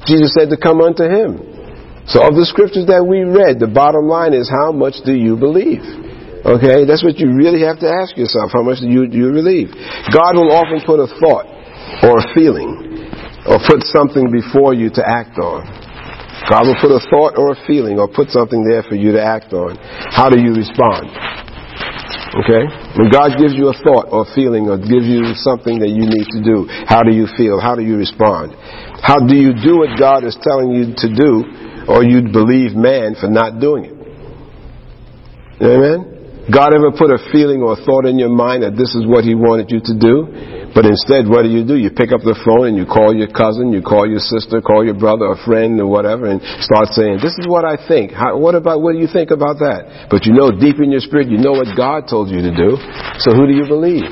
Jesus 0.07 0.35
said 0.35 0.51
to 0.51 0.59
come 0.59 0.81
unto 0.81 1.05
him. 1.05 1.53
So 2.11 2.19
of 2.27 2.35
the 2.35 2.47
scriptures 2.47 2.91
that 2.91 3.07
we 3.07 3.23
read, 3.23 3.63
the 3.63 3.71
bottom 3.71 4.11
line 4.11 4.35
is 4.35 4.51
how 4.51 4.75
much 4.75 4.99
do 5.07 5.15
you 5.15 5.39
believe? 5.39 5.87
Okay, 6.43 6.83
that's 6.83 7.07
what 7.07 7.23
you 7.23 7.31
really 7.31 7.63
have 7.63 7.79
to 7.79 7.87
ask 7.87 8.19
yourself. 8.19 8.51
How 8.51 8.67
much 8.67 8.83
do 8.83 8.91
you, 8.91 9.07
do 9.07 9.15
you 9.15 9.31
believe? 9.31 9.71
God 10.11 10.35
will 10.35 10.51
often 10.51 10.83
put 10.83 10.99
a 10.99 11.07
thought 11.07 11.47
or 12.03 12.19
a 12.19 12.27
feeling 12.35 12.83
or 13.47 13.63
put 13.63 13.87
something 13.87 14.27
before 14.27 14.75
you 14.75 14.91
to 14.91 15.03
act 15.07 15.39
on. 15.39 15.63
God 16.51 16.67
will 16.67 16.79
put 16.83 16.91
a 16.91 16.99
thought 17.07 17.39
or 17.39 17.55
a 17.55 17.59
feeling 17.71 18.03
or 18.03 18.11
put 18.11 18.35
something 18.35 18.67
there 18.67 18.83
for 18.83 18.99
you 18.99 19.15
to 19.15 19.23
act 19.23 19.55
on. 19.55 19.79
How 20.11 20.27
do 20.27 20.43
you 20.43 20.51
respond? 20.51 21.07
Okay? 22.43 22.67
When 22.99 23.07
God 23.15 23.39
gives 23.39 23.55
you 23.55 23.71
a 23.71 23.77
thought 23.79 24.11
or 24.11 24.27
feeling 24.35 24.67
or 24.67 24.83
gives 24.83 25.07
you 25.07 25.39
something 25.47 25.79
that 25.79 25.95
you 25.95 26.03
need 26.11 26.27
to 26.35 26.41
do, 26.43 26.67
how 26.91 27.07
do 27.07 27.15
you 27.15 27.31
feel? 27.39 27.63
How 27.63 27.79
do 27.79 27.87
you 27.87 27.95
respond? 27.95 28.57
How 29.03 29.19
do 29.19 29.35
you 29.35 29.53
do 29.53 29.83
what 29.83 29.99
God 29.99 30.25
is 30.25 30.39
telling 30.41 30.71
you 30.71 30.95
to 30.95 31.09
do 31.11 31.63
or 31.89 32.05
you'd 32.05 32.33
believe 32.33 32.75
man 32.75 33.15
for 33.19 33.29
not 33.29 33.61
doing 33.61 33.85
it. 33.85 33.97
Amen? 35.63 36.47
God 36.51 36.75
ever 36.75 36.91
put 36.91 37.15
a 37.15 37.23
feeling 37.31 37.63
or 37.63 37.79
a 37.79 37.81
thought 37.87 38.03
in 38.03 38.19
your 38.19 38.31
mind 38.31 38.67
that 38.67 38.75
this 38.75 38.99
is 38.99 39.07
what 39.07 39.23
He 39.23 39.35
wanted 39.35 39.71
you 39.71 39.79
to 39.79 39.95
do? 39.95 40.27
But 40.75 40.89
instead, 40.89 41.31
what 41.31 41.47
do 41.47 41.51
you 41.53 41.63
do? 41.63 41.79
You 41.79 41.93
pick 41.93 42.11
up 42.11 42.25
the 42.27 42.35
phone 42.43 42.67
and 42.73 42.75
you 42.75 42.89
call 42.89 43.15
your 43.15 43.31
cousin, 43.31 43.71
you 43.71 43.85
call 43.85 44.09
your 44.09 44.19
sister, 44.19 44.59
call 44.59 44.83
your 44.83 44.97
brother 44.99 45.29
or 45.29 45.39
friend 45.45 45.79
or 45.79 45.87
whatever 45.87 46.27
and 46.27 46.43
start 46.65 46.91
saying, 46.97 47.23
this 47.23 47.37
is 47.39 47.47
what 47.47 47.63
I 47.63 47.77
think. 47.77 48.11
How, 48.11 48.35
what 48.41 48.57
about, 48.57 48.83
what 48.83 48.97
do 48.97 48.99
you 48.99 49.07
think 49.07 49.31
about 49.31 49.63
that? 49.63 50.09
But 50.11 50.27
you 50.27 50.33
know 50.33 50.51
deep 50.51 50.81
in 50.83 50.91
your 50.91 51.05
spirit, 51.05 51.29
you 51.29 51.39
know 51.39 51.53
what 51.53 51.71
God 51.77 52.09
told 52.11 52.33
you 52.33 52.43
to 52.43 52.51
do. 52.51 52.75
So 53.23 53.37
who 53.37 53.47
do 53.47 53.55
you 53.55 53.69
believe? 53.69 54.09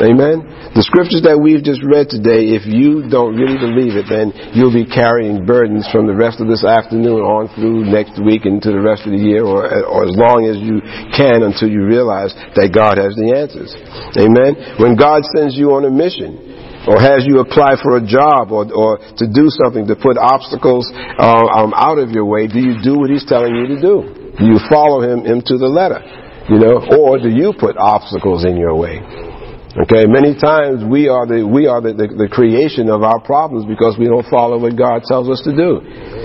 Amen? 0.00 0.72
The 0.72 0.80
scriptures 0.80 1.20
that 1.28 1.36
we've 1.36 1.60
just 1.60 1.84
read 1.84 2.08
today, 2.08 2.56
if 2.56 2.64
you 2.64 3.04
don't 3.12 3.36
really 3.36 3.60
believe 3.60 4.00
it, 4.00 4.08
then 4.08 4.32
you'll 4.56 4.72
be 4.72 4.88
carrying 4.88 5.44
burdens 5.44 5.84
from 5.92 6.08
the 6.08 6.16
rest 6.16 6.40
of 6.40 6.48
this 6.48 6.64
afternoon 6.64 7.20
on 7.20 7.52
through 7.52 7.84
next 7.84 8.16
week 8.16 8.48
into 8.48 8.72
the 8.72 8.80
rest 8.80 9.04
of 9.04 9.12
the 9.12 9.20
year 9.20 9.44
or, 9.44 9.68
or 9.84 10.08
as 10.08 10.16
long 10.16 10.48
as 10.48 10.56
you 10.56 10.80
can 11.12 11.44
until 11.44 11.68
you 11.68 11.84
realize 11.84 12.32
that 12.56 12.72
God 12.72 12.96
has 12.96 13.12
the 13.12 13.28
answers. 13.28 13.76
Amen? 14.16 14.80
When 14.80 14.96
God 14.96 15.20
sends 15.36 15.52
you 15.52 15.76
on 15.76 15.84
a 15.84 15.92
mission, 15.92 16.48
or 16.88 16.96
has 16.96 17.28
you 17.28 17.44
apply 17.44 17.76
for 17.84 18.00
a 18.00 18.04
job 18.04 18.52
or, 18.52 18.64
or 18.72 18.96
to 19.20 19.28
do 19.28 19.52
something 19.52 19.84
to 19.84 19.92
put 19.92 20.16
obstacles 20.16 20.88
uh, 20.96 21.60
um, 21.60 21.76
out 21.76 22.00
of 22.00 22.08
your 22.08 22.24
way, 22.24 22.48
do 22.48 22.56
you 22.56 22.80
do 22.80 22.96
what 22.96 23.12
he's 23.12 23.28
telling 23.28 23.52
you 23.52 23.76
to 23.76 23.78
do? 23.80 24.32
Do 24.40 24.48
you 24.48 24.56
follow 24.72 25.04
him, 25.04 25.28
him 25.28 25.44
to 25.44 25.58
the 25.60 25.68
letter? 25.68 26.00
You 26.48 26.56
know, 26.56 26.80
or 26.96 27.20
do 27.20 27.28
you 27.28 27.52
put 27.52 27.76
obstacles 27.76 28.48
in 28.48 28.56
your 28.56 28.74
way? 28.74 29.28
Okay, 29.70 30.02
many 30.10 30.34
times 30.34 30.82
we 30.82 31.06
are 31.06 31.30
the 31.30 31.46
we 31.46 31.70
are 31.70 31.78
the, 31.78 31.94
the, 31.94 32.26
the, 32.26 32.26
creation 32.26 32.90
of 32.90 33.06
our 33.06 33.22
problems 33.22 33.62
because 33.70 33.94
we 33.94 34.10
don't 34.10 34.26
follow 34.26 34.58
what 34.58 34.74
God 34.74 35.06
tells 35.06 35.30
us 35.30 35.38
to 35.46 35.54
do. 35.54 35.78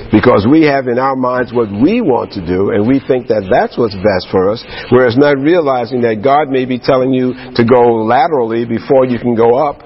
Because 0.10 0.50
we 0.50 0.66
have 0.66 0.90
in 0.90 0.98
our 0.98 1.14
minds 1.14 1.54
what 1.54 1.70
we 1.70 2.02
want 2.02 2.34
to 2.34 2.42
do 2.42 2.74
and 2.74 2.90
we 2.90 2.98
think 3.06 3.30
that 3.30 3.46
that's 3.46 3.78
what's 3.78 3.94
best 4.02 4.34
for 4.34 4.50
us, 4.50 4.66
whereas 4.90 5.14
not 5.14 5.38
realizing 5.38 6.02
that 6.10 6.26
God 6.26 6.50
may 6.50 6.66
be 6.66 6.82
telling 6.82 7.14
you 7.14 7.38
to 7.54 7.62
go 7.62 8.02
laterally 8.02 8.66
before 8.66 9.06
you 9.06 9.22
can 9.22 9.38
go 9.38 9.54
up. 9.62 9.78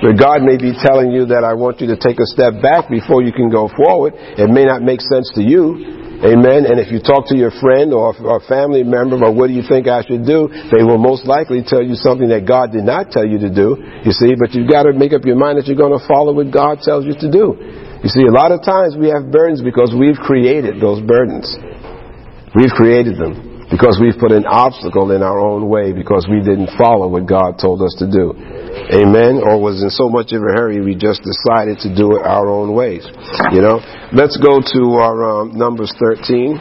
But 0.00 0.16
God 0.16 0.40
may 0.40 0.56
be 0.56 0.72
telling 0.72 1.12
you 1.12 1.28
that 1.36 1.44
I 1.44 1.52
want 1.52 1.84
you 1.84 1.92
to 1.92 2.00
take 2.00 2.16
a 2.16 2.24
step 2.24 2.64
back 2.64 2.88
before 2.88 3.20
you 3.20 3.30
can 3.30 3.52
go 3.52 3.68
forward. 3.76 4.16
It 4.16 4.48
may 4.48 4.64
not 4.64 4.80
make 4.80 5.04
sense 5.04 5.28
to 5.36 5.44
you, 5.44 6.01
Amen. 6.22 6.70
And 6.70 6.78
if 6.78 6.94
you 6.94 7.02
talk 7.02 7.26
to 7.34 7.36
your 7.36 7.50
friend 7.50 7.90
or, 7.90 8.14
a 8.14 8.38
family 8.46 8.86
member 8.86 9.18
about 9.18 9.34
what 9.34 9.50
do 9.50 9.54
you 9.58 9.66
think 9.66 9.90
I 9.90 10.06
should 10.06 10.22
do, 10.22 10.46
they 10.70 10.86
will 10.86 11.02
most 11.02 11.26
likely 11.26 11.66
tell 11.66 11.82
you 11.82 11.98
something 11.98 12.30
that 12.30 12.46
God 12.46 12.70
did 12.70 12.86
not 12.86 13.10
tell 13.10 13.26
you 13.26 13.42
to 13.42 13.50
do. 13.50 13.74
You 14.06 14.14
see, 14.14 14.38
but 14.38 14.54
you've 14.54 14.70
got 14.70 14.86
to 14.86 14.94
make 14.94 15.10
up 15.10 15.26
your 15.26 15.34
mind 15.34 15.58
that 15.58 15.66
you're 15.66 15.78
going 15.78 15.98
to 15.98 16.06
follow 16.06 16.30
what 16.30 16.54
God 16.54 16.78
tells 16.78 17.02
you 17.10 17.18
to 17.18 17.28
do. 17.28 17.58
You 18.06 18.10
see, 18.10 18.22
a 18.22 18.30
lot 18.30 18.54
of 18.54 18.62
times 18.62 18.94
we 18.94 19.10
have 19.10 19.34
burdens 19.34 19.66
because 19.66 19.90
we've 19.98 20.18
created 20.18 20.78
those 20.78 21.02
burdens. 21.02 21.50
We've 22.54 22.70
created 22.70 23.18
them 23.18 23.66
because 23.66 23.98
we've 23.98 24.18
put 24.20 24.30
an 24.30 24.46
obstacle 24.46 25.10
in 25.10 25.26
our 25.26 25.42
own 25.42 25.66
way 25.66 25.90
because 25.90 26.30
we 26.30 26.38
didn't 26.38 26.70
follow 26.78 27.10
what 27.10 27.26
God 27.26 27.58
told 27.58 27.82
us 27.82 27.98
to 27.98 28.06
do. 28.06 28.61
Amen. 28.72 29.40
Or 29.42 29.60
was 29.60 29.82
in 29.82 29.90
so 29.90 30.08
much 30.08 30.32
of 30.32 30.42
a 30.42 30.52
hurry 30.52 30.80
we 30.80 30.94
just 30.94 31.22
decided 31.22 31.78
to 31.80 31.94
do 31.94 32.16
it 32.16 32.22
our 32.22 32.48
own 32.48 32.74
ways. 32.74 33.06
You 33.52 33.60
know. 33.60 33.80
Let's 34.12 34.36
go 34.36 34.60
to 34.60 34.82
our 35.00 35.42
um, 35.42 35.56
Numbers 35.56 35.92
13. 35.98 36.58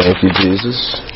Thank 0.00 0.22
you, 0.22 0.30
Jesus. 0.32 1.10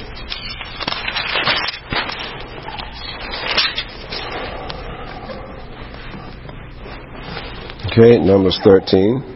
Okay, 7.87 8.18
Numbers 8.18 8.59
13. 8.64 9.34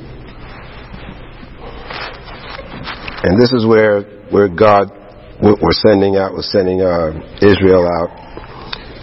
And 3.23 3.41
this 3.41 3.53
is 3.53 3.67
where, 3.67 4.03
where 4.31 4.49
God, 4.49 4.91
we're 5.43 5.79
sending 5.87 6.17
out, 6.17 6.33
we're 6.33 6.43
sending 6.43 6.83
uh, 6.83 7.15
Israel 7.43 7.87
out 7.87 8.11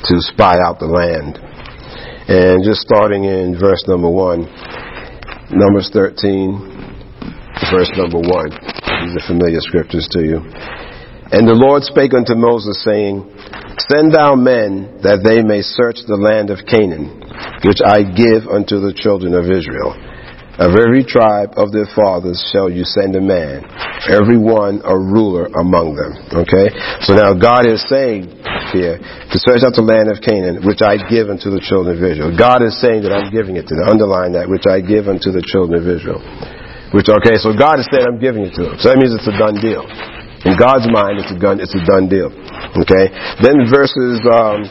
to 0.07 0.16
spy 0.20 0.59
out 0.59 0.80
the 0.80 0.88
land. 0.88 1.39
And 2.28 2.63
just 2.63 2.82
starting 2.82 3.26
in 3.26 3.57
verse 3.59 3.84
number 3.88 4.09
1, 4.09 5.55
Numbers 5.55 5.89
13, 5.93 7.70
verse 7.72 7.91
number 7.95 8.18
1. 8.18 8.49
These 9.05 9.16
are 9.20 9.28
familiar 9.28 9.61
scriptures 9.61 10.07
to 10.11 10.22
you. 10.24 10.41
And 11.32 11.47
the 11.47 11.57
Lord 11.57 11.84
spake 11.84 12.13
unto 12.13 12.36
Moses, 12.36 12.82
saying, 12.84 13.22
Send 13.91 14.13
thou 14.13 14.36
men 14.36 15.01
that 15.03 15.22
they 15.22 15.41
may 15.41 15.61
search 15.61 16.01
the 16.07 16.18
land 16.18 16.49
of 16.49 16.66
Canaan 16.66 17.26
which 17.66 17.82
I 17.82 18.05
give 18.05 18.45
unto 18.45 18.78
the 18.78 18.93
children 18.93 19.34
of 19.34 19.49
Israel. 19.49 19.97
Of 20.56 20.72
every 20.80 21.03
tribe 21.03 21.60
of 21.60 21.76
their 21.76 21.88
fathers 21.91 22.39
shall 22.51 22.72
you 22.72 22.88
send 22.88 23.16
a 23.16 23.22
man, 23.22 23.68
every 24.08 24.39
one 24.39 24.80
a 24.88 24.95
ruler 24.95 25.51
among 25.51 25.99
them. 25.99 26.16
Okay? 26.32 26.72
So 27.03 27.12
now 27.12 27.36
God 27.36 27.68
is 27.68 27.84
saying 27.91 28.32
here, 28.72 28.97
to 28.97 29.38
search 29.38 29.68
out 29.68 29.76
the 29.76 29.84
land 29.84 30.08
of 30.08 30.24
Canaan, 30.24 30.64
which 30.64 30.80
I 30.80 30.95
give 30.95 31.28
unto 31.28 31.51
the 31.51 31.60
children 31.60 31.99
of 31.99 32.01
Israel. 32.01 32.32
God 32.32 32.64
is 32.64 32.80
saying 32.80 33.03
that 33.03 33.12
I'm 33.12 33.30
giving 33.30 33.60
it 33.60 33.68
to 33.68 33.74
them. 33.76 33.86
Underline 33.91 34.32
that, 34.39 34.47
which 34.47 34.66
I 34.66 34.80
give 34.80 35.12
unto 35.12 35.30
the 35.36 35.43
children 35.43 35.76
of 35.76 35.86
Israel. 35.86 36.24
Which, 36.95 37.12
okay, 37.12 37.36
so 37.36 37.51
God 37.51 37.84
is 37.84 37.88
saying 37.91 38.08
I'm 38.08 38.22
giving 38.22 38.47
it 38.47 38.56
to 38.56 38.72
them. 38.72 38.76
So 38.80 38.89
that 38.89 38.97
means 38.97 39.12
it's 39.12 39.28
a 39.28 39.36
done 39.36 39.60
deal. 39.60 39.84
In 40.47 40.56
God's 40.56 40.88
mind, 40.88 41.20
it's 41.20 41.34
a 41.34 41.39
gun, 41.39 41.58
it's 41.60 41.74
a 41.74 41.84
done 41.84 42.08
deal. 42.08 42.30
Okay? 42.78 43.12
Then 43.41 43.66
verses, 43.68 44.22
um, 44.30 44.64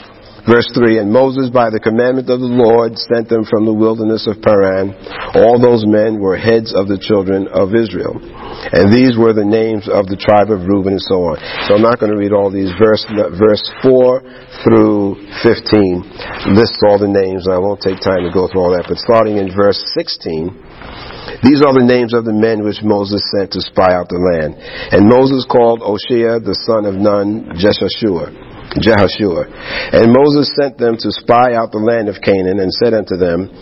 Verse 0.45 0.69
3, 0.77 1.01
And 1.01 1.09
Moses, 1.09 1.49
by 1.49 1.73
the 1.73 1.81
commandment 1.81 2.29
of 2.29 2.37
the 2.37 2.53
Lord, 2.53 3.01
sent 3.01 3.33
them 3.33 3.49
from 3.49 3.65
the 3.65 3.73
wilderness 3.73 4.29
of 4.29 4.45
Paran. 4.45 4.93
All 5.41 5.57
those 5.57 5.89
men 5.89 6.21
were 6.21 6.37
heads 6.37 6.77
of 6.77 6.85
the 6.85 7.01
children 7.01 7.49
of 7.49 7.73
Israel. 7.73 8.21
And 8.21 8.93
these 8.93 9.17
were 9.17 9.33
the 9.33 9.45
names 9.45 9.89
of 9.89 10.05
the 10.05 10.21
tribe 10.21 10.53
of 10.53 10.69
Reuben 10.69 11.01
and 11.01 11.07
so 11.09 11.33
on. 11.33 11.41
So 11.65 11.81
I'm 11.81 11.85
not 11.85 11.97
going 11.97 12.13
to 12.13 12.21
read 12.21 12.37
all 12.37 12.53
these. 12.53 12.69
Verse, 12.77 13.09
verse 13.09 13.65
4 13.81 14.21
through 14.61 15.25
15 15.41 16.53
lists 16.53 16.81
all 16.85 17.01
the 17.01 17.09
names. 17.09 17.49
And 17.49 17.57
I 17.57 17.61
won't 17.61 17.81
take 17.81 18.05
time 18.05 18.29
to 18.29 18.33
go 18.33 18.45
through 18.45 18.69
all 18.69 18.77
that. 18.77 18.85
But 18.85 19.01
starting 19.01 19.41
in 19.41 19.49
verse 19.49 19.81
16, 19.97 21.41
these 21.41 21.65
are 21.65 21.73
the 21.73 21.89
names 21.89 22.13
of 22.13 22.29
the 22.29 22.37
men 22.37 22.61
which 22.61 22.85
Moses 22.85 23.25
sent 23.33 23.57
to 23.57 23.65
spy 23.65 23.97
out 23.97 24.13
the 24.13 24.21
land. 24.21 24.61
And 24.93 25.09
Moses 25.09 25.49
called 25.49 25.81
Oshea, 25.81 26.45
the 26.45 26.57
son 26.69 26.85
of 26.85 27.01
Nun, 27.01 27.57
Jeshashua. 27.57 28.44
Jehoshua. 28.81 29.47
And 29.95 30.11
Moses 30.11 30.51
sent 30.59 30.79
them 30.79 30.97
to 30.99 31.09
spy 31.13 31.55
out 31.55 31.71
the 31.71 31.83
land 31.83 32.09
of 32.09 32.19
Canaan 32.19 32.59
and 32.59 32.73
said 32.73 32.95
unto 32.97 33.15
them, 33.15 33.53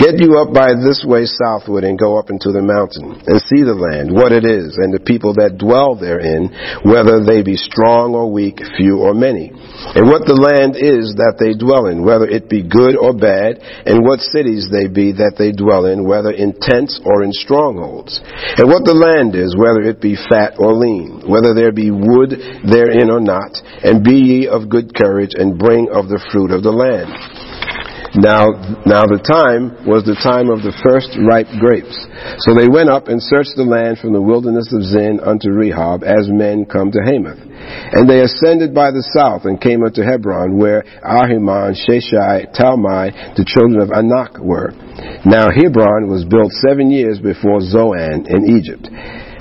Get 0.00 0.18
you 0.18 0.40
up 0.42 0.50
by 0.50 0.74
this 0.74 1.04
way 1.06 1.28
southward 1.28 1.84
and 1.84 1.98
go 1.98 2.18
up 2.18 2.30
into 2.32 2.50
the 2.50 2.64
mountain 2.64 3.14
and 3.26 3.38
see 3.46 3.62
the 3.62 3.76
land, 3.76 4.10
what 4.10 4.32
it 4.32 4.42
is, 4.42 4.74
and 4.80 4.90
the 4.90 5.02
people 5.02 5.36
that 5.38 5.60
dwell 5.60 5.94
therein, 5.94 6.50
whether 6.82 7.22
they 7.22 7.46
be 7.46 7.54
strong 7.54 8.16
or 8.16 8.30
weak, 8.32 8.58
few 8.74 8.98
or 8.98 9.14
many. 9.14 9.52
And 9.94 10.08
what 10.10 10.26
the 10.26 10.36
land 10.36 10.74
is 10.74 11.14
that 11.20 11.38
they 11.38 11.54
dwell 11.54 11.86
in, 11.86 12.02
whether 12.02 12.26
it 12.26 12.50
be 12.50 12.66
good 12.66 12.96
or 12.98 13.14
bad, 13.14 13.62
and 13.86 14.02
what 14.02 14.24
cities 14.24 14.66
they 14.72 14.88
be 14.90 15.14
that 15.20 15.38
they 15.38 15.52
dwell 15.52 15.86
in, 15.86 16.02
whether 16.02 16.32
in 16.32 16.56
tents 16.58 16.98
or 17.04 17.22
in 17.22 17.30
strongholds. 17.30 18.18
And 18.58 18.66
what 18.66 18.82
the 18.82 18.96
land 18.96 19.38
is, 19.38 19.54
whether 19.54 19.84
it 19.86 20.00
be 20.00 20.16
fat 20.16 20.58
or 20.58 20.74
lean, 20.74 21.22
whether 21.28 21.54
there 21.54 21.72
be 21.72 21.94
wood 21.94 22.34
therein 22.66 23.12
or 23.12 23.20
not, 23.20 23.54
and 23.84 24.02
be 24.02 24.42
ye 24.42 24.45
of 24.48 24.68
good 24.68 24.94
courage 24.94 25.32
and 25.34 25.58
bring 25.58 25.88
of 25.92 26.08
the 26.08 26.22
fruit 26.32 26.50
of 26.50 26.62
the 26.62 26.72
land. 26.72 27.10
Now, 28.16 28.48
now 28.88 29.04
the 29.04 29.20
time 29.20 29.76
was 29.84 30.08
the 30.08 30.16
time 30.24 30.48
of 30.48 30.64
the 30.64 30.72
first 30.80 31.12
ripe 31.20 31.52
grapes. 31.60 31.92
So 32.48 32.56
they 32.56 32.64
went 32.64 32.88
up 32.88 33.12
and 33.12 33.20
searched 33.20 33.60
the 33.60 33.68
land 33.68 34.00
from 34.00 34.16
the 34.16 34.24
wilderness 34.24 34.72
of 34.72 34.88
Zin 34.88 35.20
unto 35.20 35.52
Rehob, 35.52 36.00
as 36.00 36.32
men 36.32 36.64
come 36.64 36.88
to 36.96 37.02
Hamath. 37.04 37.36
And 37.36 38.08
they 38.08 38.24
ascended 38.24 38.72
by 38.72 38.88
the 38.88 39.04
south 39.12 39.44
and 39.44 39.60
came 39.60 39.84
unto 39.84 40.00
Hebron, 40.00 40.56
where 40.56 40.80
Ahiman, 41.04 41.76
Sheshai, 41.76 42.56
Talmai, 42.56 43.36
the 43.36 43.44
children 43.44 43.84
of 43.84 43.92
Anak 43.92 44.40
were. 44.40 44.72
Now 45.28 45.52
Hebron 45.52 46.08
was 46.08 46.24
built 46.24 46.56
seven 46.64 46.88
years 46.88 47.20
before 47.20 47.60
Zoan 47.60 48.24
in 48.32 48.48
Egypt. 48.48 48.88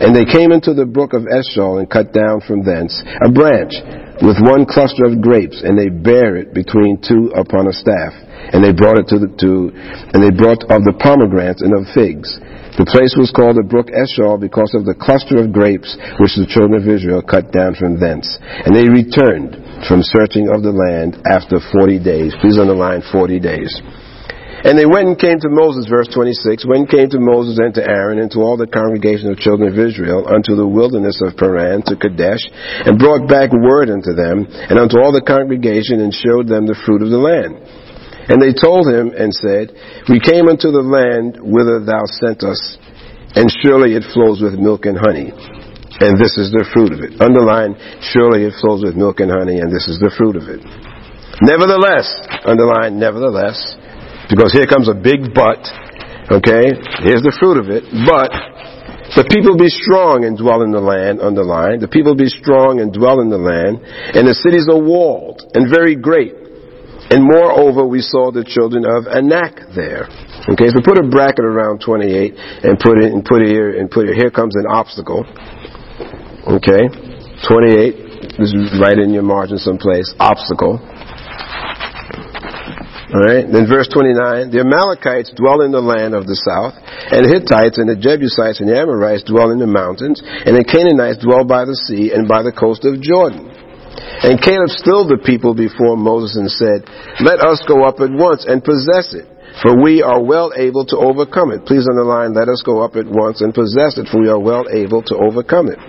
And 0.04 0.12
they 0.12 0.28
came 0.28 0.52
into 0.52 0.76
the 0.76 0.84
brook 0.84 1.16
of 1.16 1.24
Eshcol 1.32 1.80
and 1.80 1.88
cut 1.88 2.12
down 2.12 2.44
from 2.44 2.68
thence 2.68 2.92
a 3.24 3.32
branch 3.32 3.80
with 4.22 4.40
one 4.40 4.64
cluster 4.64 5.04
of 5.04 5.20
grapes, 5.20 5.60
and 5.64 5.76
they 5.76 5.90
bare 5.90 6.36
it 6.38 6.54
between 6.54 7.02
two 7.02 7.32
upon 7.36 7.68
a 7.68 7.76
staff. 7.76 8.14
And 8.54 8.64
they 8.64 8.72
brought 8.72 9.00
it 9.02 9.10
to 9.10 9.18
the 9.18 9.32
to, 9.42 9.74
and 10.14 10.20
they 10.22 10.30
brought 10.30 10.64
of 10.70 10.86
the 10.86 10.96
pomegranates 11.02 11.66
and 11.66 11.74
of 11.74 11.90
figs. 11.92 12.30
The 12.78 12.86
place 12.86 13.16
was 13.16 13.32
called 13.32 13.56
the 13.56 13.64
brook 13.64 13.88
Eshcol 13.90 14.38
because 14.38 14.76
of 14.76 14.84
the 14.84 14.94
cluster 14.94 15.40
of 15.40 15.56
grapes 15.56 15.96
which 16.20 16.36
the 16.36 16.46
children 16.46 16.76
of 16.76 16.88
Israel 16.88 17.24
cut 17.24 17.56
down 17.56 17.74
from 17.74 17.96
thence. 17.96 18.28
And 18.68 18.76
they 18.76 18.92
returned 18.92 19.56
from 19.88 20.04
searching 20.04 20.52
of 20.52 20.62
the 20.62 20.76
land 20.76 21.24
after 21.24 21.64
forty 21.72 21.98
days. 21.98 22.36
Please 22.44 22.60
underline 22.60 23.02
forty 23.12 23.40
days. 23.40 23.72
And 24.66 24.74
they 24.74 24.90
went 24.90 25.06
and 25.06 25.14
came 25.14 25.38
to 25.46 25.54
Moses, 25.54 25.86
verse 25.86 26.10
26, 26.10 26.66
went 26.66 26.90
and 26.90 26.92
came 26.92 27.10
to 27.14 27.22
Moses 27.22 27.62
and 27.62 27.70
to 27.78 27.86
Aaron 27.86 28.18
and 28.18 28.34
to 28.34 28.42
all 28.42 28.58
the 28.58 28.66
congregation 28.66 29.30
of 29.30 29.38
children 29.38 29.70
of 29.70 29.78
Israel 29.78 30.26
unto 30.26 30.58
the 30.58 30.66
wilderness 30.66 31.22
of 31.22 31.38
Paran 31.38 31.86
to 31.86 31.94
Kadesh, 31.94 32.42
and 32.82 32.98
brought 32.98 33.30
back 33.30 33.54
word 33.54 33.94
unto 33.94 34.18
them 34.18 34.50
and 34.50 34.82
unto 34.82 34.98
all 34.98 35.14
the 35.14 35.22
congregation 35.22 36.02
and 36.02 36.10
showed 36.10 36.50
them 36.50 36.66
the 36.66 36.74
fruit 36.82 37.06
of 37.06 37.14
the 37.14 37.22
land. 37.22 37.62
And 38.26 38.42
they 38.42 38.58
told 38.58 38.90
him 38.90 39.14
and 39.14 39.30
said, 39.30 39.70
We 40.10 40.18
came 40.18 40.50
unto 40.50 40.74
the 40.74 40.82
land 40.82 41.38
whither 41.38 41.86
thou 41.86 42.10
sent 42.26 42.42
us, 42.42 42.58
and 43.38 43.46
surely 43.62 43.94
it 43.94 44.10
flows 44.18 44.42
with 44.42 44.58
milk 44.58 44.90
and 44.90 44.98
honey. 44.98 45.30
And 46.02 46.18
this 46.18 46.42
is 46.42 46.50
the 46.50 46.66
fruit 46.74 46.90
of 46.90 47.06
it. 47.06 47.22
Underline, 47.22 47.78
surely 48.02 48.50
it 48.50 48.58
flows 48.58 48.82
with 48.82 48.98
milk 48.98 49.22
and 49.22 49.30
honey, 49.30 49.62
and 49.62 49.70
this 49.70 49.86
is 49.86 50.02
the 50.02 50.10
fruit 50.18 50.42
of 50.42 50.50
it. 50.50 50.66
Nevertheless, 51.46 52.10
underline, 52.50 52.98
nevertheless, 52.98 53.78
because 54.30 54.54
here 54.54 54.66
comes 54.66 54.90
a 54.90 54.98
big 54.98 55.34
but. 55.34 55.62
Okay? 56.32 56.74
Here's 57.06 57.22
the 57.22 57.36
fruit 57.38 57.62
of 57.62 57.70
it. 57.70 57.86
But 58.06 58.34
the 59.14 59.26
people 59.30 59.54
be 59.54 59.70
strong 59.70 60.26
and 60.26 60.34
dwell 60.34 60.66
in 60.66 60.74
the 60.74 60.82
land, 60.82 61.22
underline. 61.22 61.80
The 61.80 61.88
people 61.88 62.18
be 62.18 62.28
strong 62.28 62.82
and 62.82 62.90
dwell 62.90 63.22
in 63.22 63.30
the 63.30 63.38
land. 63.38 63.86
And 64.18 64.26
the 64.26 64.34
cities 64.34 64.66
are 64.66 64.82
walled 64.82 65.46
and 65.54 65.70
very 65.70 65.96
great. 65.96 66.34
And 67.14 67.22
moreover, 67.22 67.86
we 67.86 68.02
saw 68.02 68.34
the 68.34 68.42
children 68.42 68.82
of 68.82 69.06
Anak 69.06 69.70
there. 69.78 70.10
Okay, 70.50 70.74
so 70.74 70.82
put 70.82 70.98
a 70.98 71.06
bracket 71.06 71.46
around 71.46 71.86
28 71.86 72.34
and 72.66 72.82
put 72.82 72.98
it 72.98 73.14
and 73.14 73.22
put 73.22 73.46
it 73.46 73.50
here 73.54 73.78
and 73.78 73.90
put 73.90 74.10
it 74.10 74.18
here 74.18 74.34
comes 74.34 74.58
an 74.58 74.66
obstacle. 74.66 75.22
Okay, 76.50 76.90
28. 77.46 78.42
This 78.42 78.50
is 78.58 78.82
right 78.82 78.98
in 78.98 79.14
your 79.14 79.24
margin 79.24 79.62
someplace. 79.62 80.10
Obstacle. 80.18 80.82
Alright, 83.16 83.48
then 83.48 83.64
verse 83.64 83.88
29, 83.96 84.52
the 84.52 84.60
Amalekites 84.60 85.32
dwell 85.40 85.64
in 85.64 85.72
the 85.72 85.80
land 85.80 86.12
of 86.12 86.28
the 86.28 86.36
south, 86.36 86.76
and 86.76 87.24
the 87.24 87.32
Hittites 87.32 87.80
and 87.80 87.88
the 87.88 87.96
Jebusites 87.96 88.60
and 88.60 88.68
the 88.68 88.76
Amorites 88.76 89.24
dwell 89.24 89.56
in 89.56 89.60
the 89.64 89.72
mountains, 89.72 90.20
and 90.20 90.52
the 90.52 90.68
Canaanites 90.68 91.24
dwell 91.24 91.48
by 91.48 91.64
the 91.64 91.80
sea 91.88 92.12
and 92.12 92.28
by 92.28 92.44
the 92.44 92.52
coast 92.52 92.84
of 92.84 93.00
Jordan. 93.00 93.48
And 94.20 94.36
Caleb 94.36 94.68
stilled 94.68 95.08
the 95.08 95.24
people 95.24 95.56
before 95.56 95.96
Moses 95.96 96.36
and 96.36 96.52
said, 96.52 96.84
Let 97.24 97.40
us 97.40 97.64
go 97.64 97.88
up 97.88 98.04
at 98.04 98.12
once 98.12 98.44
and 98.44 98.60
possess 98.60 99.16
it, 99.16 99.32
for 99.64 99.80
we 99.80 100.04
are 100.04 100.20
well 100.20 100.52
able 100.52 100.84
to 100.92 101.00
overcome 101.00 101.56
it. 101.56 101.64
Please 101.64 101.88
underline, 101.88 102.36
let 102.36 102.52
us 102.52 102.68
go 102.68 102.84
up 102.84 103.00
at 103.00 103.08
once 103.08 103.40
and 103.40 103.56
possess 103.56 103.96
it, 103.96 104.12
for 104.12 104.20
we 104.20 104.28
are 104.28 104.44
well 104.44 104.68
able 104.68 105.00
to 105.08 105.16
overcome 105.16 105.72
it. 105.72 105.80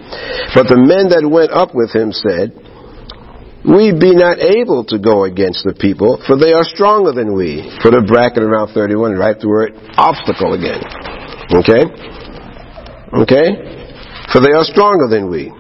But 0.55 0.71
the 0.71 0.79
men 0.79 1.11
that 1.11 1.27
went 1.27 1.51
up 1.51 1.75
with 1.75 1.91
him 1.91 2.15
said, 2.15 2.55
we 3.67 3.91
be 3.91 4.15
not 4.15 4.39
able 4.39 4.85
to 4.87 4.99
go 4.99 5.25
against 5.25 5.67
the 5.67 5.75
people, 5.75 6.23
for 6.27 6.39
they 6.39 6.55
are 6.55 6.63
stronger 6.63 7.11
than 7.11 7.35
we. 7.35 7.67
Put 7.83 7.95
a 7.95 8.03
bracket 8.03 8.43
around 8.43 8.71
31, 8.71 9.19
write 9.19 9.41
the 9.43 9.49
word 9.49 9.75
obstacle 9.99 10.55
again. 10.55 10.79
Okay? 11.51 11.83
Okay? 13.27 13.47
For 14.31 14.39
they 14.39 14.55
are 14.55 14.67
stronger 14.67 15.11
than 15.11 15.31
we. 15.31 15.51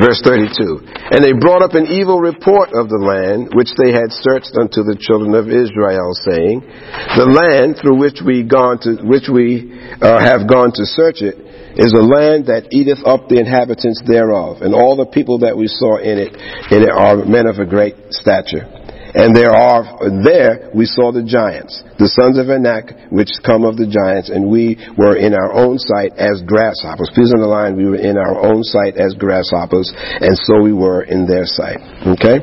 Verse 0.00 0.18
32. 0.26 1.14
And 1.14 1.22
they 1.22 1.32
brought 1.38 1.62
up 1.62 1.78
an 1.78 1.86
evil 1.86 2.18
report 2.18 2.74
of 2.74 2.90
the 2.90 2.98
land 2.98 3.54
which 3.54 3.70
they 3.78 3.94
had 3.94 4.10
searched 4.10 4.58
unto 4.58 4.82
the 4.82 4.98
children 4.98 5.38
of 5.38 5.46
Israel, 5.46 6.10
saying, 6.26 6.66
The 7.14 7.30
land 7.30 7.78
through 7.78 8.02
which 8.02 8.18
we 8.18 8.42
gone 8.42 8.82
to, 8.82 8.98
which 9.06 9.30
we 9.30 9.70
uh, 10.02 10.18
have 10.18 10.50
gone 10.50 10.74
to 10.74 10.84
search 10.84 11.22
it, 11.22 11.38
is 11.76 11.92
a 11.92 12.02
land 12.02 12.46
that 12.46 12.68
eateth 12.70 13.02
up 13.06 13.28
the 13.28 13.38
inhabitants 13.38 14.02
thereof, 14.06 14.62
and 14.62 14.74
all 14.74 14.96
the 14.96 15.06
people 15.06 15.38
that 15.40 15.56
we 15.56 15.66
saw 15.66 15.98
in 15.98 16.18
it, 16.18 16.34
in 16.70 16.82
it 16.82 16.90
are 16.90 17.24
men 17.24 17.46
of 17.46 17.58
a 17.58 17.66
great 17.66 17.96
stature. 18.10 18.83
And 19.14 19.30
there 19.30 19.54
are, 19.54 20.10
there 20.26 20.74
we 20.74 20.90
saw 20.90 21.14
the 21.14 21.22
giants, 21.22 21.86
the 22.02 22.10
sons 22.10 22.34
of 22.34 22.50
Anak, 22.50 23.14
which 23.14 23.30
come 23.46 23.62
of 23.62 23.78
the 23.78 23.86
giants, 23.86 24.26
and 24.26 24.50
we 24.50 24.74
were 24.98 25.14
in 25.14 25.38
our 25.38 25.54
own 25.54 25.78
sight 25.78 26.18
as 26.18 26.42
grasshoppers. 26.42 27.14
Please 27.14 27.30
underline, 27.30 27.78
we 27.78 27.86
were 27.86 28.02
in 28.02 28.18
our 28.18 28.34
own 28.34 28.66
sight 28.66 28.98
as 28.98 29.14
grasshoppers, 29.14 29.86
and 29.94 30.34
so 30.34 30.58
we 30.58 30.74
were 30.74 31.06
in 31.06 31.30
their 31.30 31.46
sight. 31.46 31.78
Okay? 32.18 32.42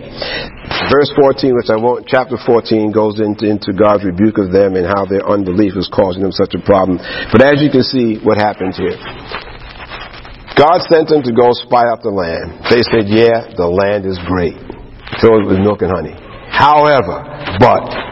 Verse 0.88 1.12
14, 1.20 1.60
which 1.60 1.68
I 1.68 1.76
won't, 1.76 2.08
chapter 2.08 2.40
14 2.40 2.96
goes 2.96 3.20
into, 3.20 3.52
into 3.52 3.76
God's 3.76 4.08
rebuke 4.08 4.40
of 4.40 4.56
them 4.56 4.80
and 4.80 4.88
how 4.88 5.04
their 5.04 5.28
unbelief 5.28 5.76
is 5.76 5.92
causing 5.92 6.24
them 6.24 6.32
such 6.32 6.56
a 6.56 6.62
problem. 6.64 7.04
But 7.36 7.44
as 7.44 7.60
you 7.60 7.68
can 7.68 7.84
see, 7.84 8.24
what 8.24 8.40
happens 8.40 8.80
here. 8.80 8.96
God 10.56 10.80
sent 10.88 11.12
them 11.12 11.20
to 11.28 11.36
go 11.36 11.52
spy 11.52 11.84
out 11.92 12.00
the 12.00 12.16
land. 12.16 12.64
They 12.72 12.80
said, 12.88 13.12
yeah, 13.12 13.52
the 13.60 13.68
land 13.68 14.08
is 14.08 14.16
great. 14.24 14.56
Filled 15.20 15.52
with 15.52 15.60
milk 15.60 15.84
and 15.84 15.92
honey. 15.92 16.21
However, 16.52 17.24
but 17.60 18.12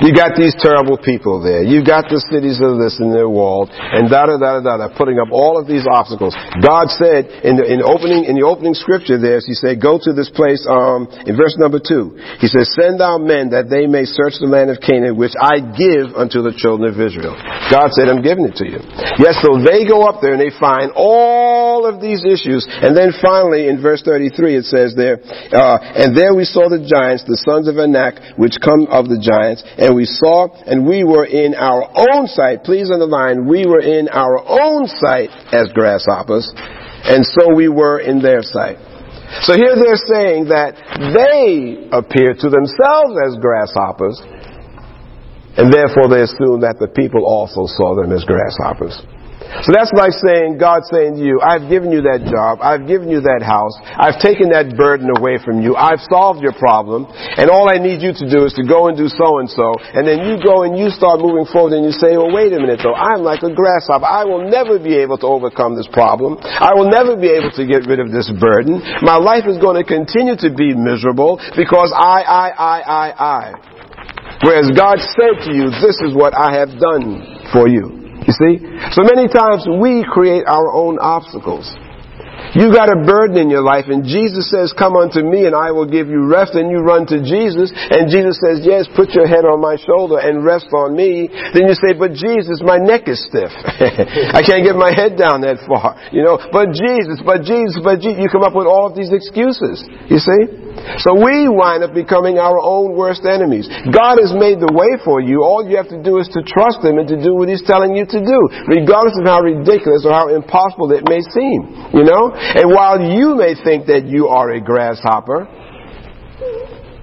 you 0.00 0.16
got 0.16 0.32
these 0.32 0.56
terrible 0.56 0.96
people 0.96 1.44
there. 1.44 1.60
You 1.60 1.84
got 1.84 2.08
the 2.08 2.24
cities 2.32 2.56
of 2.64 2.80
this 2.80 2.96
and 3.04 3.12
they're 3.12 3.28
walled, 3.28 3.68
and 3.68 4.08
da 4.08 4.24
da 4.24 4.40
da 4.40 4.64
da 4.64 4.80
da, 4.80 4.88
putting 4.96 5.20
up 5.20 5.28
all 5.28 5.60
of 5.60 5.68
these 5.68 5.84
obstacles. 5.84 6.32
God 6.64 6.88
said 6.88 7.28
in 7.44 7.60
the 7.60 7.68
in 7.68 7.84
opening 7.84 8.24
in 8.24 8.40
the 8.40 8.48
opening 8.48 8.72
scripture 8.72 9.20
there, 9.20 9.44
He 9.44 9.52
said, 9.52 9.76
"Go 9.76 10.00
to 10.00 10.16
this 10.16 10.32
place." 10.32 10.64
Um, 10.64 11.04
in 11.28 11.36
verse 11.36 11.52
number 11.60 11.76
two, 11.76 12.16
He 12.40 12.48
says, 12.48 12.72
"Send 12.72 13.04
out 13.04 13.20
men 13.20 13.52
that 13.52 13.68
they 13.68 13.84
may 13.84 14.08
search 14.08 14.40
the 14.40 14.48
land 14.48 14.72
of 14.72 14.80
Canaan, 14.80 15.20
which 15.20 15.36
I 15.36 15.60
give 15.60 16.16
unto 16.16 16.40
the 16.40 16.56
children 16.56 16.88
of 16.88 16.96
Israel." 16.96 17.36
God 17.68 17.92
said, 17.92 18.08
"I'm 18.08 18.24
giving 18.24 18.48
it 18.48 18.56
to 18.56 18.64
you." 18.64 18.80
Yes, 19.20 19.36
so 19.44 19.60
they 19.60 19.84
go 19.84 20.08
up 20.08 20.24
there 20.24 20.32
and 20.32 20.40
they 20.40 20.54
find 20.56 20.96
all 20.96 21.69
of 21.86 22.00
these 22.00 22.24
issues, 22.24 22.66
and 22.68 22.96
then 22.96 23.12
finally 23.22 23.68
in 23.68 23.80
verse 23.80 24.02
33 24.02 24.56
it 24.56 24.64
says 24.64 24.94
there, 24.94 25.20
uh, 25.52 25.78
"And 25.80 26.16
there 26.16 26.34
we 26.34 26.44
saw 26.44 26.68
the 26.68 26.80
giants, 26.80 27.24
the 27.24 27.36
sons 27.36 27.68
of 27.68 27.78
Anak, 27.78 28.20
which 28.36 28.60
come 28.60 28.86
of 28.90 29.08
the 29.08 29.18
giants, 29.18 29.62
and 29.78 29.94
we 29.94 30.04
saw, 30.04 30.48
and 30.66 30.86
we 30.86 31.04
were 31.04 31.24
in 31.24 31.54
our 31.54 31.88
own 31.94 32.26
sight, 32.26 32.64
please 32.64 32.90
underline, 32.90 33.46
we 33.46 33.66
were 33.66 33.80
in 33.80 34.08
our 34.08 34.42
own 34.46 34.86
sight 34.86 35.30
as 35.52 35.68
grasshoppers, 35.72 36.50
and 37.04 37.24
so 37.24 37.54
we 37.54 37.68
were 37.68 37.98
in 37.98 38.20
their 38.20 38.42
sight. 38.42 38.78
So 39.42 39.54
here 39.54 39.76
they're 39.76 40.04
saying 40.10 40.50
that 40.50 40.74
they 41.14 41.86
appear 41.94 42.34
to 42.34 42.48
themselves 42.50 43.14
as 43.26 43.38
grasshoppers, 43.38 44.20
and 45.56 45.72
therefore 45.72 46.08
they 46.10 46.22
assume 46.22 46.60
that 46.66 46.78
the 46.78 46.88
people 46.88 47.24
also 47.24 47.66
saw 47.66 47.94
them 47.94 48.10
as 48.12 48.24
grasshoppers. 48.24 48.98
So 49.66 49.74
that's 49.74 49.90
like 49.90 50.14
saying, 50.14 50.62
God 50.62 50.86
saying 50.86 51.18
to 51.18 51.22
you, 51.22 51.42
I've 51.42 51.66
given 51.66 51.90
you 51.90 52.06
that 52.06 52.22
job, 52.30 52.62
I've 52.62 52.86
given 52.86 53.10
you 53.10 53.18
that 53.26 53.42
house, 53.42 53.74
I've 53.98 54.22
taken 54.22 54.54
that 54.54 54.78
burden 54.78 55.10
away 55.10 55.42
from 55.42 55.58
you, 55.58 55.74
I've 55.74 55.98
solved 56.06 56.38
your 56.38 56.54
problem, 56.54 57.10
and 57.10 57.50
all 57.50 57.66
I 57.66 57.82
need 57.82 57.98
you 57.98 58.14
to 58.14 58.24
do 58.30 58.46
is 58.46 58.54
to 58.54 58.64
go 58.64 58.86
and 58.86 58.94
do 58.94 59.10
so 59.10 59.42
and 59.42 59.50
so, 59.50 59.74
and 59.92 60.06
then 60.06 60.22
you 60.22 60.38
go 60.38 60.62
and 60.62 60.78
you 60.78 60.88
start 60.94 61.18
moving 61.18 61.50
forward 61.50 61.74
and 61.74 61.82
you 61.82 61.90
say, 61.90 62.14
well 62.14 62.30
wait 62.30 62.54
a 62.54 62.62
minute 62.62 62.78
though, 62.78 62.94
I'm 62.94 63.26
like 63.26 63.42
a 63.42 63.50
grasshopper, 63.50 64.06
I 64.06 64.22
will 64.22 64.46
never 64.46 64.78
be 64.78 64.94
able 65.02 65.18
to 65.18 65.26
overcome 65.26 65.74
this 65.74 65.90
problem, 65.90 66.38
I 66.40 66.70
will 66.78 66.88
never 66.88 67.18
be 67.18 67.34
able 67.34 67.50
to 67.58 67.66
get 67.66 67.90
rid 67.90 67.98
of 67.98 68.14
this 68.14 68.30
burden, 68.38 68.78
my 69.02 69.18
life 69.18 69.50
is 69.50 69.58
going 69.58 69.76
to 69.76 69.84
continue 69.84 70.38
to 70.46 70.54
be 70.54 70.78
miserable 70.78 71.42
because 71.58 71.90
I, 71.90 72.22
I, 72.22 72.46
I, 72.54 72.76
I, 72.80 73.06
I. 73.18 73.44
Whereas 74.46 74.70
God 74.72 75.02
said 75.18 75.42
to 75.44 75.50
you, 75.52 75.68
this 75.68 76.00
is 76.06 76.14
what 76.14 76.32
I 76.38 76.54
have 76.56 76.78
done 76.80 77.50
for 77.52 77.68
you. 77.68 77.99
You 78.30 78.36
see? 78.38 78.62
So 78.94 79.02
many 79.02 79.26
times 79.26 79.66
we 79.66 80.06
create 80.06 80.46
our 80.46 80.70
own 80.72 80.98
obstacles. 81.00 81.66
You 82.54 82.74
got 82.74 82.90
a 82.90 82.98
burden 83.06 83.38
in 83.38 83.48
your 83.50 83.62
life 83.62 83.86
and 83.86 84.02
Jesus 84.02 84.50
says, 84.50 84.74
come 84.74 84.96
unto 84.96 85.22
me 85.22 85.46
and 85.46 85.54
I 85.54 85.70
will 85.70 85.86
give 85.86 86.08
you 86.08 86.26
rest 86.26 86.54
and 86.54 86.70
you 86.70 86.82
run 86.82 87.06
to 87.06 87.22
Jesus 87.22 87.70
and 87.70 88.10
Jesus 88.10 88.38
says, 88.42 88.66
yes, 88.66 88.90
put 88.96 89.14
your 89.14 89.26
head 89.26 89.46
on 89.46 89.62
my 89.62 89.78
shoulder 89.78 90.18
and 90.18 90.42
rest 90.42 90.66
on 90.74 90.96
me. 90.96 91.30
Then 91.54 91.70
you 91.70 91.76
say, 91.78 91.94
but 91.94 92.12
Jesus, 92.12 92.58
my 92.66 92.78
neck 92.78 93.06
is 93.06 93.22
stiff. 93.30 93.54
I 94.34 94.42
can't 94.42 94.66
get 94.66 94.74
my 94.74 94.90
head 94.90 95.14
down 95.14 95.46
that 95.46 95.62
far. 95.66 95.94
You 96.10 96.26
know, 96.26 96.42
but 96.50 96.74
Jesus, 96.74 97.22
but 97.22 97.46
Jesus, 97.46 97.78
but 97.82 98.02
Jesus. 98.02 98.18
You 98.18 98.28
come 98.28 98.42
up 98.42 98.54
with 98.54 98.66
all 98.66 98.90
of 98.90 98.98
these 98.98 99.14
excuses. 99.14 99.86
You 100.10 100.18
see? 100.18 100.70
So 101.02 101.14
we 101.14 101.46
wind 101.46 101.84
up 101.84 101.92
becoming 101.92 102.38
our 102.38 102.58
own 102.58 102.96
worst 102.96 103.26
enemies. 103.26 103.68
God 103.90 104.16
has 104.18 104.32
made 104.32 104.62
the 104.62 104.70
way 104.72 104.96
for 105.04 105.20
you. 105.20 105.42
All 105.44 105.66
you 105.66 105.76
have 105.76 105.90
to 105.92 106.00
do 106.00 106.18
is 106.18 106.28
to 106.32 106.40
trust 106.46 106.80
Him 106.80 106.98
and 106.98 107.06
to 107.10 107.18
do 107.20 107.36
what 107.36 107.50
He's 107.50 107.62
telling 107.66 107.94
you 107.94 108.06
to 108.06 108.20
do, 108.20 108.38
regardless 108.70 109.18
of 109.20 109.26
how 109.28 109.44
ridiculous 109.44 110.06
or 110.06 110.12
how 110.14 110.32
impossible 110.32 110.90
it 110.94 111.04
may 111.06 111.20
seem. 111.20 111.92
You 111.92 112.06
know? 112.06 112.32
And 112.40 112.70
while 112.70 113.00
you 113.00 113.36
may 113.36 113.54
think 113.54 113.86
that 113.86 114.06
you 114.06 114.28
are 114.28 114.50
a 114.52 114.60
grasshopper, 114.60 115.48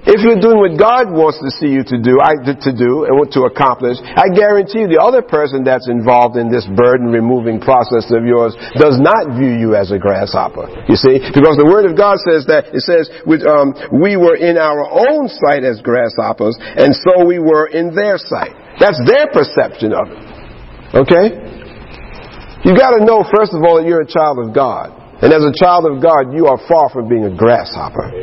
if 0.07 0.23
you're 0.23 0.39
doing 0.39 0.63
what 0.63 0.79
God 0.79 1.11
wants 1.11 1.35
to 1.43 1.51
see 1.59 1.67
you 1.67 1.83
to 1.83 1.99
do, 1.99 2.23
I, 2.23 2.39
to 2.39 2.71
do 2.71 3.03
and 3.03 3.19
what 3.19 3.35
to 3.35 3.43
accomplish, 3.43 3.99
I 3.99 4.31
guarantee 4.31 4.87
you 4.87 4.87
the 4.87 5.03
other 5.03 5.19
person 5.19 5.67
that's 5.67 5.91
involved 5.91 6.39
in 6.39 6.47
this 6.47 6.63
burden 6.63 7.11
removing 7.11 7.59
process 7.59 8.07
of 8.15 8.23
yours 8.23 8.55
does 8.79 9.03
not 9.03 9.35
view 9.35 9.51
you 9.51 9.75
as 9.75 9.91
a 9.91 9.99
grasshopper. 9.99 10.71
You 10.87 10.95
see, 10.95 11.19
because 11.19 11.59
the 11.59 11.67
Word 11.67 11.83
of 11.83 11.99
God 11.99 12.23
says 12.23 12.47
that 12.47 12.71
it 12.71 12.87
says 12.87 13.11
um, 13.51 13.75
we 13.99 14.15
were 14.15 14.39
in 14.39 14.55
our 14.55 14.87
own 14.87 15.27
sight 15.27 15.67
as 15.67 15.83
grasshoppers, 15.83 16.55
and 16.55 16.95
so 16.95 17.27
we 17.27 17.43
were 17.43 17.67
in 17.67 17.91
their 17.91 18.15
sight. 18.15 18.55
That's 18.79 19.03
their 19.03 19.27
perception 19.27 19.91
of 19.91 20.07
it. 20.07 20.23
Okay? 21.03 21.35
You 22.63 22.79
got 22.79 22.95
to 22.95 23.03
know 23.03 23.27
first 23.27 23.51
of 23.51 23.59
all 23.67 23.83
that 23.83 23.85
you're 23.87 24.07
a 24.07 24.07
child 24.07 24.39
of 24.39 24.55
God, 24.55 24.95
and 25.21 25.33
as 25.33 25.41
a 25.41 25.53
child 25.57 25.89
of 25.89 26.01
God, 26.01 26.33
you 26.33 26.45
are 26.45 26.61
far 26.67 26.89
from 26.89 27.09
being 27.09 27.25
a 27.25 27.33
grasshopper. 27.33 28.13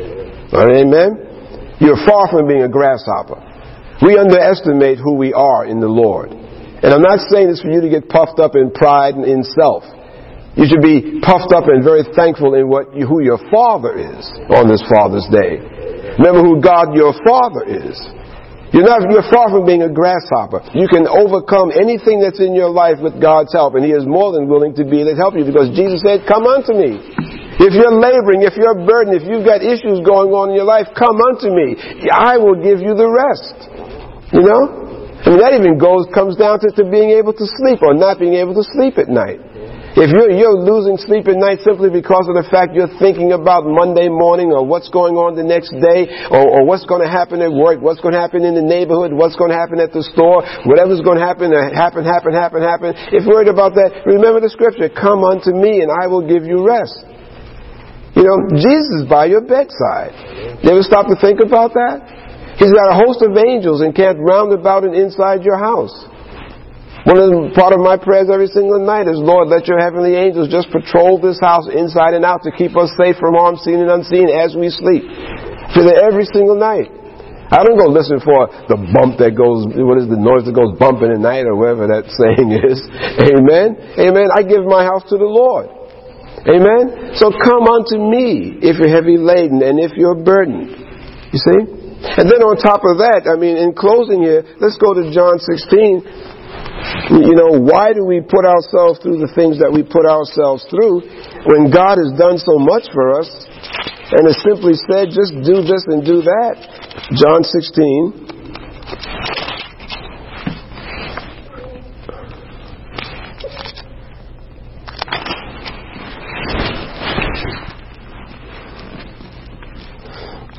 Amen. 0.55 1.75
You're 1.79 1.99
far 2.07 2.31
from 2.31 2.47
being 2.47 2.63
a 2.63 2.71
grasshopper. 2.71 3.35
We 4.01 4.17
underestimate 4.17 4.99
who 4.99 5.15
we 5.15 5.33
are 5.33 5.65
in 5.65 5.79
the 5.79 5.91
Lord. 5.91 6.31
And 6.31 6.93
I'm 6.93 7.01
not 7.01 7.19
saying 7.27 7.47
this 7.47 7.61
for 7.61 7.71
you 7.71 7.81
to 7.81 7.89
get 7.89 8.07
puffed 8.07 8.39
up 8.39 8.55
in 8.55 8.71
pride 8.71 9.15
and 9.15 9.25
in 9.25 9.43
self. 9.43 9.83
You 10.55 10.63
should 10.71 10.83
be 10.83 11.19
puffed 11.19 11.51
up 11.51 11.67
and 11.67 11.83
very 11.83 12.03
thankful 12.15 12.55
in 12.55 12.71
what 12.71 12.95
who 12.95 13.19
your 13.19 13.39
Father 13.51 13.99
is 13.99 14.23
on 14.55 14.71
this 14.71 14.79
Father's 14.87 15.27
Day. 15.27 15.59
Remember 16.15 16.39
who 16.47 16.63
God 16.63 16.95
your 16.95 17.11
Father 17.27 17.67
is. 17.67 17.99
You're 18.75 18.83
not, 18.83 19.07
you're 19.07 19.23
far 19.31 19.47
from 19.47 19.63
being 19.63 19.87
a 19.87 19.91
grasshopper. 19.91 20.59
You 20.75 20.91
can 20.91 21.07
overcome 21.07 21.71
anything 21.71 22.19
that's 22.19 22.43
in 22.43 22.51
your 22.51 22.67
life 22.67 22.99
with 22.99 23.23
God's 23.23 23.55
help, 23.55 23.79
and 23.79 23.87
He 23.87 23.95
is 23.95 24.03
more 24.03 24.35
than 24.35 24.51
willing 24.51 24.75
to 24.75 24.83
be 24.83 24.99
to 24.99 25.15
help 25.15 25.39
you 25.39 25.47
because 25.47 25.71
Jesus 25.71 26.03
said, 26.03 26.27
come 26.27 26.43
unto 26.43 26.75
me. 26.75 26.99
If 27.55 27.71
you're 27.71 27.95
laboring, 27.95 28.43
if 28.43 28.59
you're 28.59 28.75
burdened, 28.75 29.15
if 29.15 29.23
you've 29.23 29.47
got 29.47 29.63
issues 29.63 30.03
going 30.03 30.35
on 30.35 30.51
in 30.51 30.59
your 30.59 30.67
life, 30.67 30.91
come 30.91 31.15
unto 31.23 31.55
me. 31.55 31.79
I 32.11 32.35
will 32.35 32.59
give 32.59 32.83
you 32.83 32.99
the 32.99 33.07
rest. 33.07 33.55
You 34.35 34.43
know? 34.43 34.63
I 35.23 35.31
mean, 35.31 35.39
that 35.39 35.55
even 35.55 35.79
goes, 35.79 36.03
comes 36.11 36.35
down 36.35 36.59
to, 36.59 36.67
to 36.75 36.83
being 36.91 37.15
able 37.15 37.31
to 37.31 37.47
sleep 37.47 37.79
or 37.79 37.95
not 37.95 38.19
being 38.19 38.35
able 38.35 38.59
to 38.59 38.65
sleep 38.75 38.99
at 38.99 39.07
night. 39.07 39.39
If 39.95 40.11
you're, 40.11 40.27
you're 40.27 40.59
losing 40.59 40.99
sleep 40.99 41.23
at 41.31 41.39
night 41.39 41.63
simply 41.63 41.87
because 41.87 42.27
of 42.27 42.35
the 42.35 42.43
fact 42.51 42.75
you're 42.75 42.91
thinking 42.99 43.31
about 43.31 43.63
Monday 43.63 44.11
morning 44.11 44.51
or 44.51 44.59
what's 44.59 44.91
going 44.91 45.15
on 45.15 45.39
the 45.39 45.47
next 45.47 45.71
day 45.71 46.11
or, 46.27 46.43
or 46.43 46.67
what's 46.67 46.83
going 46.83 46.99
to 46.99 47.07
happen 47.07 47.39
at 47.39 47.47
work, 47.47 47.79
what's 47.79 48.03
going 48.03 48.11
to 48.11 48.19
happen 48.19 48.43
in 48.43 48.59
the 48.59 48.65
neighborhood, 48.65 49.15
what's 49.15 49.39
going 49.39 49.55
to 49.55 49.59
happen 49.59 49.79
at 49.79 49.95
the 49.95 50.03
store, 50.11 50.43
whatever's 50.67 50.99
going 50.99 51.15
to 51.15 51.23
happen, 51.23 51.47
uh, 51.55 51.71
happen, 51.71 52.03
happen, 52.03 52.35
happen, 52.35 52.59
happen. 52.59 52.91
If 53.15 53.23
you're 53.23 53.39
worried 53.39 53.47
about 53.47 53.71
that, 53.79 54.03
remember 54.03 54.43
the 54.43 54.51
scripture, 54.51 54.91
come 54.91 55.23
unto 55.23 55.55
me 55.55 55.79
and 55.79 55.87
I 55.87 56.11
will 56.11 56.27
give 56.27 56.43
you 56.43 56.59
rest. 56.67 56.99
You 58.19 58.27
know, 58.27 58.51
Jesus 58.51 58.99
is 58.99 59.05
by 59.07 59.31
your 59.31 59.47
bedside. 59.47 60.11
You 60.59 60.75
ever 60.75 60.83
stop 60.83 61.07
to 61.07 61.15
think 61.23 61.39
about 61.39 61.71
that? 61.71 62.03
He's 62.59 62.75
got 62.75 62.91
a 62.91 62.99
host 62.99 63.23
of 63.23 63.31
angels 63.31 63.79
encamped 63.79 64.19
round 64.19 64.51
about 64.51 64.83
and 64.83 64.91
inside 64.91 65.47
your 65.47 65.55
house. 65.55 65.95
One 67.05 67.21
of 67.21 67.29
the, 67.29 67.53
part 67.53 67.69
of 67.69 67.85
my 67.85 68.01
prayers 68.01 68.33
every 68.33 68.49
single 68.49 68.81
night 68.81 69.05
is, 69.05 69.21
Lord, 69.21 69.45
let 69.45 69.69
your 69.69 69.77
heavenly 69.77 70.17
angels 70.17 70.49
just 70.49 70.73
patrol 70.73 71.21
this 71.21 71.37
house 71.37 71.69
inside 71.69 72.17
and 72.17 72.25
out 72.25 72.41
to 72.49 72.51
keep 72.57 72.73
us 72.73 72.89
safe 72.97 73.21
from 73.21 73.37
harm 73.37 73.61
seen 73.61 73.77
and 73.77 73.93
unseen 73.93 74.25
as 74.25 74.57
we 74.57 74.73
sleep. 74.73 75.05
For 75.77 75.85
every 75.85 76.25
single 76.33 76.57
night. 76.57 76.89
I 77.53 77.61
don't 77.61 77.77
go 77.77 77.93
listen 77.93 78.17
for 78.25 78.49
the 78.65 78.81
bump 78.89 79.21
that 79.21 79.37
goes, 79.37 79.69
what 79.69 80.01
is 80.01 80.09
the 80.09 80.17
noise 80.17 80.49
that 80.49 80.57
goes 80.57 80.73
bumping 80.81 81.13
at 81.13 81.21
night 81.21 81.45
or 81.45 81.53
whatever 81.53 81.85
that 81.93 82.09
saying 82.25 82.49
is. 82.57 82.81
Amen. 83.21 83.77
Amen. 84.01 84.27
I 84.33 84.41
give 84.41 84.65
my 84.65 84.81
house 84.81 85.05
to 85.13 85.17
the 85.21 85.29
Lord. 85.29 85.69
Amen? 86.49 87.13
So 87.21 87.29
come 87.29 87.69
unto 87.69 88.01
me 88.01 88.57
if 88.65 88.81
you're 88.81 88.89
heavy 88.89 89.21
laden 89.21 89.61
and 89.61 89.77
if 89.77 89.93
you're 89.93 90.17
burdened. 90.17 90.73
You 91.29 91.37
see? 91.37 91.85
And 92.17 92.29
then 92.29 92.41
on 92.41 92.57
top 92.57 92.85
of 92.85 93.01
that, 93.01 93.25
I 93.25 93.37
mean, 93.37 93.57
in 93.57 93.73
closing 93.73 94.21
here, 94.21 94.45
let's 94.61 94.77
go 94.77 94.93
to 94.93 95.09
John 95.09 95.37
16. 95.41 96.34
You 97.09 97.37
know, 97.37 97.61
why 97.61 97.93
do 97.93 98.03
we 98.03 98.21
put 98.21 98.45
ourselves 98.45 98.99
through 98.99 99.21
the 99.21 99.29
things 99.37 99.59
that 99.61 99.69
we 99.69 99.85
put 99.85 100.09
ourselves 100.09 100.65
through 100.69 101.05
when 101.45 101.69
God 101.69 102.01
has 102.01 102.13
done 102.17 102.41
so 102.41 102.57
much 102.57 102.89
for 102.89 103.21
us 103.21 103.29
and 104.09 104.25
has 104.25 104.41
simply 104.41 104.73
said, 104.89 105.13
just 105.13 105.37
do 105.45 105.61
this 105.61 105.85
and 105.85 106.01
do 106.01 106.25
that? 106.25 106.57
John 107.13 107.45
16. 107.45 108.25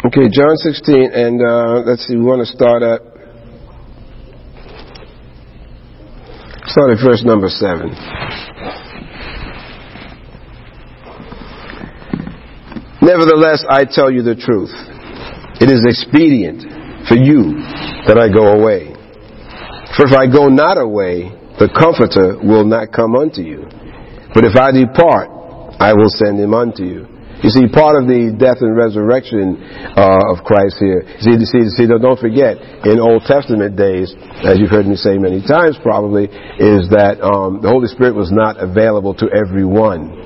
Okay, 0.06 0.30
John 0.30 0.56
16, 0.56 1.10
and 1.12 1.42
uh, 1.42 1.82
let's 1.84 2.06
see, 2.06 2.14
we 2.14 2.22
want 2.22 2.46
to 2.46 2.46
start 2.46 2.82
at 2.82 3.15
start 6.76 6.90
at 6.90 7.02
verse 7.02 7.24
number 7.24 7.48
7. 7.48 7.88
Nevertheless, 13.00 13.64
I 13.66 13.86
tell 13.88 14.12
you 14.12 14.20
the 14.20 14.36
truth. 14.36 14.68
It 15.58 15.70
is 15.72 15.80
expedient 15.88 16.60
for 17.08 17.16
you 17.16 17.56
that 18.04 18.18
I 18.20 18.28
go 18.28 18.60
away. 18.60 18.92
For 19.96 20.04
if 20.04 20.12
I 20.12 20.26
go 20.26 20.48
not 20.48 20.76
away, 20.76 21.32
the 21.58 21.72
Comforter 21.72 22.36
will 22.44 22.66
not 22.66 22.92
come 22.92 23.16
unto 23.16 23.40
you. 23.40 23.64
But 24.34 24.44
if 24.44 24.54
I 24.54 24.68
depart, 24.70 25.30
I 25.80 25.94
will 25.94 26.10
send 26.10 26.38
him 26.38 26.52
unto 26.52 26.84
you. 26.84 27.15
You 27.44 27.52
see, 27.52 27.68
part 27.68 28.00
of 28.00 28.08
the 28.08 28.32
death 28.32 28.64
and 28.64 28.72
resurrection 28.72 29.60
uh, 29.92 30.32
of 30.32 30.40
Christ 30.40 30.80
here. 30.80 31.04
See, 31.20 31.36
see, 31.44 31.68
see, 31.68 31.84
don't 31.84 32.16
forget, 32.16 32.56
in 32.88 32.96
Old 32.96 33.28
Testament 33.28 33.76
days, 33.76 34.08
as 34.40 34.56
you've 34.56 34.72
heard 34.72 34.88
me 34.88 34.96
say 34.96 35.20
many 35.20 35.44
times 35.44 35.76
probably, 35.84 36.32
is 36.56 36.88
that 36.96 37.20
um, 37.20 37.60
the 37.60 37.68
Holy 37.68 37.92
Spirit 37.92 38.16
was 38.16 38.32
not 38.32 38.56
available 38.56 39.12
to 39.20 39.28
everyone. 39.28 40.16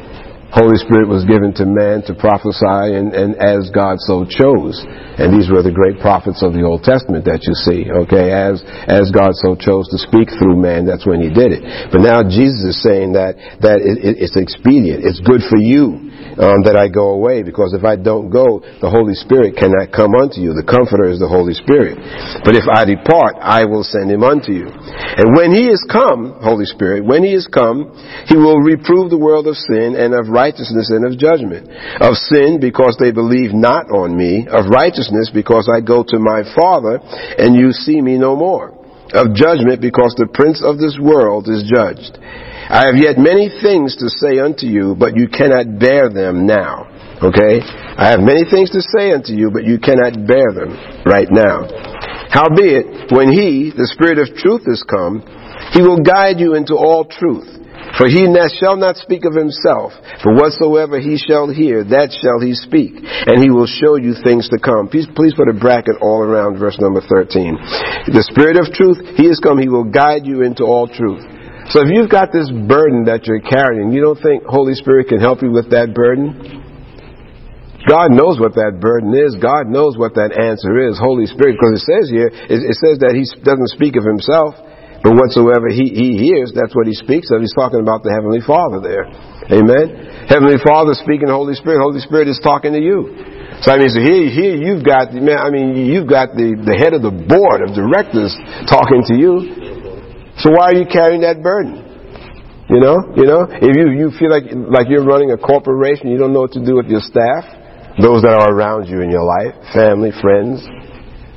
Holy 0.51 0.79
Spirit 0.83 1.07
was 1.07 1.23
given 1.31 1.55
to 1.63 1.67
man 1.67 2.03
to 2.11 2.15
prophesy 2.15 2.99
and, 2.99 3.15
and 3.15 3.39
as 3.39 3.71
God 3.71 4.03
so 4.03 4.27
chose. 4.27 4.83
And 5.19 5.31
these 5.31 5.47
were 5.47 5.63
the 5.63 5.71
great 5.71 6.03
prophets 6.03 6.43
of 6.43 6.59
the 6.59 6.67
Old 6.67 6.83
Testament 6.83 7.23
that 7.31 7.47
you 7.47 7.55
see, 7.55 7.87
okay? 7.87 8.35
As, 8.35 8.59
as 8.91 9.15
God 9.15 9.31
so 9.39 9.55
chose 9.55 9.87
to 9.95 9.99
speak 9.99 10.27
through 10.35 10.59
man, 10.59 10.91
that's 10.91 11.07
when 11.07 11.23
he 11.23 11.31
did 11.31 11.55
it. 11.55 11.63
But 11.95 12.03
now 12.03 12.27
Jesus 12.27 12.75
is 12.75 12.83
saying 12.83 13.15
that, 13.15 13.39
that 13.63 13.79
it, 13.79 14.03
it, 14.03 14.15
it's 14.27 14.35
expedient. 14.35 15.07
It's 15.07 15.23
good 15.23 15.47
for 15.47 15.59
you 15.59 16.10
um, 16.41 16.63
that 16.65 16.77
I 16.79 16.89
go 16.89 17.13
away, 17.17 17.43
because 17.43 17.75
if 17.75 17.85
I 17.85 17.97
don't 17.97 18.31
go, 18.31 18.61
the 18.81 18.89
Holy 18.89 19.15
Spirit 19.15 19.57
cannot 19.57 19.93
come 19.93 20.15
unto 20.17 20.41
you. 20.41 20.57
The 20.57 20.67
Comforter 20.67 21.11
is 21.11 21.19
the 21.19 21.29
Holy 21.29 21.53
Spirit. 21.53 21.99
But 22.45 22.57
if 22.57 22.65
I 22.71 22.89
depart, 22.89 23.37
I 23.41 23.65
will 23.67 23.85
send 23.85 24.09
him 24.09 24.23
unto 24.23 24.53
you. 24.53 24.69
And 24.71 25.37
when 25.37 25.53
he 25.53 25.69
is 25.69 25.83
come, 25.91 26.39
Holy 26.41 26.67
Spirit, 26.67 27.05
when 27.05 27.25
he 27.25 27.35
is 27.35 27.49
come, 27.51 27.93
he 28.31 28.37
will 28.37 28.61
reprove 28.63 29.11
the 29.11 29.21
world 29.21 29.47
of 29.51 29.59
sin 29.59 29.99
and 29.99 30.15
of 30.15 30.31
righteousness 30.31 30.89
and 30.91 31.05
of 31.05 31.19
judgment. 31.19 31.69
Of 32.01 32.17
sin, 32.31 32.61
because 32.61 32.97
they 32.97 33.11
believe 33.13 33.53
not 33.53 33.91
on 33.91 34.17
me. 34.17 34.47
Of 34.49 34.71
righteousness, 34.71 35.31
because 35.33 35.69
I 35.69 35.81
go 35.81 36.03
to 36.07 36.19
my 36.19 36.47
Father, 36.57 37.01
and 37.39 37.55
you 37.55 37.73
see 37.73 38.01
me 38.01 38.19
no 38.19 38.37
more. 38.37 38.77
Of 39.13 39.35
judgment, 39.35 39.83
because 39.83 40.15
the 40.15 40.31
prince 40.31 40.63
of 40.63 40.79
this 40.79 40.95
world 41.01 41.51
is 41.51 41.67
judged. 41.67 42.15
I 42.71 42.87
have 42.87 42.95
yet 42.95 43.19
many 43.19 43.51
things 43.51 43.99
to 43.99 44.07
say 44.07 44.39
unto 44.39 44.63
you, 44.63 44.95
but 44.95 45.17
you 45.19 45.27
cannot 45.27 45.83
bear 45.83 46.07
them 46.09 46.47
now. 46.47 46.87
Okay? 47.19 47.59
I 47.67 48.15
have 48.15 48.23
many 48.23 48.47
things 48.47 48.71
to 48.71 48.81
say 48.95 49.11
unto 49.11 49.35
you, 49.35 49.51
but 49.51 49.67
you 49.67 49.83
cannot 49.83 50.23
bear 50.23 50.55
them 50.55 50.79
right 51.03 51.27
now. 51.27 51.67
Howbeit, 52.31 53.11
when 53.11 53.35
he, 53.35 53.75
the 53.75 53.91
Spirit 53.91 54.23
of 54.23 54.39
truth, 54.39 54.71
is 54.71 54.87
come, 54.87 55.19
he 55.75 55.83
will 55.83 55.99
guide 55.99 56.39
you 56.39 56.55
into 56.55 56.79
all 56.79 57.03
truth. 57.03 57.59
For 57.99 58.07
he 58.07 58.23
shall 58.63 58.79
not 58.79 59.03
speak 59.03 59.27
of 59.27 59.35
himself, 59.35 59.91
for 60.23 60.39
whatsoever 60.39 61.03
he 61.03 61.19
shall 61.19 61.51
hear, 61.51 61.83
that 61.83 62.15
shall 62.15 62.39
he 62.39 62.55
speak, 62.55 63.03
and 63.03 63.43
he 63.43 63.51
will 63.51 63.67
show 63.67 63.99
you 63.99 64.15
things 64.15 64.47
to 64.55 64.63
come. 64.63 64.87
Please, 64.87 65.11
please 65.19 65.35
put 65.35 65.51
a 65.51 65.59
bracket 65.59 65.99
all 65.99 66.23
around 66.23 66.63
verse 66.63 66.79
number 66.79 67.03
13. 67.03 68.15
The 68.15 68.23
Spirit 68.31 68.63
of 68.63 68.71
truth, 68.71 69.19
he 69.19 69.27
is 69.27 69.43
come, 69.43 69.59
he 69.59 69.67
will 69.67 69.91
guide 69.91 70.23
you 70.23 70.47
into 70.47 70.63
all 70.63 70.87
truth. 70.87 71.27
So 71.71 71.87
if 71.87 71.89
you've 71.95 72.11
got 72.11 72.35
this 72.35 72.51
burden 72.51 73.07
that 73.07 73.31
you're 73.31 73.43
carrying, 73.47 73.95
you 73.95 74.03
don't 74.03 74.19
think 74.19 74.43
Holy 74.43 74.75
Spirit 74.75 75.07
can 75.07 75.23
help 75.23 75.39
you 75.39 75.55
with 75.55 75.71
that 75.71 75.95
burden? 75.95 76.35
God 77.87 78.11
knows 78.11 78.43
what 78.43 78.59
that 78.59 78.83
burden 78.83 79.15
is. 79.15 79.39
God 79.39 79.71
knows 79.71 79.95
what 79.95 80.19
that 80.19 80.35
answer 80.35 80.83
is. 80.83 80.99
Holy 80.99 81.31
Spirit, 81.31 81.57
because 81.57 81.79
it 81.79 81.87
says 81.87 82.05
here, 82.11 82.29
it, 82.29 82.75
says 82.83 82.99
that 83.07 83.15
He 83.15 83.23
doesn't 83.47 83.71
speak 83.71 83.95
of 83.95 84.03
Himself, 84.03 84.59
but 85.01 85.15
whatsoever 85.15 85.71
he, 85.71 85.95
he 85.95 86.19
hears, 86.19 86.53
that's 86.53 86.75
what 86.75 86.91
He 86.91 86.93
speaks 86.99 87.31
of. 87.31 87.39
He's 87.39 87.55
talking 87.55 87.81
about 87.81 88.03
the 88.03 88.13
Heavenly 88.13 88.43
Father 88.43 88.83
there. 88.83 89.07
Amen? 89.55 90.27
Heavenly 90.27 90.59
Father 90.59 90.99
speaking 90.99 91.31
Holy 91.31 91.55
Spirit. 91.55 91.81
Holy 91.81 92.03
Spirit 92.03 92.27
is 92.27 92.43
talking 92.43 92.75
to 92.75 92.83
you. 92.83 93.15
So 93.63 93.71
I 93.71 93.79
mean, 93.79 93.95
so 93.95 94.03
here, 94.03 94.27
here 94.27 94.55
you've 94.59 94.83
got, 94.83 95.15
man, 95.15 95.39
I 95.39 95.55
mean, 95.55 95.87
you've 95.87 96.11
got 96.11 96.35
the, 96.35 96.59
the 96.59 96.75
head 96.75 96.99
of 96.99 97.07
the 97.07 97.13
board 97.15 97.63
of 97.63 97.79
directors 97.79 98.35
talking 98.67 99.07
to 99.07 99.15
you. 99.15 99.60
So 100.41 100.51
why 100.51 100.73
are 100.73 100.77
you 100.77 100.89
carrying 100.89 101.21
that 101.21 101.43
burden? 101.43 101.85
You 102.71 102.81
know, 102.81 102.97
you 103.19 103.27
know, 103.27 103.45
if 103.51 103.75
you, 103.77 103.91
you 103.93 104.09
feel 104.15 104.31
like, 104.31 104.47
like 104.55 104.87
you're 104.89 105.05
running 105.05 105.33
a 105.33 105.39
corporation, 105.39 106.09
you 106.09 106.17
don't 106.17 106.33
know 106.33 106.47
what 106.47 106.55
to 106.55 106.65
do 106.65 106.77
with 106.77 106.87
your 106.87 107.03
staff, 107.03 107.45
those 108.01 108.23
that 108.23 108.33
are 108.33 108.49
around 108.55 108.87
you 108.87 109.03
in 109.03 109.11
your 109.11 109.27
life, 109.27 109.53
family, 109.75 110.15
friends, 110.23 110.63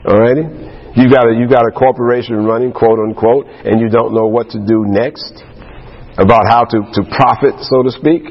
alrighty? 0.05 0.45
You 0.95 1.09
got 1.09 1.25
a, 1.25 1.33
you 1.33 1.49
got 1.49 1.65
a 1.65 1.73
corporation 1.73 2.45
running, 2.45 2.71
quote 2.71 2.99
unquote, 3.01 3.49
and 3.65 3.81
you 3.81 3.89
don't 3.89 4.13
know 4.13 4.29
what 4.29 4.53
to 4.53 4.61
do 4.61 4.85
next 4.85 5.41
about 6.21 6.45
how 6.45 6.63
to, 6.69 6.85
to 6.93 7.01
profit, 7.17 7.57
so 7.65 7.81
to 7.81 7.89
speak. 7.89 8.21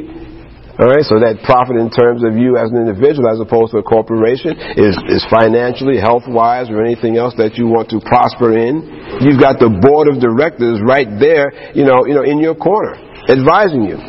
Alright, 0.73 1.05
so 1.05 1.21
that 1.21 1.45
profit 1.45 1.77
in 1.77 1.93
terms 1.93 2.25
of 2.25 2.33
you 2.33 2.57
as 2.57 2.73
an 2.73 2.81
individual 2.81 3.29
as 3.29 3.37
opposed 3.37 3.77
to 3.77 3.79
a 3.79 3.85
corporation 3.85 4.57
is, 4.81 4.97
is 5.13 5.21
financially, 5.29 6.01
health 6.01 6.25
wise, 6.25 6.73
or 6.73 6.81
anything 6.81 7.21
else 7.21 7.37
that 7.37 7.61
you 7.61 7.69
want 7.69 7.93
to 7.93 8.01
prosper 8.01 8.57
in. 8.57 8.81
You've 9.21 9.37
got 9.37 9.61
the 9.61 9.69
board 9.69 10.09
of 10.09 10.17
directors 10.17 10.81
right 10.81 11.13
there, 11.21 11.53
you 11.77 11.85
know, 11.85 12.09
you 12.09 12.17
know, 12.17 12.25
in 12.25 12.41
your 12.41 12.57
corner, 12.57 12.97
advising 13.29 13.85
you. 13.85 14.01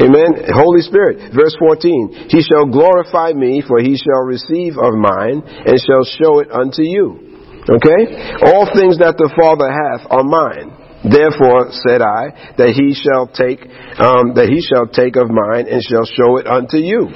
Amen. 0.00 0.48
Holy 0.48 0.80
Spirit. 0.80 1.34
Verse 1.36 1.52
14. 1.60 2.32
He 2.32 2.40
shall 2.40 2.64
glorify 2.64 3.36
me, 3.36 3.60
for 3.60 3.76
he 3.76 3.98
shall 3.98 4.24
receive 4.24 4.80
of 4.80 4.96
mine, 4.96 5.44
and 5.44 5.76
shall 5.76 6.08
show 6.08 6.40
it 6.40 6.48
unto 6.48 6.86
you. 6.86 7.20
Okay? 7.68 8.00
All 8.48 8.64
things 8.72 8.96
that 9.02 9.20
the 9.20 9.28
Father 9.36 9.68
hath 9.68 10.08
are 10.08 10.24
mine. 10.24 10.77
Therefore 11.04 11.70
said 11.70 12.02
I 12.02 12.54
that 12.58 12.74
he 12.74 12.90
shall 12.90 13.30
take 13.30 13.62
um, 14.02 14.34
that 14.34 14.50
he 14.50 14.58
shall 14.58 14.90
take 14.90 15.14
of 15.14 15.30
mine 15.30 15.70
and 15.70 15.78
shall 15.82 16.04
show 16.04 16.38
it 16.38 16.46
unto 16.46 16.78
you. 16.78 17.06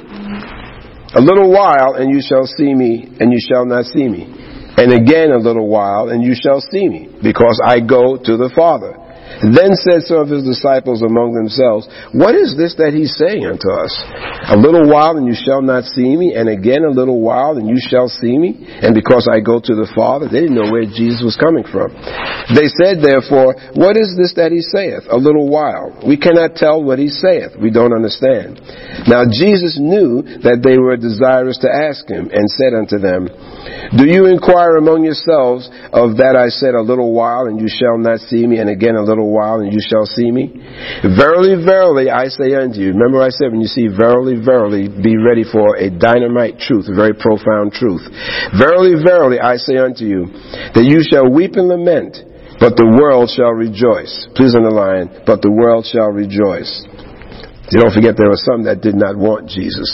A 1.15 1.21
little 1.21 1.51
while 1.51 1.95
and 1.99 2.09
you 2.09 2.23
shall 2.23 2.47
see 2.47 2.73
me 2.73 3.11
and 3.19 3.33
you 3.33 3.43
shall 3.43 3.67
not 3.67 3.85
see 3.87 4.07
me. 4.09 4.31
And 4.79 4.95
again 4.95 5.31
a 5.31 5.39
little 5.39 5.69
while 5.69 6.09
and 6.09 6.23
you 6.23 6.35
shall 6.35 6.61
see 6.61 6.89
me 6.89 7.11
because 7.23 7.61
I 7.63 7.81
go 7.81 8.17
to 8.17 8.37
the 8.39 8.51
Father. 8.55 9.02
Then 9.43 9.75
said 9.75 10.07
some 10.07 10.23
of 10.23 10.31
his 10.31 10.47
disciples 10.47 11.03
among 11.03 11.35
themselves, 11.35 11.91
What 12.15 12.39
is 12.39 12.55
this 12.55 12.79
that 12.79 12.95
he's 12.95 13.19
saying 13.19 13.43
unto 13.43 13.67
us? 13.75 13.91
A 14.47 14.55
little 14.55 14.87
while 14.87 15.19
and 15.19 15.27
you 15.27 15.35
shall 15.35 15.63
not 15.63 15.83
see 15.83 16.15
me, 16.15 16.39
and 16.39 16.47
again 16.47 16.87
a 16.87 16.95
little 16.95 17.19
while 17.19 17.59
and 17.59 17.67
you 17.67 17.83
shall 17.83 18.07
see 18.07 18.39
me, 18.39 18.63
and 18.63 18.95
because 18.95 19.27
I 19.27 19.43
go 19.43 19.59
to 19.59 19.75
the 19.75 19.91
Father, 19.99 20.31
they 20.31 20.47
didn't 20.47 20.55
know 20.55 20.71
where 20.71 20.87
Jesus 20.87 21.27
was 21.27 21.35
coming 21.35 21.67
from. 21.67 21.91
They 22.55 22.71
said 22.71 23.03
therefore, 23.03 23.59
What 23.75 23.99
is 23.99 24.15
this 24.15 24.39
that 24.39 24.55
he 24.55 24.63
saith? 24.63 25.11
A 25.11 25.19
little 25.19 25.51
while. 25.51 25.91
We 26.07 26.15
cannot 26.15 26.55
tell 26.55 26.79
what 26.79 27.03
he 27.03 27.11
saith. 27.11 27.59
We 27.59 27.75
don't 27.75 27.91
understand. 27.91 28.63
Now 29.11 29.27
Jesus 29.27 29.75
knew 29.75 30.23
that 30.47 30.63
they 30.63 30.79
were 30.79 30.95
desirous 30.95 31.59
to 31.67 31.71
ask 31.71 32.07
him, 32.07 32.31
and 32.31 32.47
said 32.47 32.79
unto 32.79 33.03
them, 33.03 33.27
Do 33.99 34.07
you 34.07 34.31
inquire 34.31 34.79
among 34.79 35.03
yourselves 35.03 35.67
of 35.91 36.23
that 36.23 36.39
I 36.39 36.47
said 36.47 36.79
a 36.79 36.87
little 36.87 37.11
while 37.11 37.51
and 37.51 37.59
you 37.59 37.67
shall 37.67 37.99
not 37.99 38.23
see 38.31 38.47
me, 38.47 38.63
and 38.63 38.71
again 38.71 38.95
a 38.95 39.03
little 39.03 39.32
while 39.33 39.65
and 39.65 39.73
you 39.73 39.81
shall 39.81 40.05
see 40.05 40.31
me? 40.31 40.53
Verily, 41.03 41.57
verily, 41.57 42.13
I 42.13 42.29
say 42.29 42.53
unto 42.53 42.79
you. 42.79 42.93
Remember 42.93 43.25
I 43.25 43.33
said 43.33 43.51
when 43.51 43.65
you 43.65 43.73
see 43.73 43.89
verily, 43.89 44.37
verily, 44.37 44.93
be 44.93 45.17
ready 45.17 45.43
for 45.43 45.81
a 45.81 45.89
dynamite 45.89 46.61
truth, 46.61 46.87
a 46.87 46.95
very 46.95 47.17
profound 47.17 47.73
truth. 47.73 48.05
Verily, 48.53 49.01
verily, 49.01 49.41
I 49.41 49.57
say 49.57 49.81
unto 49.81 50.05
you, 50.05 50.29
that 50.77 50.85
you 50.85 51.01
shall 51.01 51.27
weep 51.33 51.57
and 51.57 51.73
lament, 51.73 52.21
but 52.61 52.77
the 52.77 52.87
world 52.87 53.33
shall 53.33 53.57
rejoice. 53.57 54.13
Please 54.37 54.55
underline, 54.55 55.25
but 55.25 55.41
the 55.41 55.51
world 55.51 55.89
shall 55.89 56.13
rejoice. 56.13 56.71
You 57.73 57.81
don't 57.81 57.95
forget 57.97 58.21
there 58.21 58.29
were 58.29 58.45
some 58.45 58.69
that 58.69 58.85
did 58.85 58.95
not 58.95 59.17
want 59.17 59.49
Jesus. 59.49 59.89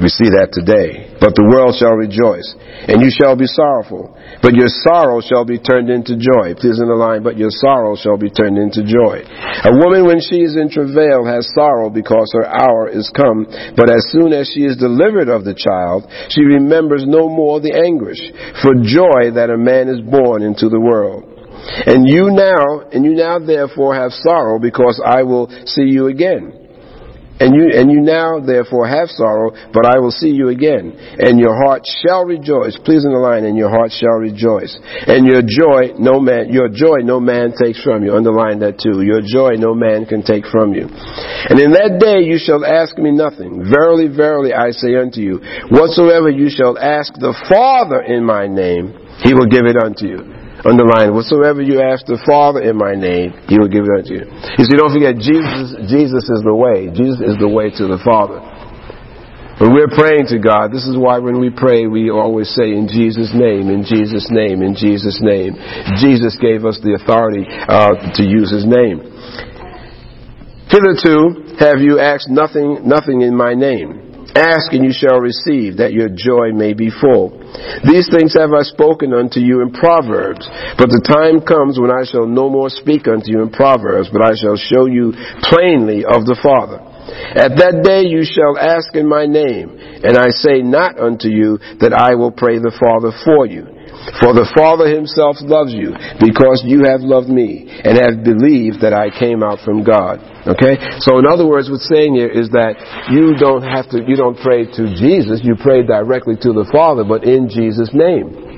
We 0.00 0.08
see 0.08 0.32
that 0.32 0.56
today. 0.56 1.12
But 1.20 1.36
the 1.36 1.44
world 1.44 1.76
shall 1.76 1.92
rejoice, 1.92 2.48
and 2.88 3.04
you 3.04 3.12
shall 3.12 3.36
be 3.36 3.44
sorrowful, 3.44 4.16
but 4.40 4.56
your 4.56 4.72
sorrow 4.88 5.20
shall 5.20 5.44
be 5.44 5.60
turned 5.60 5.92
into 5.92 6.16
joy. 6.16 6.56
Please 6.56 6.80
in 6.80 6.88
the 6.88 6.96
line, 6.96 7.20
but 7.20 7.36
your 7.36 7.52
sorrow 7.52 7.92
shall 7.94 8.16
be 8.16 8.32
turned 8.32 8.56
into 8.56 8.82
joy. 8.82 9.20
A 9.68 9.70
woman, 9.70 10.08
when 10.08 10.18
she 10.18 10.40
is 10.40 10.56
in 10.56 10.72
travail, 10.72 11.28
has 11.28 11.44
sorrow 11.52 11.92
because 11.92 12.32
her 12.32 12.48
hour 12.48 12.88
is 12.88 13.12
come, 13.12 13.44
but 13.76 13.92
as 13.92 14.08
soon 14.08 14.32
as 14.32 14.48
she 14.48 14.64
is 14.64 14.80
delivered 14.80 15.28
of 15.28 15.44
the 15.44 15.54
child, 15.54 16.08
she 16.32 16.42
remembers 16.42 17.04
no 17.04 17.28
more 17.28 17.60
the 17.60 17.76
anguish 17.76 18.20
for 18.64 18.72
joy 18.80 19.36
that 19.36 19.52
a 19.52 19.60
man 19.60 19.92
is 19.92 20.00
born 20.00 20.40
into 20.40 20.72
the 20.72 20.80
world. 20.80 21.28
And 21.86 22.08
you 22.08 22.32
now, 22.32 22.88
and 22.90 23.04
you 23.04 23.14
now 23.14 23.38
therefore 23.38 23.94
have 23.94 24.10
sorrow 24.10 24.58
because 24.58 25.00
I 25.04 25.22
will 25.22 25.52
see 25.66 25.84
you 25.84 26.08
again. 26.08 26.61
And 27.42 27.58
you, 27.58 27.74
and 27.74 27.90
you 27.90 28.00
now 28.00 28.38
therefore 28.38 28.86
have 28.86 29.10
sorrow, 29.10 29.50
but 29.74 29.82
I 29.82 29.98
will 29.98 30.14
see 30.14 30.30
you 30.30 30.48
again. 30.54 30.94
And 31.18 31.40
your 31.42 31.58
heart 31.58 31.82
shall 31.82 32.22
rejoice. 32.22 32.78
Please 32.86 33.04
underline, 33.04 33.44
and 33.44 33.58
your 33.58 33.68
heart 33.68 33.90
shall 33.90 34.22
rejoice. 34.22 34.78
And 35.10 35.26
your 35.26 35.42
joy, 35.42 35.98
no 35.98 36.20
man, 36.20 36.52
your 36.52 36.68
joy 36.68 37.02
no 37.02 37.18
man 37.18 37.50
takes 37.58 37.82
from 37.82 38.04
you. 38.04 38.14
Underline 38.14 38.60
that 38.60 38.78
too. 38.78 39.02
Your 39.02 39.20
joy 39.26 39.58
no 39.58 39.74
man 39.74 40.06
can 40.06 40.22
take 40.22 40.46
from 40.46 40.72
you. 40.72 40.86
And 40.86 41.58
in 41.58 41.74
that 41.74 41.98
day 41.98 42.22
you 42.22 42.38
shall 42.38 42.64
ask 42.64 42.96
me 42.96 43.10
nothing. 43.10 43.66
Verily, 43.66 44.06
verily, 44.06 44.54
I 44.54 44.70
say 44.70 44.94
unto 44.94 45.18
you, 45.20 45.42
whatsoever 45.70 46.30
you 46.30 46.48
shall 46.48 46.78
ask 46.78 47.12
the 47.14 47.34
Father 47.50 48.02
in 48.02 48.24
my 48.24 48.46
name, 48.46 48.94
he 49.26 49.34
will 49.34 49.50
give 49.50 49.66
it 49.66 49.76
unto 49.76 50.06
you. 50.06 50.41
Underline, 50.62 51.10
whatsoever 51.10 51.58
you 51.58 51.82
ask 51.82 52.06
the 52.06 52.22
Father 52.22 52.62
in 52.62 52.78
my 52.78 52.94
name, 52.94 53.34
He 53.50 53.58
will 53.58 53.66
give 53.66 53.82
it 53.82 53.92
unto 53.98 54.14
you. 54.14 54.24
You 54.58 54.64
see, 54.64 54.78
don't 54.78 54.94
forget, 54.94 55.18
Jesus, 55.18 55.74
Jesus 55.90 56.22
is 56.30 56.42
the 56.46 56.54
way. 56.54 56.86
Jesus 56.94 57.18
is 57.18 57.36
the 57.42 57.50
way 57.50 57.74
to 57.74 57.84
the 57.90 57.98
Father. 58.06 58.38
When 59.58 59.74
we're 59.74 59.90
praying 59.90 60.30
to 60.30 60.38
God, 60.38 60.70
this 60.70 60.86
is 60.86 60.96
why 60.96 61.18
when 61.18 61.38
we 61.38 61.50
pray, 61.50 61.86
we 61.86 62.10
always 62.10 62.48
say, 62.54 62.70
in 62.70 62.86
Jesus' 62.86 63.34
name, 63.34 63.70
in 63.70 63.82
Jesus' 63.82 64.30
name, 64.30 64.62
in 64.62 64.74
Jesus' 64.74 65.18
name. 65.18 65.58
Jesus 65.98 66.38
gave 66.38 66.64
us 66.64 66.78
the 66.82 66.94
authority 66.94 67.42
uh, 67.46 68.14
to 68.14 68.22
use 68.22 68.50
His 68.50 68.62
name. 68.62 69.02
Hitherto 70.70 71.58
have 71.58 71.82
you 71.82 71.98
asked 71.98 72.30
nothing, 72.30 72.86
nothing 72.86 73.20
in 73.20 73.36
my 73.36 73.54
name. 73.54 74.11
Ask 74.34 74.72
and 74.72 74.84
you 74.84 74.92
shall 74.92 75.20
receive, 75.20 75.76
that 75.76 75.92
your 75.92 76.08
joy 76.08 76.56
may 76.56 76.72
be 76.72 76.88
full. 76.88 77.36
These 77.84 78.08
things 78.08 78.32
have 78.32 78.56
I 78.56 78.64
spoken 78.64 79.12
unto 79.12 79.40
you 79.40 79.60
in 79.60 79.72
Proverbs. 79.72 80.48
But 80.80 80.88
the 80.88 81.04
time 81.04 81.44
comes 81.44 81.76
when 81.76 81.92
I 81.92 82.08
shall 82.08 82.24
no 82.24 82.48
more 82.48 82.72
speak 82.72 83.08
unto 83.08 83.28
you 83.28 83.42
in 83.42 83.52
Proverbs, 83.52 84.08
but 84.08 84.24
I 84.24 84.32
shall 84.32 84.56
show 84.56 84.88
you 84.88 85.12
plainly 85.52 86.04
of 86.08 86.24
the 86.24 86.38
Father. 86.40 86.80
At 87.12 87.58
that 87.60 87.82
day 87.84 88.08
you 88.08 88.24
shall 88.24 88.56
ask 88.56 88.94
in 88.94 89.08
my 89.08 89.26
name, 89.26 89.76
and 90.04 90.16
I 90.16 90.30
say 90.30 90.62
not 90.62 90.98
unto 90.98 91.28
you 91.28 91.58
that 91.80 91.92
I 91.92 92.14
will 92.14 92.32
pray 92.32 92.56
the 92.56 92.72
Father 92.72 93.12
for 93.24 93.44
you. 93.44 93.71
For 94.18 94.34
the 94.34 94.46
Father 94.54 94.90
himself 94.90 95.38
loves 95.40 95.70
you, 95.70 95.94
because 96.18 96.62
you 96.66 96.84
have 96.84 97.02
loved 97.06 97.30
me, 97.30 97.70
and 97.70 97.94
have 97.98 98.26
believed 98.26 98.82
that 98.82 98.92
I 98.92 99.14
came 99.14 99.42
out 99.42 99.62
from 99.62 99.86
God. 99.86 100.18
Okay? 100.42 100.74
So 101.06 101.22
in 101.22 101.26
other 101.26 101.46
words, 101.46 101.70
what's 101.70 101.86
saying 101.86 102.18
here 102.18 102.30
is 102.30 102.50
that 102.50 102.74
you 103.14 103.38
don't 103.38 103.62
have 103.62 103.88
to, 103.94 104.02
you 104.02 104.18
don't 104.18 104.38
pray 104.42 104.66
to 104.66 104.82
Jesus, 104.98 105.40
you 105.42 105.54
pray 105.54 105.86
directly 105.86 106.34
to 106.42 106.50
the 106.50 106.66
Father, 106.74 107.04
but 107.06 107.22
in 107.22 107.46
Jesus' 107.48 107.90
name. 107.94 108.51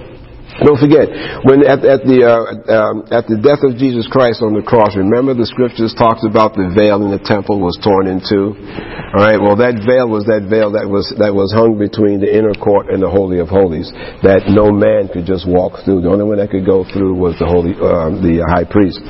Don't 0.62 0.78
forget, 0.78 1.10
when 1.42 1.66
at, 1.66 1.82
at 1.82 2.06
the 2.06 2.22
uh, 2.22 2.54
um, 2.70 2.96
at 3.10 3.26
the 3.26 3.34
death 3.34 3.66
of 3.66 3.74
Jesus 3.74 4.06
Christ 4.06 4.38
on 4.38 4.54
the 4.54 4.62
cross, 4.62 4.94
remember 4.94 5.34
the 5.34 5.50
scriptures 5.50 5.90
talked 5.98 6.22
about 6.22 6.54
the 6.54 6.70
veil 6.70 7.02
in 7.02 7.10
the 7.10 7.18
temple 7.18 7.58
was 7.58 7.74
torn 7.82 8.06
in 8.06 8.22
two. 8.22 8.54
All 8.54 9.26
right, 9.26 9.34
well 9.34 9.58
that 9.58 9.82
veil 9.82 10.06
was 10.06 10.30
that 10.30 10.46
veil 10.46 10.70
that 10.78 10.86
was 10.86 11.10
that 11.18 11.34
was 11.34 11.50
hung 11.50 11.74
between 11.74 12.22
the 12.22 12.30
inner 12.30 12.54
court 12.54 12.86
and 12.86 13.02
the 13.02 13.10
holy 13.10 13.42
of 13.42 13.50
holies, 13.50 13.90
that 14.22 14.46
no 14.46 14.70
man 14.70 15.10
could 15.10 15.26
just 15.26 15.42
walk 15.42 15.82
through. 15.82 16.06
The 16.06 16.10
only 16.14 16.22
one 16.22 16.38
that 16.38 16.54
could 16.54 16.62
go 16.62 16.86
through 16.86 17.18
was 17.18 17.34
the 17.42 17.50
holy 17.50 17.74
uh, 17.74 18.14
the 18.22 18.46
high 18.46 18.62
priest. 18.62 19.02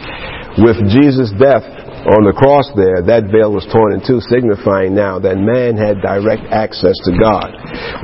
With 0.56 0.80
Jesus' 0.88 1.28
death, 1.36 1.66
on 2.04 2.28
the 2.28 2.36
cross 2.36 2.68
there, 2.76 3.00
that 3.00 3.32
veil 3.32 3.48
was 3.48 3.64
torn 3.72 3.96
in 3.96 4.00
two, 4.04 4.20
signifying 4.20 4.92
now 4.92 5.16
that 5.20 5.40
man 5.40 5.76
had 5.76 6.04
direct 6.04 6.44
access 6.52 6.96
to 7.08 7.12
God. 7.16 7.48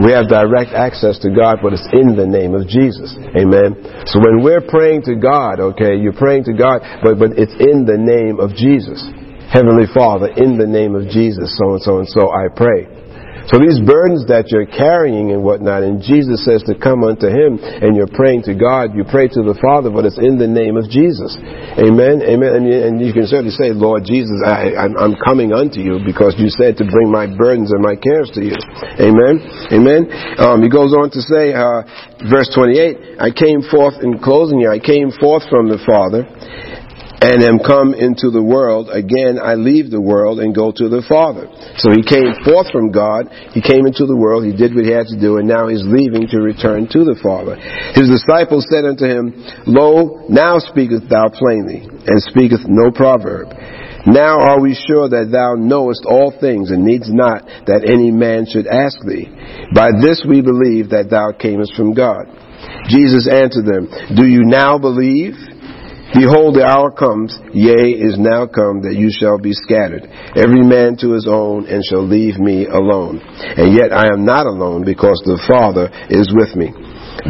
We 0.01 0.17
have 0.17 0.33
direct 0.33 0.73
access 0.73 1.21
to 1.21 1.29
God, 1.29 1.61
but 1.61 1.77
it's 1.77 1.89
in 1.93 2.17
the 2.17 2.25
name 2.25 2.57
of 2.57 2.65
Jesus. 2.65 3.13
Amen. 3.37 3.77
So 4.09 4.21
when 4.21 4.41
we're 4.41 4.65
praying 4.65 5.05
to 5.13 5.17
God, 5.17 5.61
okay, 5.77 6.01
you're 6.01 6.17
praying 6.17 6.49
to 6.49 6.57
God, 6.57 6.81
but, 7.05 7.21
but 7.21 7.37
it's 7.37 7.55
in 7.61 7.85
the 7.85 8.01
name 8.01 8.41
of 8.41 8.57
Jesus. 8.57 9.05
Heavenly 9.53 9.91
Father, 9.93 10.33
in 10.33 10.57
the 10.57 10.67
name 10.67 10.95
of 10.95 11.11
Jesus, 11.11 11.59
so 11.59 11.75
and 11.75 11.83
so 11.83 11.99
and 11.99 12.09
so 12.09 12.31
I 12.31 12.49
pray. 12.55 13.00
So 13.51 13.59
these 13.59 13.83
burdens 13.83 14.31
that 14.31 14.55
you're 14.55 14.71
carrying 14.71 15.35
and 15.35 15.43
whatnot, 15.43 15.83
and 15.83 15.99
Jesus 15.99 16.47
says 16.47 16.63
to 16.71 16.79
come 16.79 17.03
unto 17.03 17.27
Him, 17.27 17.59
and 17.59 17.99
you're 17.99 18.11
praying 18.11 18.47
to 18.47 18.55
God, 18.55 18.95
you 18.95 19.03
pray 19.03 19.27
to 19.27 19.43
the 19.43 19.59
Father, 19.59 19.91
but 19.91 20.07
it's 20.07 20.23
in 20.23 20.39
the 20.39 20.47
name 20.47 20.79
of 20.79 20.87
Jesus. 20.87 21.35
Amen. 21.75 22.23
Amen. 22.23 22.63
And 22.71 23.03
you, 23.03 23.11
can 23.11 23.27
certainly 23.27 23.51
say, 23.51 23.75
Lord 23.75 24.07
Jesus, 24.07 24.39
I, 24.47 24.87
am 24.87 25.19
coming 25.27 25.51
unto 25.51 25.83
you 25.83 25.99
because 26.07 26.39
you 26.39 26.47
said 26.47 26.79
to 26.79 26.87
bring 26.87 27.11
my 27.11 27.27
burdens 27.27 27.75
and 27.75 27.83
my 27.83 27.99
cares 27.99 28.31
to 28.39 28.43
you. 28.47 28.55
Amen. 29.03 29.43
Amen. 29.75 30.07
Um, 30.39 30.63
he 30.63 30.71
goes 30.71 30.95
on 30.95 31.11
to 31.11 31.21
say, 31.21 31.51
uh, 31.51 31.83
verse 32.31 32.47
28, 32.55 33.19
I 33.19 33.35
came 33.35 33.67
forth 33.67 33.99
in 33.99 34.23
closing 34.23 34.63
here, 34.63 34.71
I 34.71 34.79
came 34.79 35.11
forth 35.19 35.43
from 35.51 35.67
the 35.67 35.83
Father 35.83 36.23
and 37.21 37.45
am 37.45 37.61
come 37.61 37.93
into 37.93 38.33
the 38.33 38.43
world, 38.43 38.89
again 38.89 39.37
I 39.37 39.53
leave 39.55 39.93
the 39.93 40.01
world 40.01 40.41
and 40.41 40.57
go 40.57 40.73
to 40.73 40.89
the 40.89 41.05
Father. 41.05 41.45
So 41.77 41.93
he 41.93 42.01
came 42.01 42.33
forth 42.41 42.73
from 42.73 42.89
God, 42.89 43.29
he 43.53 43.61
came 43.61 43.85
into 43.85 44.09
the 44.09 44.17
world, 44.17 44.49
he 44.49 44.57
did 44.57 44.73
what 44.73 44.89
he 44.89 44.93
had 44.93 45.13
to 45.13 45.21
do, 45.21 45.37
and 45.37 45.45
now 45.45 45.69
he's 45.69 45.85
leaving 45.85 46.25
to 46.33 46.41
return 46.41 46.89
to 46.97 47.05
the 47.05 47.21
Father. 47.21 47.61
His 47.93 48.09
disciples 48.09 48.65
said 48.73 48.89
unto 48.89 49.05
him, 49.05 49.37
Lo, 49.69 50.25
now 50.33 50.57
speakest 50.59 51.13
thou 51.13 51.29
plainly, 51.29 51.85
and 51.85 52.19
speakest 52.33 52.65
no 52.65 52.89
proverb. 52.89 53.53
Now 54.09 54.41
are 54.41 54.61
we 54.61 54.73
sure 54.73 55.13
that 55.13 55.29
thou 55.29 55.61
knowest 55.61 56.09
all 56.09 56.33
things, 56.33 56.73
and 56.73 56.89
needs 56.89 57.13
not 57.13 57.45
that 57.69 57.85
any 57.85 58.09
man 58.09 58.49
should 58.49 58.65
ask 58.65 58.97
thee. 59.05 59.29
By 59.77 59.93
this 59.93 60.25
we 60.25 60.41
believe 60.41 60.97
that 60.97 61.13
thou 61.13 61.37
camest 61.37 61.77
from 61.77 61.93
God. 61.93 62.33
Jesus 62.89 63.29
answered 63.29 63.69
them, 63.69 63.93
Do 64.17 64.25
you 64.25 64.49
now 64.49 64.81
believe? 64.81 65.37
Behold, 66.11 66.59
the 66.59 66.67
hour 66.67 66.91
comes, 66.91 67.39
yea, 67.55 67.95
is 67.95 68.19
now 68.19 68.47
come, 68.47 68.83
that 68.83 68.99
you 68.99 69.15
shall 69.15 69.39
be 69.39 69.55
scattered, 69.55 70.11
every 70.35 70.67
man 70.67 70.99
to 70.99 71.15
his 71.15 71.31
own, 71.31 71.71
and 71.71 71.87
shall 71.87 72.03
leave 72.03 72.35
me 72.35 72.67
alone. 72.67 73.23
And 73.23 73.71
yet 73.71 73.95
I 73.95 74.11
am 74.11 74.27
not 74.27 74.47
alone, 74.47 74.83
because 74.83 75.23
the 75.23 75.39
Father 75.47 75.87
is 76.11 76.35
with 76.35 76.59
me. 76.59 76.75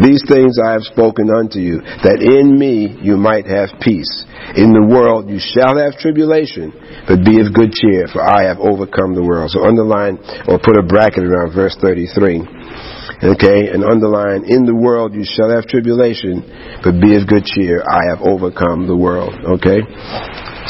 These 0.00 0.24
things 0.24 0.56
I 0.56 0.72
have 0.72 0.86
spoken 0.88 1.28
unto 1.28 1.58
you, 1.58 1.82
that 2.06 2.22
in 2.24 2.56
me 2.56 2.96
you 3.02 3.20
might 3.20 3.44
have 3.44 3.74
peace. 3.84 4.10
In 4.56 4.72
the 4.72 4.86
world 4.86 5.28
you 5.28 5.42
shall 5.42 5.76
have 5.76 5.98
tribulation, 5.98 6.72
but 7.04 7.20
be 7.26 7.42
of 7.42 7.52
good 7.52 7.76
cheer, 7.76 8.06
for 8.08 8.22
I 8.22 8.48
have 8.48 8.62
overcome 8.62 9.12
the 9.12 9.24
world. 9.24 9.50
So 9.50 9.66
underline 9.66 10.16
or 10.48 10.62
put 10.62 10.78
a 10.78 10.86
bracket 10.86 11.26
around 11.26 11.52
verse 11.52 11.76
33. 11.82 12.99
Okay, 13.20 13.68
and 13.68 13.84
underline, 13.84 14.48
in 14.48 14.64
the 14.64 14.74
world 14.74 15.12
you 15.12 15.28
shall 15.28 15.52
have 15.52 15.68
tribulation, 15.68 16.40
but 16.80 16.96
be 17.04 17.20
of 17.20 17.28
good 17.28 17.44
cheer, 17.44 17.84
I 17.84 18.08
have 18.08 18.24
overcome 18.24 18.88
the 18.88 18.96
world. 18.96 19.36
Okay? 19.60 19.84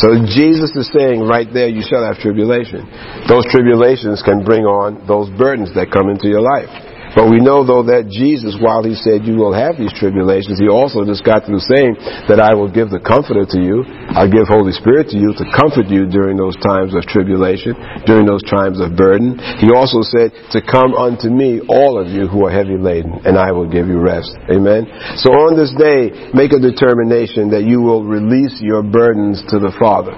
So 0.03 0.19
Jesus 0.27 0.75
is 0.75 0.91
saying 0.91 1.23
right 1.23 1.47
there, 1.47 1.71
you 1.71 1.87
shall 1.87 2.03
have 2.03 2.19
tribulation. 2.19 2.91
Those 3.31 3.47
tribulations 3.55 4.19
can 4.27 4.43
bring 4.43 4.67
on 4.67 5.07
those 5.07 5.31
burdens 5.39 5.71
that 5.79 5.95
come 5.95 6.11
into 6.11 6.27
your 6.27 6.43
life. 6.43 6.90
But 7.15 7.27
we 7.27 7.43
know 7.43 7.67
though 7.67 7.83
that 7.91 8.07
Jesus, 8.07 8.55
while 8.59 8.87
he 8.87 8.95
said 8.95 9.27
you 9.27 9.35
will 9.35 9.53
have 9.53 9.77
these 9.77 9.93
tribulations, 9.93 10.63
he 10.63 10.71
also 10.71 11.03
just 11.03 11.27
got 11.27 11.47
through 11.47 11.63
saying 11.63 11.99
that 12.31 12.39
I 12.39 12.55
will 12.55 12.71
give 12.71 12.91
the 12.91 13.03
comforter 13.03 13.43
to 13.43 13.59
you. 13.59 13.83
I'll 14.15 14.31
give 14.31 14.47
Holy 14.47 14.71
Spirit 14.73 15.11
to 15.11 15.19
you 15.19 15.35
to 15.35 15.45
comfort 15.51 15.91
you 15.91 16.07
during 16.07 16.39
those 16.39 16.55
times 16.63 16.95
of 16.95 17.03
tribulation, 17.11 17.75
during 18.07 18.27
those 18.27 18.47
times 18.47 18.79
of 18.79 18.95
burden. 18.95 19.39
He 19.59 19.75
also 19.75 20.07
said 20.07 20.31
to 20.55 20.63
come 20.63 20.95
unto 20.95 21.29
me, 21.29 21.63
all 21.67 21.99
of 21.99 22.07
you 22.09 22.31
who 22.31 22.47
are 22.47 22.53
heavy 22.53 22.79
laden, 22.79 23.27
and 23.27 23.35
I 23.37 23.51
will 23.51 23.67
give 23.67 23.91
you 23.91 23.99
rest. 23.99 24.31
Amen. 24.47 24.87
So 25.19 25.35
on 25.35 25.59
this 25.59 25.75
day, 25.75 26.31
make 26.31 26.55
a 26.55 26.63
determination 26.63 27.51
that 27.51 27.67
you 27.67 27.83
will 27.83 28.07
release 28.07 28.55
your 28.63 28.83
burdens 28.83 29.43
to 29.51 29.59
the 29.59 29.75
Father. 29.79 30.15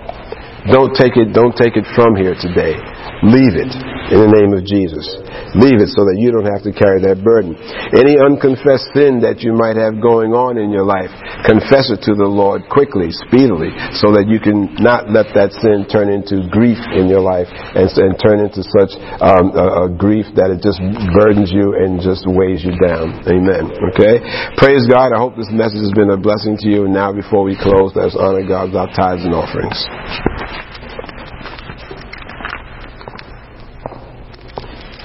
Don't 0.71 0.95
take 0.95 1.17
it, 1.17 1.35
don't 1.35 1.57
take 1.57 1.75
it 1.75 1.83
from 1.97 2.15
here 2.15 2.39
today. 2.39 2.79
Leave 3.23 3.55
it 3.55 3.71
in 4.11 4.19
the 4.19 4.33
name 4.35 4.51
of 4.51 4.67
Jesus. 4.67 5.07
Leave 5.55 5.79
it 5.79 5.95
so 5.95 6.03
that 6.11 6.19
you 6.19 6.35
don't 6.35 6.49
have 6.49 6.67
to 6.67 6.75
carry 6.75 6.99
that 7.07 7.23
burden. 7.23 7.55
Any 7.95 8.19
unconfessed 8.19 8.91
sin 8.93 9.23
that 9.23 9.47
you 9.47 9.55
might 9.55 9.79
have 9.79 10.03
going 10.03 10.35
on 10.35 10.59
in 10.59 10.75
your 10.75 10.83
life, 10.83 11.13
confess 11.47 11.89
it 11.89 12.03
to 12.11 12.19
the 12.19 12.27
Lord 12.27 12.67
quickly, 12.67 13.15
speedily, 13.15 13.71
so 14.03 14.11
that 14.19 14.27
you 14.27 14.43
can 14.43 14.75
not 14.83 15.07
let 15.07 15.31
that 15.39 15.55
sin 15.63 15.87
turn 15.87 16.11
into 16.11 16.51
grief 16.51 16.81
in 16.99 17.07
your 17.07 17.23
life 17.23 17.47
and, 17.49 17.87
and 17.95 18.19
turn 18.19 18.43
into 18.43 18.67
such 18.75 18.93
um, 19.23 19.55
a, 19.55 19.87
a 19.87 19.89
grief 19.89 20.27
that 20.35 20.51
it 20.51 20.59
just 20.59 20.83
burdens 21.15 21.55
you 21.55 21.79
and 21.79 22.03
just 22.03 22.27
weighs 22.27 22.67
you 22.67 22.75
down. 22.83 23.23
Amen. 23.31 23.71
Okay? 23.95 24.19
Praise 24.59 24.85
God. 24.91 25.15
I 25.15 25.19
hope 25.23 25.39
this 25.39 25.53
message 25.55 25.87
has 25.87 25.95
been 25.95 26.11
a 26.11 26.19
blessing 26.19 26.59
to 26.59 26.67
you. 26.69 26.91
And 26.91 26.95
now, 26.95 27.15
before 27.15 27.47
we 27.47 27.55
close, 27.55 27.95
let's 27.95 28.19
honor 28.19 28.43
God 28.43 28.75
with 28.75 28.79
our 28.83 28.91
tithes 28.91 29.23
and 29.23 29.33
offerings. 29.33 29.79